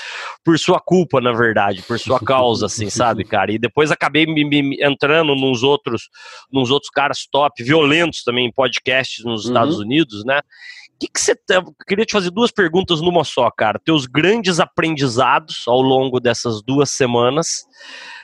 [0.44, 3.52] por sua culpa, na verdade, por sua causa, assim, sabe, cara?
[3.52, 6.10] E depois acabei me, me- entrando nos outros,
[6.52, 9.52] nos outros caras top, violentos também em podcasts nos Uhum.
[9.52, 10.40] Estados Unidos, né?
[10.40, 11.34] O que, que você.
[11.36, 13.80] tá- queria te fazer duas perguntas numa só, cara.
[13.80, 17.66] Teus grandes aprendizados ao longo dessas duas semanas,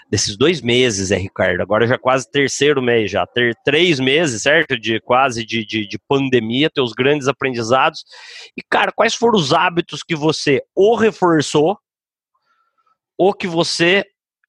[0.10, 1.62] desses dois meses, é, Ricardo?
[1.62, 3.26] Agora já é quase terceiro mês, já.
[3.26, 4.78] Ter três meses, certo?
[4.80, 8.04] De quase de, de, de pandemia, teus grandes aprendizados.
[8.58, 11.78] E, cara, quais foram os hábitos que você ou reforçou
[13.18, 14.06] ou que você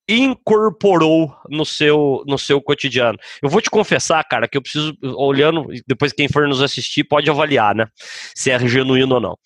[0.08, 3.18] incorporou no seu, no seu cotidiano.
[3.42, 7.28] Eu vou te confessar, cara, que eu preciso, olhando, depois quem for nos assistir pode
[7.28, 7.88] avaliar, né?
[8.34, 9.38] Se é genuíno ou não.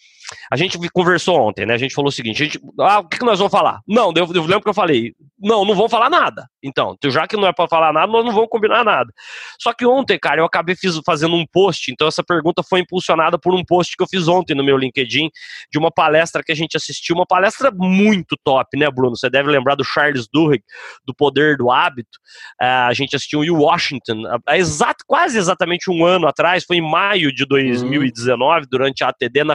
[0.50, 1.74] A gente conversou ontem, né?
[1.74, 3.80] A gente falou o seguinte: a gente, ah, o que, que nós vamos falar?
[3.86, 6.48] Não, eu, eu lembro que eu falei, não, não vamos falar nada.
[6.62, 9.10] Então, já que não é para falar nada, nós não vamos combinar nada.
[9.58, 13.38] Só que ontem, cara, eu acabei fiz, fazendo um post, então essa pergunta foi impulsionada
[13.38, 15.30] por um post que eu fiz ontem no meu LinkedIn,
[15.70, 19.16] de uma palestra que a gente assistiu, uma palestra muito top, né, Bruno?
[19.16, 20.62] Você deve lembrar do Charles Duhigg,
[21.06, 22.18] do Poder do Hábito.
[22.60, 27.34] Uh, a gente assistiu em Washington, exato, quase exatamente um ano atrás, foi em maio
[27.34, 29.54] de 2019, durante a ATD, na,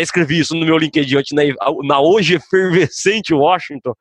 [0.00, 1.44] até escrevi isso no meu LinkedIn ontem, na,
[1.84, 3.94] na hoje efervescente Washington.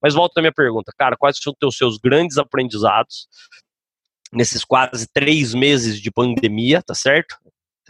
[0.00, 3.26] Mas volta à minha pergunta, cara, quais são os seus grandes aprendizados
[4.32, 7.36] nesses quase três meses de pandemia, tá certo?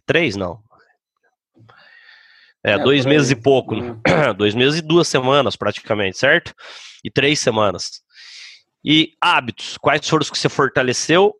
[0.06, 0.60] Três, não.
[2.64, 3.96] É, é dois meses e pouco, né?
[4.36, 6.54] dois meses e duas semanas praticamente, certo?
[7.02, 8.02] E três semanas.
[8.84, 11.34] E hábitos, quais foram os que você fortaleceu?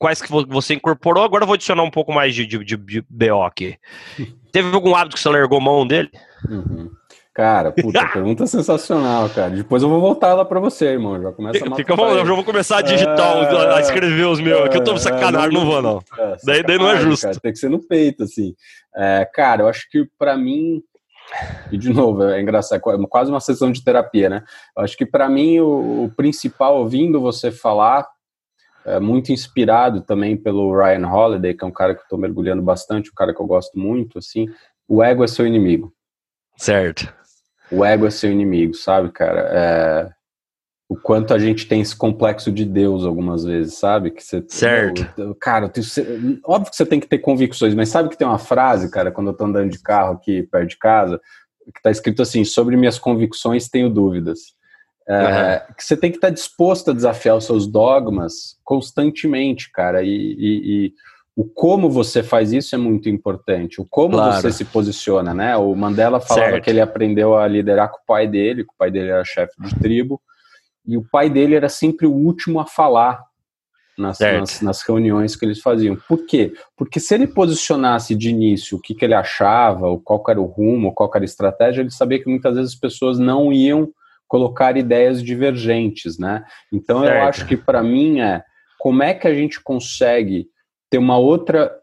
[0.00, 1.22] Quais que você incorporou?
[1.22, 3.76] Agora eu vou adicionar um pouco mais de, de, de, de BO aqui.
[4.50, 6.10] Teve algum hábito que você largou mão dele?
[6.48, 6.90] Uhum.
[7.34, 9.50] Cara, puta, pergunta sensacional, cara.
[9.50, 11.20] Depois eu vou voltar lá pra você, irmão.
[11.20, 14.62] Já começa a Fica eu já vou começar a digitar, é, a escrever os meus.
[14.62, 16.02] Aqui eu tô sacanagem, não, não vou, não.
[16.18, 17.26] É, daí, daí não é justo.
[17.26, 18.54] Cara, tem que ser no peito, assim.
[18.96, 20.82] É, cara, eu acho que pra mim.
[21.70, 24.42] E de novo, é engraçado, é quase uma sessão de terapia, né?
[24.74, 28.08] Eu acho que para mim o, o, principal, ouvindo você falar,
[28.84, 32.62] é muito inspirado também pelo Ryan Holiday, que é um cara que eu tô mergulhando
[32.62, 34.46] bastante, um cara que eu gosto muito, assim.
[34.88, 35.92] O ego é seu inimigo.
[36.56, 37.12] Certo
[37.70, 39.40] o ego é seu inimigo, sabe, cara?
[39.52, 40.10] É...
[40.88, 44.10] O quanto a gente tem esse complexo de Deus algumas vezes, sabe?
[44.10, 45.08] Que você, certo.
[45.16, 45.86] Eu, cara, eu tenho...
[46.44, 49.28] óbvio que você tem que ter convicções, mas sabe que tem uma frase, cara, quando
[49.28, 51.20] eu tô andando de carro aqui perto de casa,
[51.72, 54.40] que tá escrito assim: sobre minhas convicções tenho dúvidas.
[55.10, 55.74] É, uhum.
[55.74, 60.08] Que você tem que estar tá disposto a desafiar os seus dogmas constantemente, cara, e,
[60.08, 60.92] e, e
[61.34, 64.40] o como você faz isso é muito importante, o como claro.
[64.40, 65.56] você se posiciona, né?
[65.56, 66.64] O Mandela falava certo.
[66.64, 69.54] que ele aprendeu a liderar com o pai dele, que o pai dele era chefe
[69.58, 70.20] de tribo,
[70.86, 73.24] e o pai dele era sempre o último a falar
[73.98, 75.96] nas, nas, nas, reuniões que eles faziam.
[76.08, 76.52] Por quê?
[76.76, 80.46] Porque se ele posicionasse de início o que, que ele achava, ou qual era o
[80.46, 83.92] rumo, qual era a estratégia, ele sabia que muitas vezes as pessoas não iam
[84.30, 86.44] colocar ideias divergentes, né?
[86.72, 87.16] Então certo.
[87.16, 88.44] eu acho que para mim é
[88.78, 90.46] como é que a gente consegue
[90.88, 91.76] ter uma outra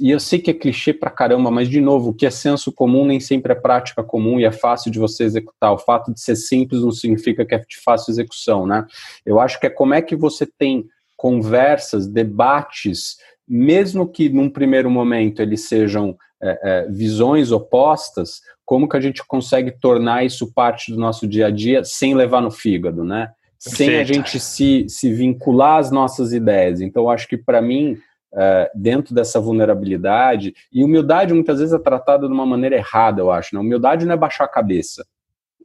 [0.00, 2.70] e eu sei que é clichê pra caramba, mas de novo, o que é senso
[2.70, 5.72] comum nem sempre é prática comum e é fácil de você executar.
[5.72, 8.86] O fato de ser simples não significa que é de fácil execução, né?
[9.26, 10.86] Eu acho que é como é que você tem
[11.16, 13.16] conversas, debates,
[13.48, 19.24] mesmo que num primeiro momento eles sejam é, é, visões opostas, como que a gente
[19.26, 23.30] consegue tornar isso parte do nosso dia a dia sem levar no fígado, né?
[23.58, 26.80] Sem a gente se, se vincular às nossas ideias.
[26.80, 27.98] Então, acho que para mim
[28.32, 30.54] uh, dentro dessa vulnerabilidade.
[30.72, 33.54] E humildade muitas vezes é tratada de uma maneira errada, eu acho.
[33.54, 33.60] Né?
[33.60, 35.04] Humildade não é baixar a cabeça.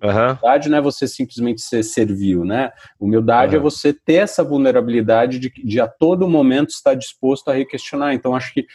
[0.02, 0.10] Uhum.
[0.10, 2.72] Humildade não é você simplesmente ser servil, né?
[3.00, 3.62] Humildade uhum.
[3.62, 8.14] é você ter essa vulnerabilidade de, de a todo momento estar disposto a requestionar.
[8.14, 8.66] Então, acho que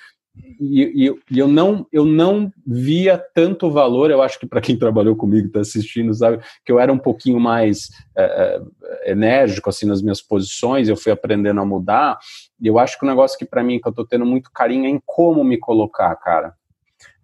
[0.61, 4.77] e, e, e, eu não eu não via tanto valor eu acho que para quem
[4.77, 8.61] trabalhou comigo está assistindo sabe que eu era um pouquinho mais é,
[9.07, 12.19] enérgico assim nas minhas posições eu fui aprendendo a mudar.
[12.61, 14.51] E eu acho que o um negócio que para mim que eu estou tendo muito
[14.51, 16.55] carinho é em como me colocar cara.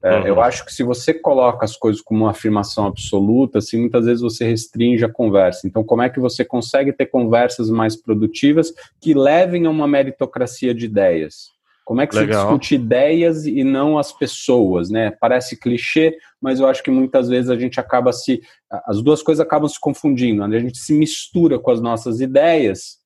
[0.03, 0.27] É, uhum.
[0.27, 4.21] eu acho que se você coloca as coisas como uma afirmação absoluta assim muitas vezes
[4.21, 5.67] você restringe a conversa.
[5.67, 10.75] Então como é que você consegue ter conversas mais produtivas que levem a uma meritocracia
[10.75, 11.54] de ideias
[11.85, 12.41] como é que Legal.
[12.41, 15.11] se discute ideias e não as pessoas, né?
[15.21, 18.41] Parece clichê, mas eu acho que muitas vezes a gente acaba se.
[18.87, 20.47] As duas coisas acabam se confundindo.
[20.49, 20.57] Né?
[20.57, 22.99] A gente se mistura com as nossas ideias,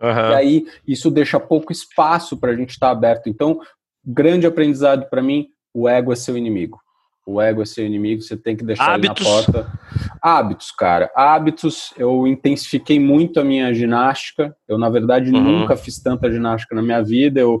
[0.00, 0.08] uhum.
[0.08, 3.28] e aí isso deixa pouco espaço para a gente estar tá aberto.
[3.28, 3.60] Então,
[4.04, 6.80] grande aprendizado para mim: o ego é seu inimigo.
[7.26, 9.26] O ego é seu inimigo, você tem que deixar Hábitos.
[9.26, 9.72] ele na porta.
[10.20, 11.10] Hábitos, cara.
[11.16, 14.54] Hábitos, eu intensifiquei muito a minha ginástica.
[14.68, 15.60] Eu, na verdade, uhum.
[15.60, 17.40] nunca fiz tanta ginástica na minha vida.
[17.40, 17.60] Eu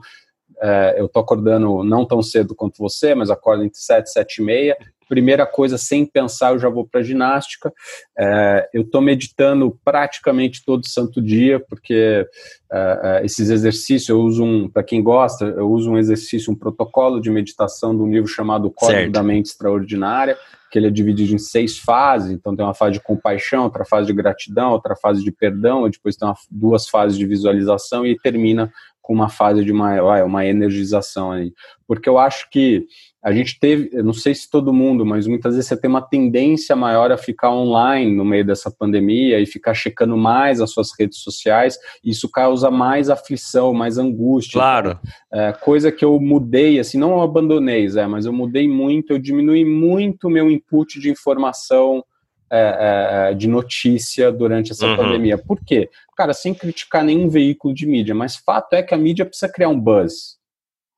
[0.60, 4.38] é, eu tô acordando não tão cedo quanto você, mas acordo entre 7 e 7
[4.38, 4.76] e meia.
[5.08, 7.72] Primeira coisa, sem pensar, eu já vou para ginástica.
[8.18, 12.26] É, eu estou meditando praticamente todo santo dia, porque
[12.72, 16.56] é, é esses exercícios eu uso um, para quem gosta, eu uso um exercício, um
[16.56, 19.12] protocolo de meditação de um livro chamado Código certo.
[19.12, 20.38] da Mente Extraordinária,
[20.70, 22.32] que ele é dividido em seis fases.
[22.32, 25.90] Então tem uma fase de compaixão, outra fase de gratidão, outra fase de perdão, e
[25.90, 28.72] depois tem uma, duas fases de visualização e termina
[29.04, 31.52] com uma fase de uma, uma energização aí.
[31.86, 32.86] Porque eu acho que
[33.22, 36.00] a gente teve, eu não sei se todo mundo, mas muitas vezes você tem uma
[36.00, 40.88] tendência maior a ficar online no meio dessa pandemia e ficar checando mais as suas
[40.98, 44.58] redes sociais, isso causa mais aflição, mais angústia.
[44.58, 44.98] Claro.
[45.30, 49.66] É, coisa que eu mudei, assim, não abandonei, Zé, mas eu mudei muito, eu diminui
[49.66, 52.02] muito o meu input de informação
[52.50, 54.96] é, é, é, de notícia durante essa uhum.
[54.96, 55.38] pandemia.
[55.38, 55.88] Por quê?
[56.16, 59.68] Cara, sem criticar nenhum veículo de mídia, mas fato é que a mídia precisa criar
[59.68, 60.36] um buzz.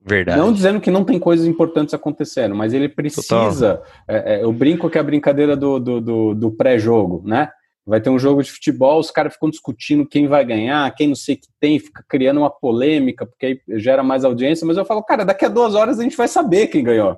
[0.09, 0.39] Verdade.
[0.39, 3.82] Não dizendo que não tem coisas importantes acontecendo, mas ele precisa.
[4.06, 7.51] É, é, eu brinco que é a brincadeira do, do, do, do pré-jogo, né?
[7.85, 11.14] Vai ter um jogo de futebol, os caras ficam discutindo quem vai ganhar, quem não
[11.14, 15.05] sei que tem, fica criando uma polêmica, porque aí gera mais audiência, mas eu falo,
[15.05, 17.16] cara, daqui a duas horas a gente vai saber quem ganhou.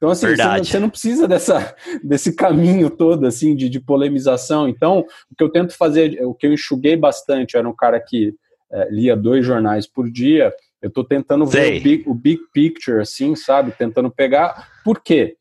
[0.00, 4.66] Então, assim, você não, você não, precisa dessa, desse caminho todo, assim, de, de, polemização.
[4.66, 8.32] Então, o que eu tento fazer, o que eu enxuguei bastante, era um cara que
[8.72, 13.02] é, lia dois jornais por dia, eu estou tentando ver o big, o big, picture,
[13.02, 13.72] assim, sabe?
[13.72, 14.70] Tentando pegar.
[14.82, 15.36] Por quê?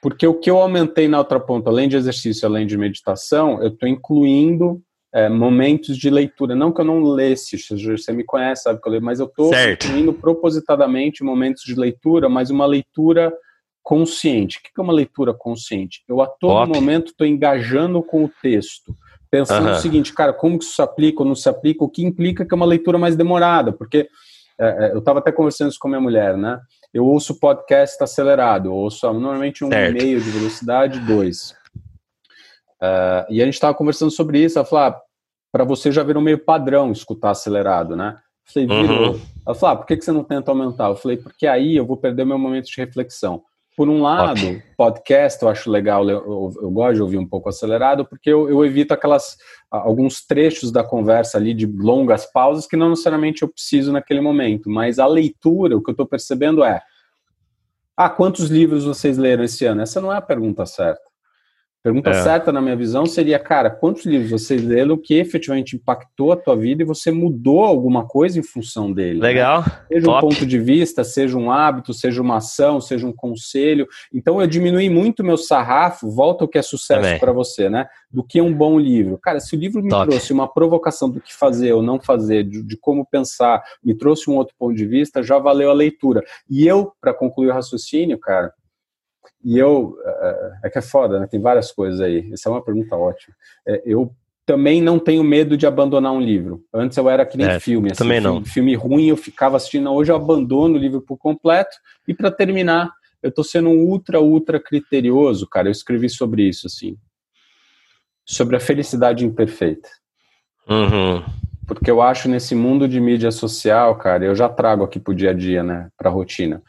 [0.00, 3.68] Porque o que eu aumentei na outra ponta, além de exercício, além de meditação, eu
[3.68, 4.80] estou incluindo
[5.12, 6.56] é, momentos de leitura.
[6.56, 9.50] Não que eu não lesse, você me conhece, sabe que eu leio, mas eu estou
[9.52, 13.30] incluindo propositadamente momentos de leitura, mas uma leitura
[13.88, 14.58] consciente.
[14.58, 16.04] O que é uma leitura consciente?
[16.06, 16.78] Eu a todo Top.
[16.78, 18.94] momento estou engajando com o texto,
[19.30, 22.04] pensando o seguinte, cara, como que isso se aplica ou não se aplica, o que
[22.04, 24.06] implica que é uma leitura mais demorada, porque
[24.60, 26.60] é, é eu estava até conversando isso com a minha mulher, né?
[26.92, 29.96] Eu ouço podcast acelerado, eu ouço normalmente um certo.
[29.96, 31.54] e meio de velocidade, dois.
[32.82, 35.00] Uh, e a gente estava conversando sobre isso, ela falou, ah,
[35.50, 38.18] para você já virou meio padrão escutar acelerado, né?
[38.46, 39.12] Eu falei, virou.
[39.14, 39.20] Uhum.
[39.46, 40.90] Ela falou, ah, por que, que você não tenta aumentar?
[40.90, 43.42] Eu falei, porque aí eu vou perder meu momento de reflexão.
[43.78, 44.60] Por um lado, okay.
[44.76, 48.64] podcast eu acho legal, eu, eu, gosto de ouvir um pouco acelerado, porque eu, eu,
[48.64, 49.36] evito aquelas
[49.70, 54.68] alguns trechos da conversa ali de longas pausas que não necessariamente eu preciso naquele momento.
[54.68, 56.82] Mas a leitura, o que eu estou percebendo é:
[57.96, 59.80] ah, quantos livros vocês leram esse ano?
[59.80, 61.07] Essa não é a pergunta certa.
[61.80, 62.14] Pergunta é.
[62.14, 66.56] certa, na minha visão, seria, cara, quantos livros você leu que efetivamente impactou a tua
[66.56, 69.20] vida e você mudou alguma coisa em função dele?
[69.20, 69.26] Né?
[69.28, 69.60] Legal.
[69.60, 69.82] Né?
[69.92, 70.18] Seja Top.
[70.18, 73.86] um ponto de vista, seja um hábito, seja uma ação, seja um conselho.
[74.12, 77.86] Então eu diminui muito meu sarrafo, volta o que é sucesso para você, né?
[78.10, 79.16] Do que um bom livro.
[79.16, 80.10] Cara, se o livro me Top.
[80.10, 84.28] trouxe uma provocação do que fazer ou não fazer, de, de como pensar, me trouxe
[84.28, 86.24] um outro ponto de vista, já valeu a leitura.
[86.50, 88.52] E eu, para concluir o raciocínio, cara,
[89.44, 91.26] e eu, é, é que é foda, né?
[91.26, 92.28] Tem várias coisas aí.
[92.32, 93.34] Essa é uma pergunta ótima.
[93.66, 94.12] É, eu
[94.44, 96.64] também não tenho medo de abandonar um livro.
[96.72, 98.44] Antes eu era que nem é, filme, assim, também não.
[98.44, 101.76] Filme, ruim eu ficava assistindo, hoje eu abandono o livro por completo.
[102.06, 102.90] E para terminar,
[103.22, 105.68] eu tô sendo um ultra, ultra criterioso, cara.
[105.68, 106.96] Eu escrevi sobre isso, assim.
[108.24, 109.88] Sobre a felicidade imperfeita.
[110.68, 111.22] Uhum.
[111.66, 115.30] Porque eu acho nesse mundo de mídia social, cara, eu já trago aqui pro dia
[115.30, 116.62] a dia, né, pra rotina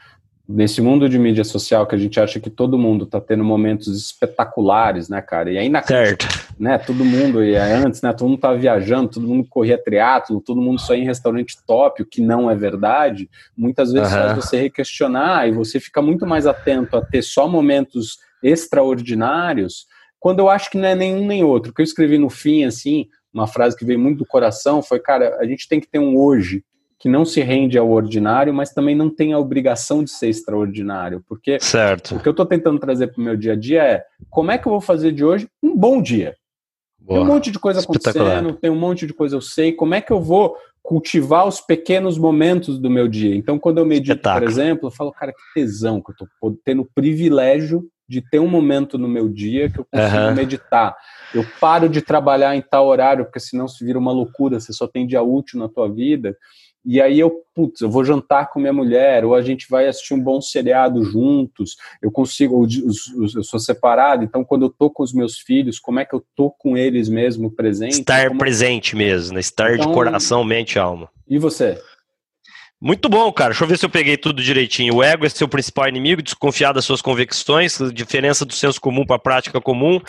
[0.49, 3.87] nesse mundo de mídia social que a gente acha que todo mundo está tendo momentos
[3.95, 5.51] espetaculares, né, cara?
[5.51, 6.25] E ainda certo.
[6.59, 10.59] né, todo mundo e antes, né, todo mundo tá viajando, todo mundo corria triatlo, todo
[10.59, 13.29] mundo só ia em restaurante top, o que não é verdade.
[13.55, 14.17] Muitas vezes uhum.
[14.17, 19.85] faz você requestionar e você fica muito mais atento a ter só momentos extraordinários,
[20.19, 21.71] quando eu acho que não é nenhum nem outro.
[21.71, 24.99] O que eu escrevi no fim assim, uma frase que veio muito do coração foi,
[24.99, 26.63] cara, a gente tem que ter um hoje
[26.99, 31.23] que não se rende ao ordinário, mas também não tem a obrigação de ser extraordinário.
[31.27, 32.15] Porque certo.
[32.15, 34.57] o que eu estou tentando trazer para o meu dia a dia é como é
[34.57, 36.35] que eu vou fazer de hoje um bom dia?
[36.99, 37.19] Boa.
[37.19, 39.71] Tem um monte de coisa acontecendo, tem um monte de coisa eu sei.
[39.71, 43.33] Como é que eu vou cultivar os pequenos momentos do meu dia?
[43.33, 44.45] Então, quando eu medito, Espetáculo.
[44.45, 48.39] por exemplo, eu falo, cara, que tesão que eu estou tendo o privilégio de ter
[48.39, 50.35] um momento no meu dia que eu consigo uhum.
[50.35, 50.97] meditar.
[51.33, 54.87] Eu paro de trabalhar em tal horário, porque senão se vira uma loucura, você só
[54.87, 56.35] tem dia útil na tua vida.
[56.85, 60.13] E aí eu, putz, eu vou jantar com minha mulher, ou a gente vai assistir
[60.13, 62.65] um bom seriado juntos, eu consigo,
[63.35, 66.23] eu sou separado, então quando eu tô com os meus filhos, como é que eu
[66.35, 67.99] tô com eles mesmo presente?
[67.99, 68.39] Estar como...
[68.39, 69.39] presente mesmo, né?
[69.39, 71.09] estar então, de coração, mente e alma.
[71.27, 71.79] E você?
[72.81, 73.49] Muito bom, cara.
[73.49, 74.95] Deixa eu ver se eu peguei tudo direitinho.
[74.95, 79.17] O ego é seu principal inimigo, desconfiar das suas convicções, diferença do senso comum para
[79.17, 79.99] a prática comum,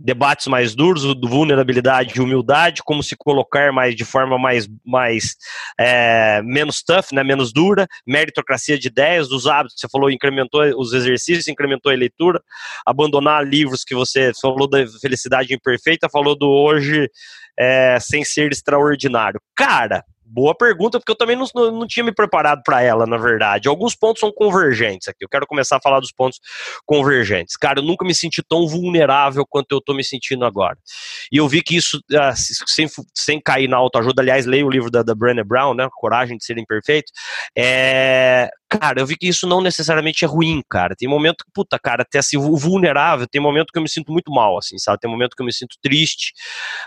[0.00, 5.36] debates mais duros, vulnerabilidade e humildade, como se colocar mais de forma mais, mais
[5.78, 9.78] é, menos tough, né, menos dura, meritocracia de ideias, dos hábitos.
[9.78, 12.42] Você falou, incrementou os exercícios, incrementou a leitura,
[12.86, 17.06] abandonar livros que você falou da felicidade imperfeita, falou do hoje
[17.58, 19.38] é, sem ser extraordinário.
[19.54, 23.68] Cara, Boa pergunta, porque eu também não, não tinha me preparado para ela, na verdade.
[23.68, 25.24] Alguns pontos são convergentes aqui.
[25.24, 26.40] Eu quero começar a falar dos pontos
[26.86, 27.56] convergentes.
[27.56, 30.78] Cara, eu nunca me senti tão vulnerável quanto eu estou me sentindo agora.
[31.30, 34.90] E eu vi que isso, ah, sem, sem cair na autoajuda, aliás, leio o livro
[34.90, 35.88] da, da Brené Brown, né?
[35.92, 37.12] Coragem de ser imperfeito.
[37.56, 40.94] É, cara, eu vi que isso não necessariamente é ruim, cara.
[40.96, 44.30] Tem momento que, puta, cara, até assim, vulnerável, tem momento que eu me sinto muito
[44.32, 44.98] mal, assim, sabe?
[45.00, 46.32] Tem momento que eu me sinto triste.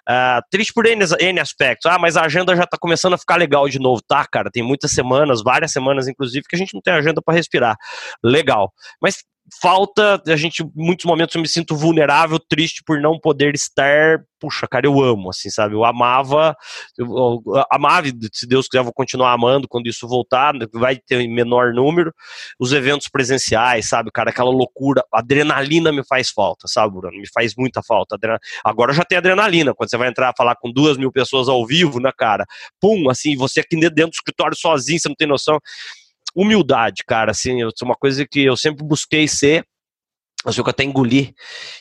[0.10, 1.90] Uh, triste por N, N aspectos.
[1.92, 4.02] Ah, mas a agenda já tá começando a ficar legal de novo.
[4.08, 7.36] Tá, cara, tem muitas semanas, várias semanas, inclusive, que a gente não tem agenda para
[7.36, 7.76] respirar.
[8.24, 8.74] Legal.
[9.02, 9.24] Mas
[9.62, 14.68] falta, a gente, muitos momentos eu me sinto vulnerável, triste por não poder estar, puxa,
[14.68, 16.56] cara, eu amo, assim, sabe, eu amava,
[16.98, 21.22] eu, eu amava, se Deus quiser, eu vou continuar amando quando isso voltar, vai ter
[21.22, 22.14] em menor número,
[22.60, 27.56] os eventos presenciais, sabe, cara, aquela loucura, adrenalina me faz falta, sabe, Bruno, me faz
[27.58, 28.18] muita falta,
[28.64, 32.00] agora já tem adrenalina, quando você vai entrar falar com duas mil pessoas ao vivo,
[32.02, 32.46] né, cara,
[32.82, 35.58] pum, assim, você aqui dentro do escritório sozinho, você não tem noção,
[36.38, 39.66] humildade, cara, assim, é uma coisa que eu sempre busquei ser,
[40.46, 41.34] acho que eu até engoli,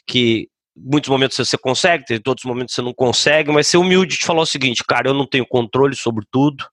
[0.07, 4.17] que muitos momentos você consegue, em todos os momentos você não consegue, mas ser humilde
[4.19, 6.65] de falar o seguinte, cara, eu não tenho controle sobre tudo,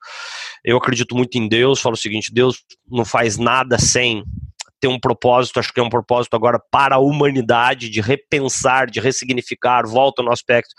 [0.63, 4.23] eu acredito muito em Deus, falo o seguinte, Deus não faz nada sem
[4.79, 8.99] ter um propósito, acho que é um propósito agora para a humanidade, de repensar, de
[8.99, 10.73] ressignificar, volta no aspecto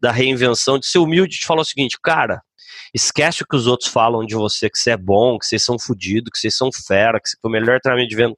[0.00, 2.40] da reinvenção, de ser humilde, de falar o seguinte, cara,
[2.94, 5.78] Esquece o que os outros falam de você, que você é bom, que vocês são
[5.78, 8.36] fodidos, que vocês são fera, que você foi o melhor treinamento de venda.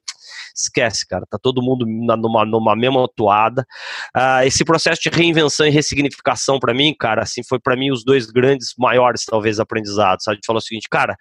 [0.55, 1.25] Esquece, cara.
[1.29, 3.65] Tá todo mundo numa, numa mesma atuada.
[4.15, 8.03] Uh, esse processo de reinvenção e ressignificação, para mim, cara, assim, foi para mim os
[8.03, 10.23] dois grandes, maiores, talvez, aprendizados.
[10.23, 10.35] Sabe?
[10.35, 11.17] A gente falou o seguinte, cara,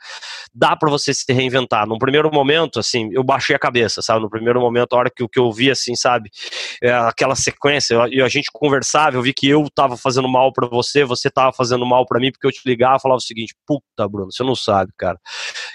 [0.55, 1.87] dá para você se reinventar.
[1.87, 4.21] Num primeiro momento, assim, eu baixei a cabeça, sabe?
[4.21, 6.31] No primeiro momento, a hora que, que eu vi, assim, sabe?
[6.83, 10.69] É, aquela sequência, e a gente conversava, eu vi que eu tava fazendo mal para
[10.69, 14.09] você, você tava fazendo mal para mim, porque eu te ligava falava o seguinte, puta,
[14.09, 15.19] Bruno, você não sabe, cara.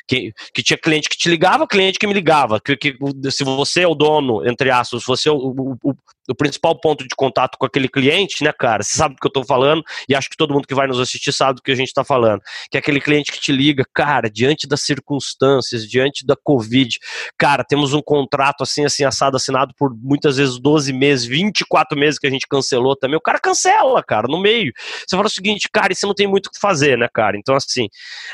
[0.08, 2.98] Que, que tinha cliente que te ligava, cliente que me ligava, que, que
[3.32, 5.94] se você é o dono, entre aspas, você é o, o, o,
[6.36, 8.84] principal ponto de contato com aquele cliente, né, cara?
[8.84, 11.00] Você sabe do que eu tô falando, e acho que todo mundo que vai nos
[11.00, 12.42] assistir sabe do que a gente tá falando.
[12.70, 17.00] Que é aquele cliente que te liga, cara, diante das circunstâncias, diante da Covid,
[17.38, 22.20] cara, temos um contrato assim, assim, assado, assinado por muitas vezes 12 meses, 24 meses
[22.20, 23.18] que a gente cancelou também.
[23.18, 24.74] O cara cancela, cara, no meio.
[25.06, 27.38] Você fala o seguinte, cara, isso não tem muito o que fazer, né, cara?
[27.38, 27.86] Então, assim,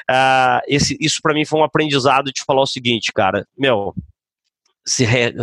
[0.10, 3.94] uh, esse, isso para mim foi um aprendizado de falar o seguinte, cara, meu,
[4.86, 5.34] se re,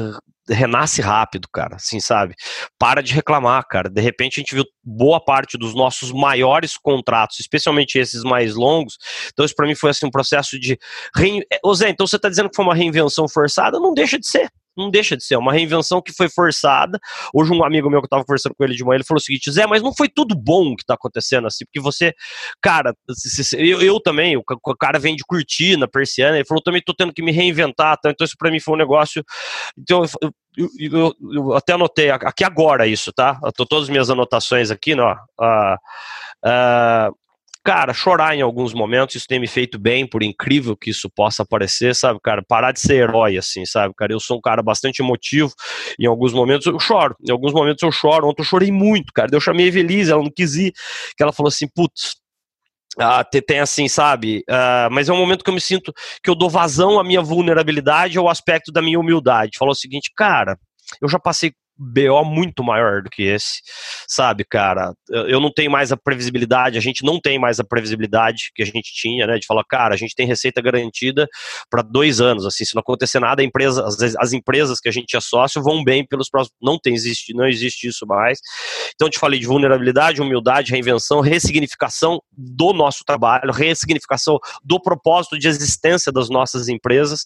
[0.49, 2.35] renasce rápido, cara, assim, sabe?
[2.79, 3.89] Para de reclamar, cara.
[3.89, 8.97] De repente a gente viu boa parte dos nossos maiores contratos, especialmente esses mais longos.
[9.33, 10.79] Então isso para mim foi assim um processo de
[11.15, 11.43] rein...
[11.65, 13.79] Ô Zé, então você tá dizendo que foi uma reinvenção forçada?
[13.79, 14.49] Não deixa de ser.
[14.81, 16.99] Não deixa de ser, é uma reinvenção que foi forçada.
[17.35, 19.23] Hoje um amigo meu que eu tava conversando com ele de manhã, ele falou o
[19.23, 22.15] seguinte, Zé, mas não foi tudo bom que tá acontecendo assim, porque você,
[22.63, 22.95] cara,
[23.57, 24.43] eu, eu também, o,
[24.79, 28.11] cara vem de cortina, persiana, ele falou, também tô tendo que me reinventar, tá?
[28.11, 29.25] então isso para mim foi um negócio,
[29.79, 30.05] então
[30.57, 33.39] eu, eu, eu, até anotei aqui agora isso, tá?
[33.43, 35.15] Eu tô todas as minhas anotações aqui, ó.
[35.41, 35.77] Uh,
[36.45, 37.20] uh,
[37.65, 41.45] cara, chorar em alguns momentos, isso tem me feito bem, por incrível que isso possa
[41.45, 45.01] parecer, sabe, cara, parar de ser herói, assim, sabe, cara, eu sou um cara bastante
[45.03, 45.53] emotivo,
[45.99, 49.29] em alguns momentos eu choro, em alguns momentos eu choro, ontem eu chorei muito, cara,
[49.33, 50.73] eu chamei a Evelise, ela não quis ir,
[51.17, 52.17] que ela falou assim, putz,
[52.99, 54.43] ah, tem assim, sabe?
[54.49, 55.93] Uh, mas é um momento que eu me sinto
[56.23, 59.59] que eu dou vazão à minha vulnerabilidade ao aspecto da minha humildade.
[59.59, 60.59] Falou o seguinte, cara,
[61.01, 63.63] eu já passei BO muito maior do que esse,
[64.07, 64.93] sabe, cara?
[65.09, 68.67] Eu não tenho mais a previsibilidade, a gente não tem mais a previsibilidade que a
[68.67, 69.39] gente tinha, né?
[69.39, 71.27] De falar, cara, a gente tem receita garantida
[71.71, 75.17] para dois anos, assim, se não acontecer nada, empresa, as, as, empresas que a gente
[75.17, 76.57] é sócio vão bem pelos próximos.
[76.61, 78.41] Não tem existe, não existe isso mais.
[78.95, 85.49] Então, te falei de vulnerabilidade, humildade, reinvenção, ressignificação do nosso trabalho, ressignificação do propósito de
[85.49, 87.23] existência das nossas empresas,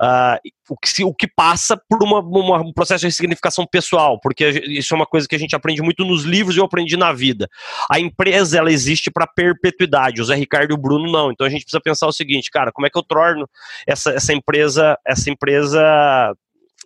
[0.00, 0.38] uh,
[0.68, 4.48] o, que, o que passa por uma, uma, um processo de ressignificação pessoal pessoal, porque
[4.68, 7.12] isso é uma coisa que a gente aprende muito nos livros e eu aprendi na
[7.12, 7.48] vida.
[7.90, 11.30] A empresa, ela existe para perpetuidade, o Zé Ricardo e o Bruno não.
[11.30, 13.46] Então a gente precisa pensar o seguinte, cara, como é que eu torno
[13.86, 16.34] essa, essa empresa, essa empresa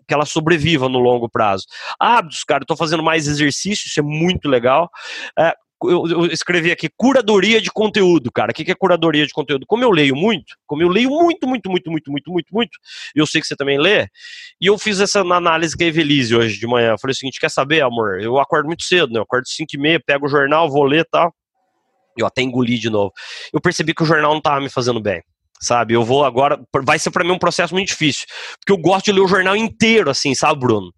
[0.09, 1.65] que ela sobreviva no longo prazo.
[1.99, 4.89] Hábitos, cara, eu tô fazendo mais exercício, isso é muito legal.
[5.37, 5.53] É,
[5.85, 8.51] eu, eu, escrevi aqui curadoria de conteúdo, cara.
[8.51, 9.67] O que, que é curadoria de conteúdo?
[9.67, 12.79] Como eu leio muito, como eu leio muito, muito, muito, muito, muito, muito, muito,
[13.15, 14.09] eu sei que você também lê,
[14.61, 16.93] e eu fiz essa análise com a Evelise hoje de manhã.
[16.93, 18.21] Eu falei o seguinte: quer saber, amor?
[18.21, 19.19] Eu acordo muito cedo, né?
[19.19, 21.35] Eu acordo 5 e meia, pego o jornal, vou ler e tal.
[22.17, 23.13] Eu até engoli de novo.
[23.53, 25.23] Eu percebi que o jornal não estava me fazendo bem
[25.61, 25.95] sabe?
[25.95, 28.27] Eu vou agora, vai ser para mim um processo muito difícil,
[28.59, 30.93] porque eu gosto de ler o jornal inteiro, assim, sabe, Bruno?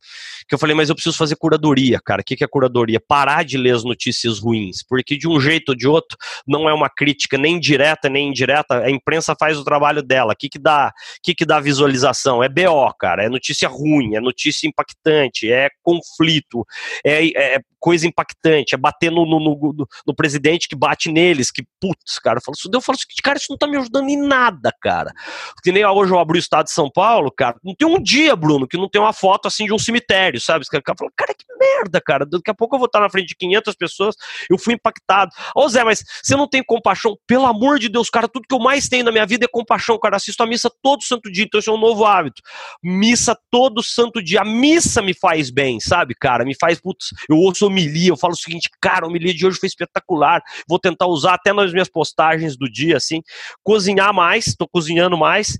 [0.48, 2.22] Que eu falei, mas eu preciso fazer curadoria, cara.
[2.22, 2.98] O que, que é curadoria?
[2.98, 6.16] Parar de ler as notícias ruins, porque de um jeito ou de outro
[6.46, 8.82] não é uma crítica nem direta nem indireta.
[8.82, 10.32] A imprensa faz o trabalho dela.
[10.32, 10.92] O que que dá?
[11.22, 12.42] Que que dá visualização?
[12.42, 13.24] É BO, cara.
[13.24, 16.64] É notícia ruim, é notícia impactante, é conflito,
[17.04, 17.26] é,
[17.56, 22.18] é coisa impactante, é bater no, no, no, no, presidente que bate neles, que putz,
[22.18, 22.38] cara.
[22.38, 25.12] Eu falo, eu falo assim, cara, isso não tá me ajudando em nada, cara.
[25.54, 27.56] Porque nem hoje eu abro o estado de São Paulo, cara.
[27.62, 30.62] Não tem um dia, Bruno, que não tem uma foto assim de um cemitério sabe?
[30.62, 32.26] Os caras falam, cara, que merda, cara.
[32.26, 34.16] Daqui a pouco eu vou estar na frente de 500 pessoas,
[34.50, 35.30] eu fui impactado.
[35.54, 37.16] Ô Zé, mas você não tem compaixão?
[37.26, 39.98] Pelo amor de Deus, cara, tudo que eu mais tenho na minha vida é compaixão,
[39.98, 40.16] cara.
[40.16, 42.40] Assisto a missa todo santo dia, então isso é um novo hábito.
[42.82, 44.40] Missa todo santo dia.
[44.40, 46.44] A missa me faz bem, sabe, cara?
[46.44, 49.58] Me faz, putz, eu ouço homilia, eu falo o seguinte, cara, a homilia de hoje
[49.58, 50.42] foi espetacular.
[50.68, 53.22] Vou tentar usar até nas minhas postagens do dia, assim.
[53.62, 55.58] Cozinhar mais, tô cozinhando mais.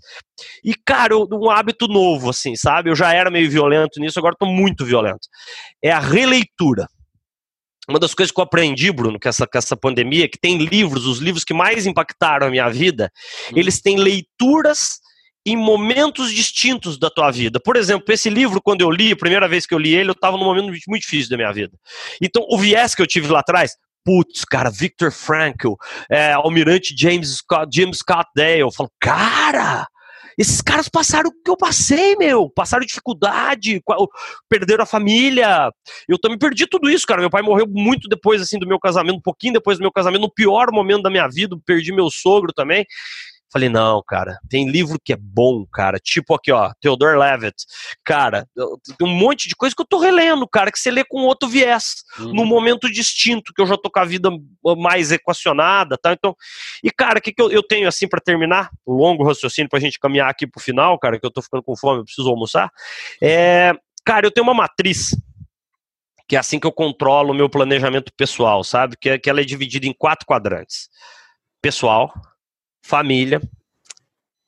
[0.65, 2.91] E, cara, eu, um hábito novo, assim, sabe?
[2.91, 5.29] Eu já era meio violento nisso, agora tô muito violento.
[5.83, 6.87] É a releitura.
[7.89, 10.59] Uma das coisas que eu aprendi, Bruno, com essa, com essa pandemia, é que tem
[10.59, 13.11] livros, os livros que mais impactaram a minha vida,
[13.51, 13.55] hum.
[13.57, 15.01] eles têm leituras
[15.49, 17.59] em momentos distintos da tua vida.
[17.59, 20.13] Por exemplo, esse livro, quando eu li, a primeira vez que eu li ele, eu
[20.13, 21.73] estava num momento muito difícil da minha vida.
[22.21, 23.73] Então, o viés que eu tive lá atrás,
[24.05, 25.75] putz, cara, Victor Frankl,
[26.11, 29.87] é, Almirante James Scott, James Scott Dale, eu falo, cara,
[30.39, 32.49] esses caras passaram o que eu passei, meu.
[32.49, 33.83] Passaram dificuldade,
[34.49, 35.69] perderam a família.
[36.09, 37.21] Eu também perdi tudo isso, cara.
[37.21, 40.23] Meu pai morreu muito depois, assim, do meu casamento, um pouquinho depois do meu casamento,
[40.23, 41.57] no pior momento da minha vida.
[41.67, 42.87] Perdi meu sogro também.
[43.51, 45.99] Falei, não, cara, tem livro que é bom, cara.
[45.99, 47.65] Tipo aqui, ó, Theodore Levitt.
[48.05, 48.47] Cara,
[48.99, 51.49] tem um monte de coisa que eu tô relendo, cara, que você lê com outro
[51.49, 52.35] viés, uhum.
[52.35, 54.31] num momento distinto, que eu já tô com a vida
[54.77, 56.13] mais equacionada, tá?
[56.13, 56.37] Então,
[56.85, 58.71] e cara, o que, que eu, eu tenho assim para terminar?
[58.85, 61.77] O longo raciocínio pra gente caminhar aqui pro final, cara, que eu tô ficando com
[61.77, 62.71] fome, eu preciso almoçar.
[63.23, 63.73] É,
[64.05, 65.17] cara, eu tenho uma matriz
[66.29, 68.97] que é assim que eu controlo o meu planejamento pessoal, sabe?
[69.01, 70.91] Que, é, que ela é dividida em quatro quadrantes:
[71.63, 72.13] pessoal,
[72.83, 73.41] família.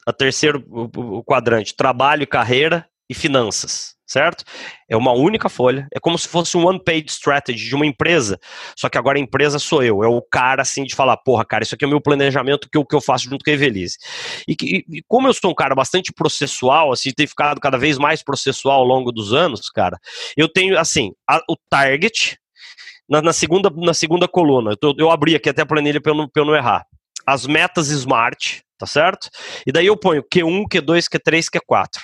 [0.07, 4.45] A terceiro o quadrante, trabalho, carreira e finanças, certo?
[4.89, 8.39] É uma única folha, é como se fosse um one-page strategy de uma empresa,
[8.77, 11.65] só que agora a empresa sou eu, é o cara assim de falar, porra, cara,
[11.65, 13.99] isso aqui é o meu planejamento que eu, que eu faço junto com a Evelise.
[14.47, 17.99] E, e, e como eu sou um cara bastante processual, assim, tem ficado cada vez
[17.99, 19.99] mais processual ao longo dos anos, cara,
[20.37, 22.39] eu tenho, assim, a, o target,
[23.09, 26.31] na, na, segunda, na segunda coluna, eu, eu abri aqui até a planilha para eu,
[26.37, 26.87] eu não errar
[27.33, 29.29] as metas smart, tá certo?
[29.67, 32.01] E daí eu ponho Q1, Q2, Q3, Q4.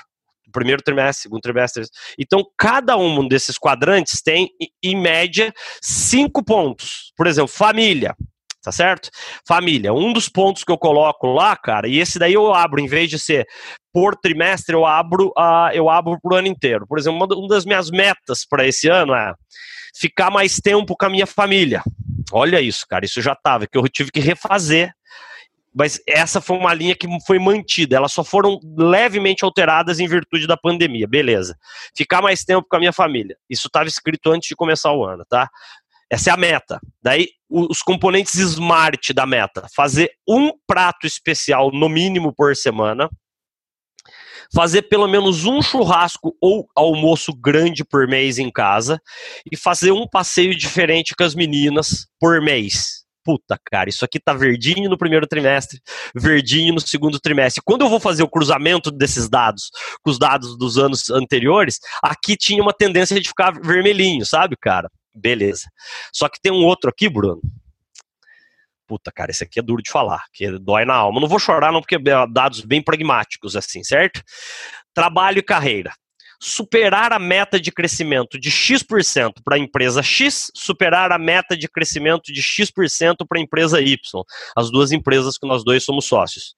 [0.52, 1.84] Primeiro trimestre, segundo trimestre.
[2.18, 4.48] Então, cada um desses quadrantes tem,
[4.82, 7.12] em média, cinco pontos.
[7.16, 8.14] Por exemplo, família.
[8.62, 9.10] tá certo?
[9.46, 12.88] Família, um dos pontos que eu coloco lá, cara, e esse daí eu abro, em
[12.88, 13.46] vez de ser
[13.92, 16.86] por trimestre, eu abro, uh, eu abro pro ano inteiro.
[16.86, 19.32] Por exemplo, uma das minhas metas para esse ano é
[19.98, 21.82] ficar mais tempo com a minha família.
[22.32, 24.92] Olha isso, cara, isso já tava, que eu tive que refazer
[25.76, 27.96] mas essa foi uma linha que foi mantida.
[27.96, 31.06] Elas só foram levemente alteradas em virtude da pandemia.
[31.06, 31.54] Beleza.
[31.94, 33.36] Ficar mais tempo com a minha família.
[33.48, 35.50] Isso estava escrito antes de começar o ano, tá?
[36.10, 36.80] Essa é a meta.
[37.02, 43.10] Daí, os componentes smart da meta: fazer um prato especial, no mínimo, por semana.
[44.54, 48.98] Fazer pelo menos um churrasco ou almoço grande por mês em casa.
[49.50, 54.32] E fazer um passeio diferente com as meninas por mês puta, cara, isso aqui tá
[54.32, 55.80] verdinho no primeiro trimestre,
[56.14, 57.60] verdinho no segundo trimestre.
[57.66, 59.68] Quando eu vou fazer o cruzamento desses dados
[60.00, 64.88] com os dados dos anos anteriores, aqui tinha uma tendência de ficar vermelhinho, sabe, cara?
[65.12, 65.64] Beleza.
[66.12, 67.40] Só que tem um outro aqui, Bruno.
[68.86, 71.20] Puta, cara, esse aqui é duro de falar, que dói na alma.
[71.20, 74.22] Não vou chorar, não, porque é dados bem pragmáticos, assim, certo?
[74.94, 75.92] Trabalho e carreira
[76.40, 81.68] superar a meta de crescimento de X% para a empresa X, superar a meta de
[81.68, 83.96] crescimento de X% para a empresa Y.
[84.56, 86.54] As duas empresas que nós dois somos sócios.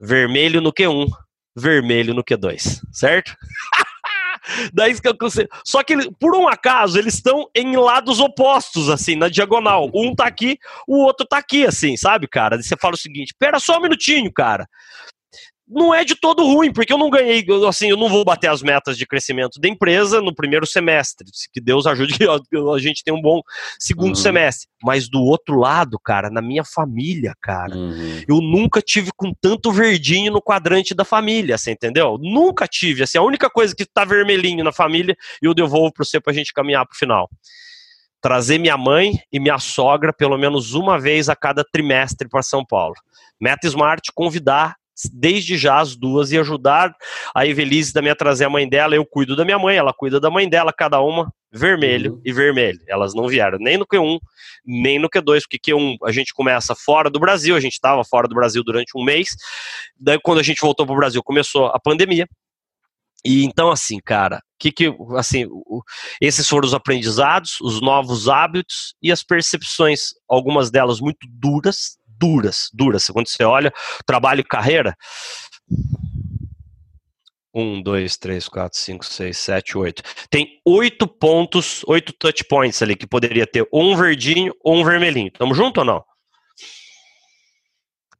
[0.00, 1.08] Vermelho no Q1,
[1.56, 3.34] vermelho no Q2, certo?
[4.72, 5.16] Daí que eu
[5.64, 9.90] Só que, por um acaso, eles estão em lados opostos, assim, na diagonal.
[9.92, 10.56] Um tá aqui,
[10.86, 12.62] o outro tá aqui, assim, sabe, cara?
[12.62, 14.68] Você fala o seguinte: pera só um minutinho, cara
[15.68, 18.62] não é de todo ruim, porque eu não ganhei, assim, eu não vou bater as
[18.62, 21.26] metas de crescimento da empresa no primeiro semestre.
[21.52, 23.40] Que Deus ajude que a gente tenha um bom
[23.78, 24.14] segundo uhum.
[24.14, 24.68] semestre.
[24.82, 28.22] Mas do outro lado, cara, na minha família, cara, uhum.
[28.28, 32.16] eu nunca tive com tanto verdinho no quadrante da família, você entendeu?
[32.20, 36.04] Nunca tive, assim, a única coisa que tá vermelhinho na família e eu devolvo para
[36.04, 37.28] você pra gente caminhar pro final
[38.18, 42.64] trazer minha mãe e minha sogra pelo menos uma vez a cada trimestre para São
[42.64, 42.94] Paulo.
[43.40, 44.74] Meta Smart, convidar
[45.12, 46.94] desde já as duas e ajudar
[47.34, 48.94] a Evelise também a trazer a mãe dela.
[48.94, 52.22] Eu cuido da minha mãe, ela cuida da mãe dela, cada uma vermelho uhum.
[52.24, 52.80] e vermelho.
[52.86, 54.18] Elas não vieram nem no Q1,
[54.64, 58.28] nem no Q2, porque Q1 a gente começa fora do Brasil, a gente estava fora
[58.28, 59.28] do Brasil durante um mês.
[59.98, 62.26] Daí, quando a gente voltou para o Brasil, começou a pandemia.
[63.24, 65.46] E então, assim, cara, que que, assim,
[66.20, 72.68] esses foram os aprendizados, os novos hábitos e as percepções, algumas delas muito duras, duras,
[72.72, 73.06] duras.
[73.06, 73.72] Quando você olha
[74.06, 74.96] trabalho e carreira,
[77.54, 80.02] um, dois, três, quatro, cinco, seis, sete, oito.
[80.28, 85.30] Tem oito pontos, oito touch points ali que poderia ter um verdinho ou um vermelhinho.
[85.30, 86.04] Tamo junto ou não?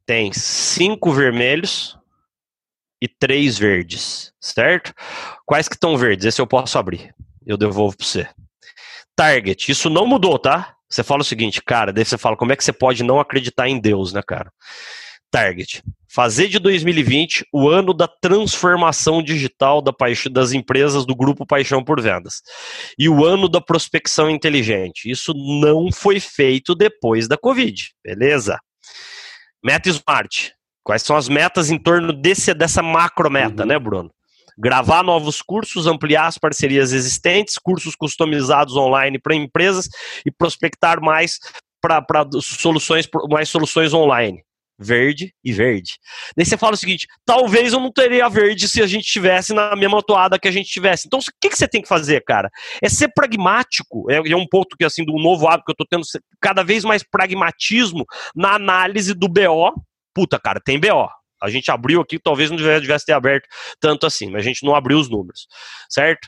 [0.07, 1.95] Tem cinco vermelhos
[2.99, 4.91] e três verdes, certo?
[5.45, 6.25] Quais que estão verdes?
[6.25, 7.13] Esse eu posso abrir.
[7.45, 8.27] Eu devolvo para você.
[9.15, 10.76] Target, isso não mudou, tá?
[10.89, 13.67] Você fala o seguinte, cara, daí você fala, como é que você pode não acreditar
[13.67, 14.51] em Deus, né, cara?
[15.29, 15.83] Target.
[16.09, 19.93] Fazer de 2020 o ano da transformação digital da
[20.31, 22.41] das empresas do grupo Paixão por Vendas.
[22.97, 25.11] E o ano da prospecção inteligente.
[25.11, 28.57] Isso não foi feito depois da Covid, beleza?
[29.63, 30.53] Meta Smart.
[30.83, 33.67] Quais são as metas em torno desse, dessa macro meta, uhum.
[33.67, 34.09] né, Bruno?
[34.57, 39.87] Gravar novos cursos, ampliar as parcerias existentes, cursos customizados online para empresas
[40.25, 41.39] e prospectar mais
[41.81, 42.03] para
[42.41, 44.43] soluções, mais soluções online.
[44.79, 45.97] Verde e verde.
[46.35, 49.75] Daí você fala o seguinte: talvez eu não teria verde se a gente tivesse na
[49.75, 51.07] mesma toada que a gente tivesse.
[51.07, 52.47] Então, o que, que você tem que fazer, cara?
[52.79, 54.05] É ser pragmático.
[54.11, 56.03] É, é um ponto que, assim, do novo hábito que eu tô tendo
[56.39, 58.05] cada vez mais pragmatismo
[58.35, 59.73] na análise do BO.
[60.13, 61.09] Puta, cara, tem BO.
[61.41, 63.47] A gente abriu aqui, talvez não tivesse ter aberto
[63.79, 65.47] tanto assim, mas a gente não abriu os números,
[65.89, 66.27] certo?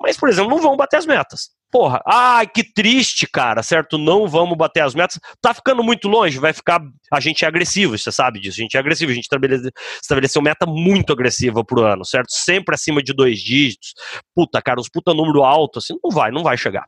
[0.00, 1.50] Mas, por exemplo, não vão bater as metas.
[1.70, 3.96] Porra, ai, que triste, cara, certo?
[3.96, 5.20] Não vamos bater as metas.
[5.40, 6.80] Tá ficando muito longe, vai ficar.
[7.12, 8.58] A gente é agressivo, você sabe disso.
[8.60, 9.70] A gente é agressivo, a gente estabelece,
[10.02, 12.32] estabeleceu meta muito agressiva pro ano, certo?
[12.32, 13.92] Sempre acima de dois dígitos.
[14.34, 16.86] Puta, cara, os puta número alto, assim, não vai, não vai chegar.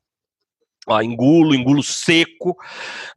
[0.88, 2.56] Ah, engulo, engulo seco.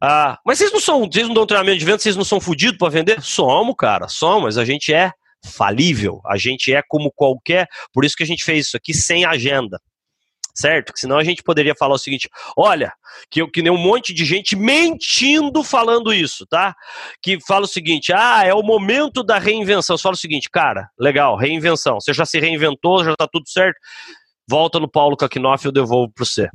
[0.00, 2.78] Ah, mas vocês não são, vocês não dão treinamento de venda, vocês não são fodidos
[2.78, 3.20] para vender?
[3.22, 4.56] Somos, cara, somos.
[4.56, 5.10] A gente é
[5.44, 7.66] falível, a gente é como qualquer.
[7.92, 9.80] Por isso que a gente fez isso aqui sem agenda.
[10.54, 10.94] Certo?
[10.94, 12.92] Que senão a gente poderia falar o seguinte: olha,
[13.30, 16.74] que, que nem um monte de gente mentindo falando isso, tá?
[17.20, 19.98] Que fala o seguinte: ah, é o momento da reinvenção.
[19.98, 22.00] Você fala o seguinte, cara, legal, reinvenção.
[22.00, 23.76] Você já se reinventou, já tá tudo certo.
[24.48, 26.48] Volta no Paulo Kakinoff, eu devolvo para você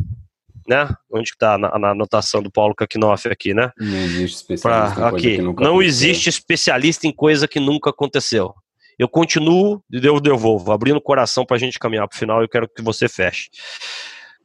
[0.71, 0.89] né?
[1.11, 3.69] Onde está na, na, anotação do Paulo Kakinoff aqui, né?
[3.77, 5.89] Não existe especialista pra, em coisa que nunca Não aconteceu.
[5.89, 8.53] existe especialista em coisa que nunca aconteceu.
[8.97, 12.41] Eu continuo e eu devolvo, abrindo o coração para a gente caminhar para o final.
[12.41, 13.49] Eu quero que você feche.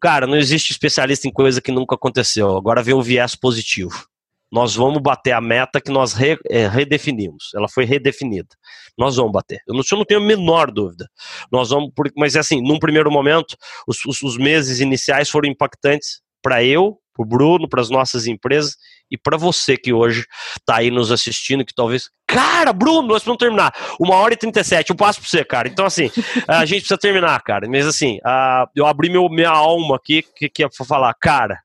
[0.00, 2.56] Cara, não existe especialista em coisa que nunca aconteceu.
[2.56, 4.06] Agora vem o viés positivo.
[4.50, 7.50] Nós vamos bater a meta que nós re, é, redefinimos.
[7.54, 8.48] Ela foi redefinida.
[8.96, 9.60] Nós vamos bater.
[9.66, 11.08] Eu não, eu não tenho a menor dúvida.
[11.50, 13.56] Nós vamos, mas assim, num primeiro momento,
[13.86, 18.26] os, os, os meses iniciais foram impactantes para eu, para o Bruno, para as nossas
[18.26, 18.76] empresas
[19.10, 20.26] e para você que hoje
[20.58, 22.10] está aí nos assistindo, que talvez.
[22.26, 23.72] Cara, Bruno, nós vamos terminar.
[23.98, 25.68] Uma hora e 37, eu passo para você, cara.
[25.68, 26.10] Então, assim,
[26.46, 27.66] a gente precisa terminar, cara.
[27.68, 31.58] Mas, assim, uh, eu abri meu, minha alma aqui, que, que é falar, cara,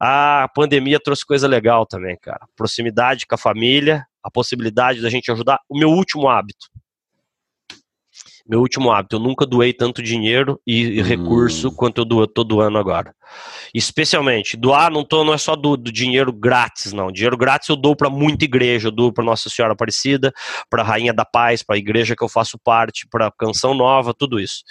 [0.00, 2.46] a pandemia trouxe coisa legal também, cara.
[2.56, 5.58] Proximidade com a família, a possibilidade da gente ajudar.
[5.68, 6.68] O meu último hábito.
[8.48, 11.04] Meu último hábito, eu nunca doei tanto dinheiro e, hum.
[11.04, 13.14] recurso quanto eu dou, tô doando agora.
[13.74, 17.12] Especialmente, doar não, tô, não é só do, do dinheiro grátis, não.
[17.12, 20.32] Dinheiro grátis eu dou para muita igreja, eu dou para Nossa Senhora Aparecida,
[20.70, 24.40] para Rainha da Paz, para a igreja que eu faço parte, para Canção Nova, tudo
[24.40, 24.62] isso.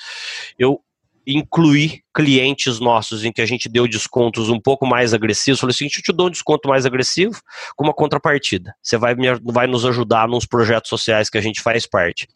[0.58, 0.82] Eu
[1.28, 5.60] incluir clientes nossos em que a gente deu descontos um pouco mais agressivos.
[5.60, 7.42] Falei assim: eu te dou um desconto mais agressivo
[7.76, 8.74] com uma contrapartida.
[8.82, 12.28] Você vai, me, vai nos ajudar nos projetos sociais que a gente faz parte.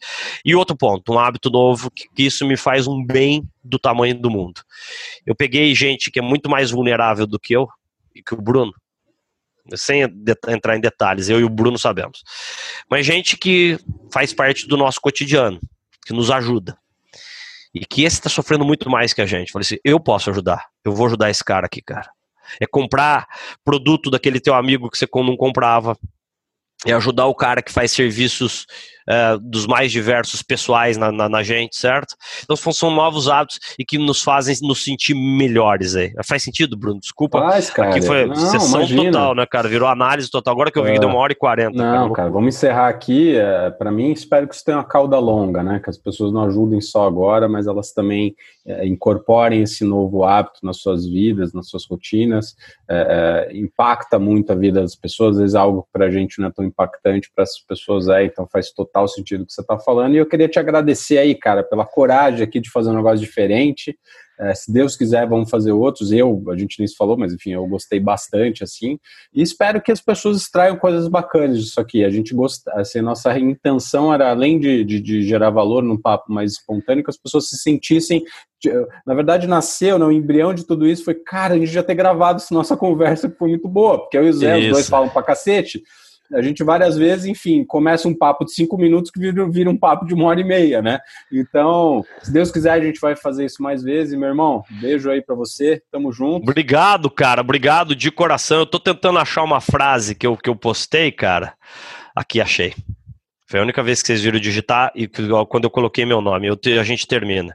[0.44, 4.14] E outro ponto, um hábito novo, que, que isso me faz um bem do tamanho
[4.14, 4.60] do mundo.
[5.24, 7.66] Eu peguei gente que é muito mais vulnerável do que eu,
[8.14, 8.74] e que o Bruno,
[9.74, 10.02] sem
[10.48, 12.22] entrar em detalhes, eu e o Bruno sabemos.
[12.90, 13.78] Mas gente que
[14.12, 15.58] faz parte do nosso cotidiano,
[16.04, 16.76] que nos ajuda
[17.74, 19.52] e que esse está sofrendo muito mais que a gente.
[19.52, 22.10] Falei assim, eu posso ajudar, eu vou ajudar esse cara aqui, cara.
[22.60, 23.26] É comprar
[23.64, 25.96] produto daquele teu amigo que você não comprava,
[26.84, 28.66] é ajudar o cara que faz serviços
[29.08, 32.14] é, dos mais diversos pessoais na, na, na, gente, certo?
[32.42, 36.12] Então são novos hábitos e que nos fazem nos sentir melhores aí.
[36.26, 37.00] Faz sentido, Bruno?
[37.00, 37.40] Desculpa.
[37.40, 37.90] Faz, cara.
[37.90, 39.04] Aqui foi não, sessão imagina.
[39.04, 39.68] total, né, cara?
[39.68, 40.52] Virou análise total.
[40.52, 40.94] Agora que eu vi é.
[40.94, 41.76] que deu uma hora e quarenta.
[41.76, 43.36] Não, cara, cara vamos encerrar aqui.
[43.36, 45.80] É, para mim, espero que isso tenha uma cauda longa, né?
[45.82, 48.34] Que as pessoas não ajudem só agora, mas elas também
[48.66, 52.54] é, incorporem esse novo hábito nas suas vidas, nas suas rotinas.
[52.88, 55.36] É, é, impacta muito a vida das pessoas.
[55.36, 58.46] Às vezes algo para a gente não é tão impactante para as pessoas aí, então
[58.46, 60.14] faz total sentido o que você está falando.
[60.14, 63.96] E eu queria te agradecer aí, cara, pela coragem aqui de fazer um negócio diferente.
[64.40, 66.10] É, se Deus quiser, vamos fazer outros.
[66.10, 68.98] Eu, a gente nem se falou, mas enfim, eu gostei bastante, assim.
[69.32, 72.04] E espero que as pessoas extraiam coisas bacanas disso aqui.
[72.04, 76.00] A gente gosta, assim, a nossa intenção era, além de, de, de gerar valor num
[76.00, 78.24] papo mais espontâneo, que as pessoas se sentissem.
[79.06, 82.36] Na verdade, nasceu, né, embrião de tudo isso foi, cara, a gente já ter gravado
[82.36, 85.08] essa nossa conversa que foi muito boa, porque eu e o Zé, os dois falam
[85.08, 85.82] pra cacete
[86.32, 89.76] a gente várias vezes, enfim, começa um papo de cinco minutos que vira, vira, um
[89.76, 91.00] papo de uma hora e meia, né?
[91.30, 94.18] Então, se Deus quiser, a gente vai fazer isso mais vezes.
[94.18, 96.42] Meu irmão, beijo aí para você, tamo junto.
[96.42, 98.60] Obrigado, cara, obrigado de coração.
[98.60, 101.54] Eu tô tentando achar uma frase que eu, que eu postei, cara.
[102.14, 102.74] Aqui achei.
[103.46, 106.58] Foi a única vez que vocês viram digitar e quando eu coloquei meu nome, eu,
[106.80, 107.54] a gente termina.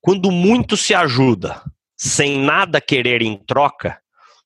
[0.00, 1.60] Quando muito se ajuda,
[1.96, 3.98] sem nada querer em troca,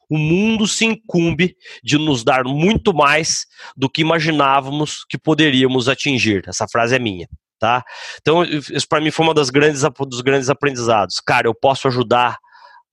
[0.09, 6.45] o mundo se incumbe de nos dar muito mais do que imaginávamos que poderíamos atingir.
[6.47, 7.29] Essa frase é minha,
[7.59, 7.85] tá?
[8.21, 11.21] Então, isso para mim foi uma das grandes dos grandes aprendizados.
[11.21, 12.39] Cara, eu posso ajudar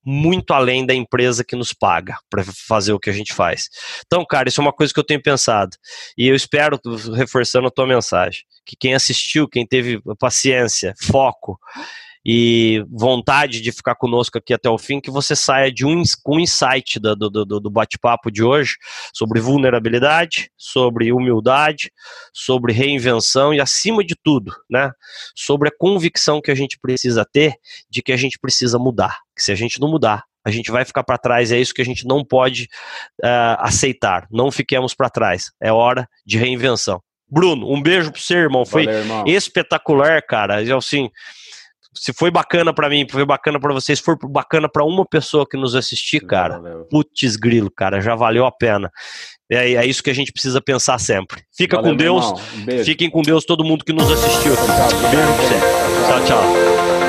[0.05, 3.69] muito além da empresa que nos paga para fazer o que a gente faz.
[4.05, 5.75] Então, cara, isso é uma coisa que eu tenho pensado.
[6.15, 6.79] E eu espero,
[7.15, 11.59] reforçando a tua mensagem, que quem assistiu, quem teve paciência, foco
[12.25, 16.39] e vontade de ficar conosco aqui até o fim, que você saia de um, um
[16.39, 18.77] insight do, do, do, do bate-papo de hoje
[19.13, 21.91] sobre vulnerabilidade, sobre humildade,
[22.33, 24.91] sobre reinvenção e, acima de tudo, né,
[25.35, 27.53] sobre a convicção que a gente precisa ter
[27.89, 29.19] de que a gente precisa mudar.
[29.35, 31.81] Que se a gente não mudar, a gente vai ficar para trás, é isso que
[31.81, 32.69] a gente não pode
[33.23, 34.27] uh, aceitar.
[34.31, 35.51] Não fiquemos para trás.
[35.61, 37.01] É hora de reinvenção.
[37.27, 38.65] Bruno, um beijo pro seu irmão.
[38.65, 39.23] Foi Valeu, irmão.
[39.25, 40.57] espetacular, cara.
[40.77, 41.09] Assim,
[41.95, 45.57] se foi bacana para mim, foi bacana para vocês, for bacana para uma pessoa que
[45.57, 48.91] nos assistir, cara, putz grilo, cara, já valeu a pena.
[49.51, 51.43] É, é isso que a gente precisa pensar sempre.
[51.55, 54.55] Fica valeu, com Deus, um fiquem com Deus todo mundo que nos assistiu.
[54.55, 54.99] Tchau, tchau.
[55.11, 56.25] Beijo pra você.
[56.25, 56.25] tchau.
[56.25, 57.04] tchau.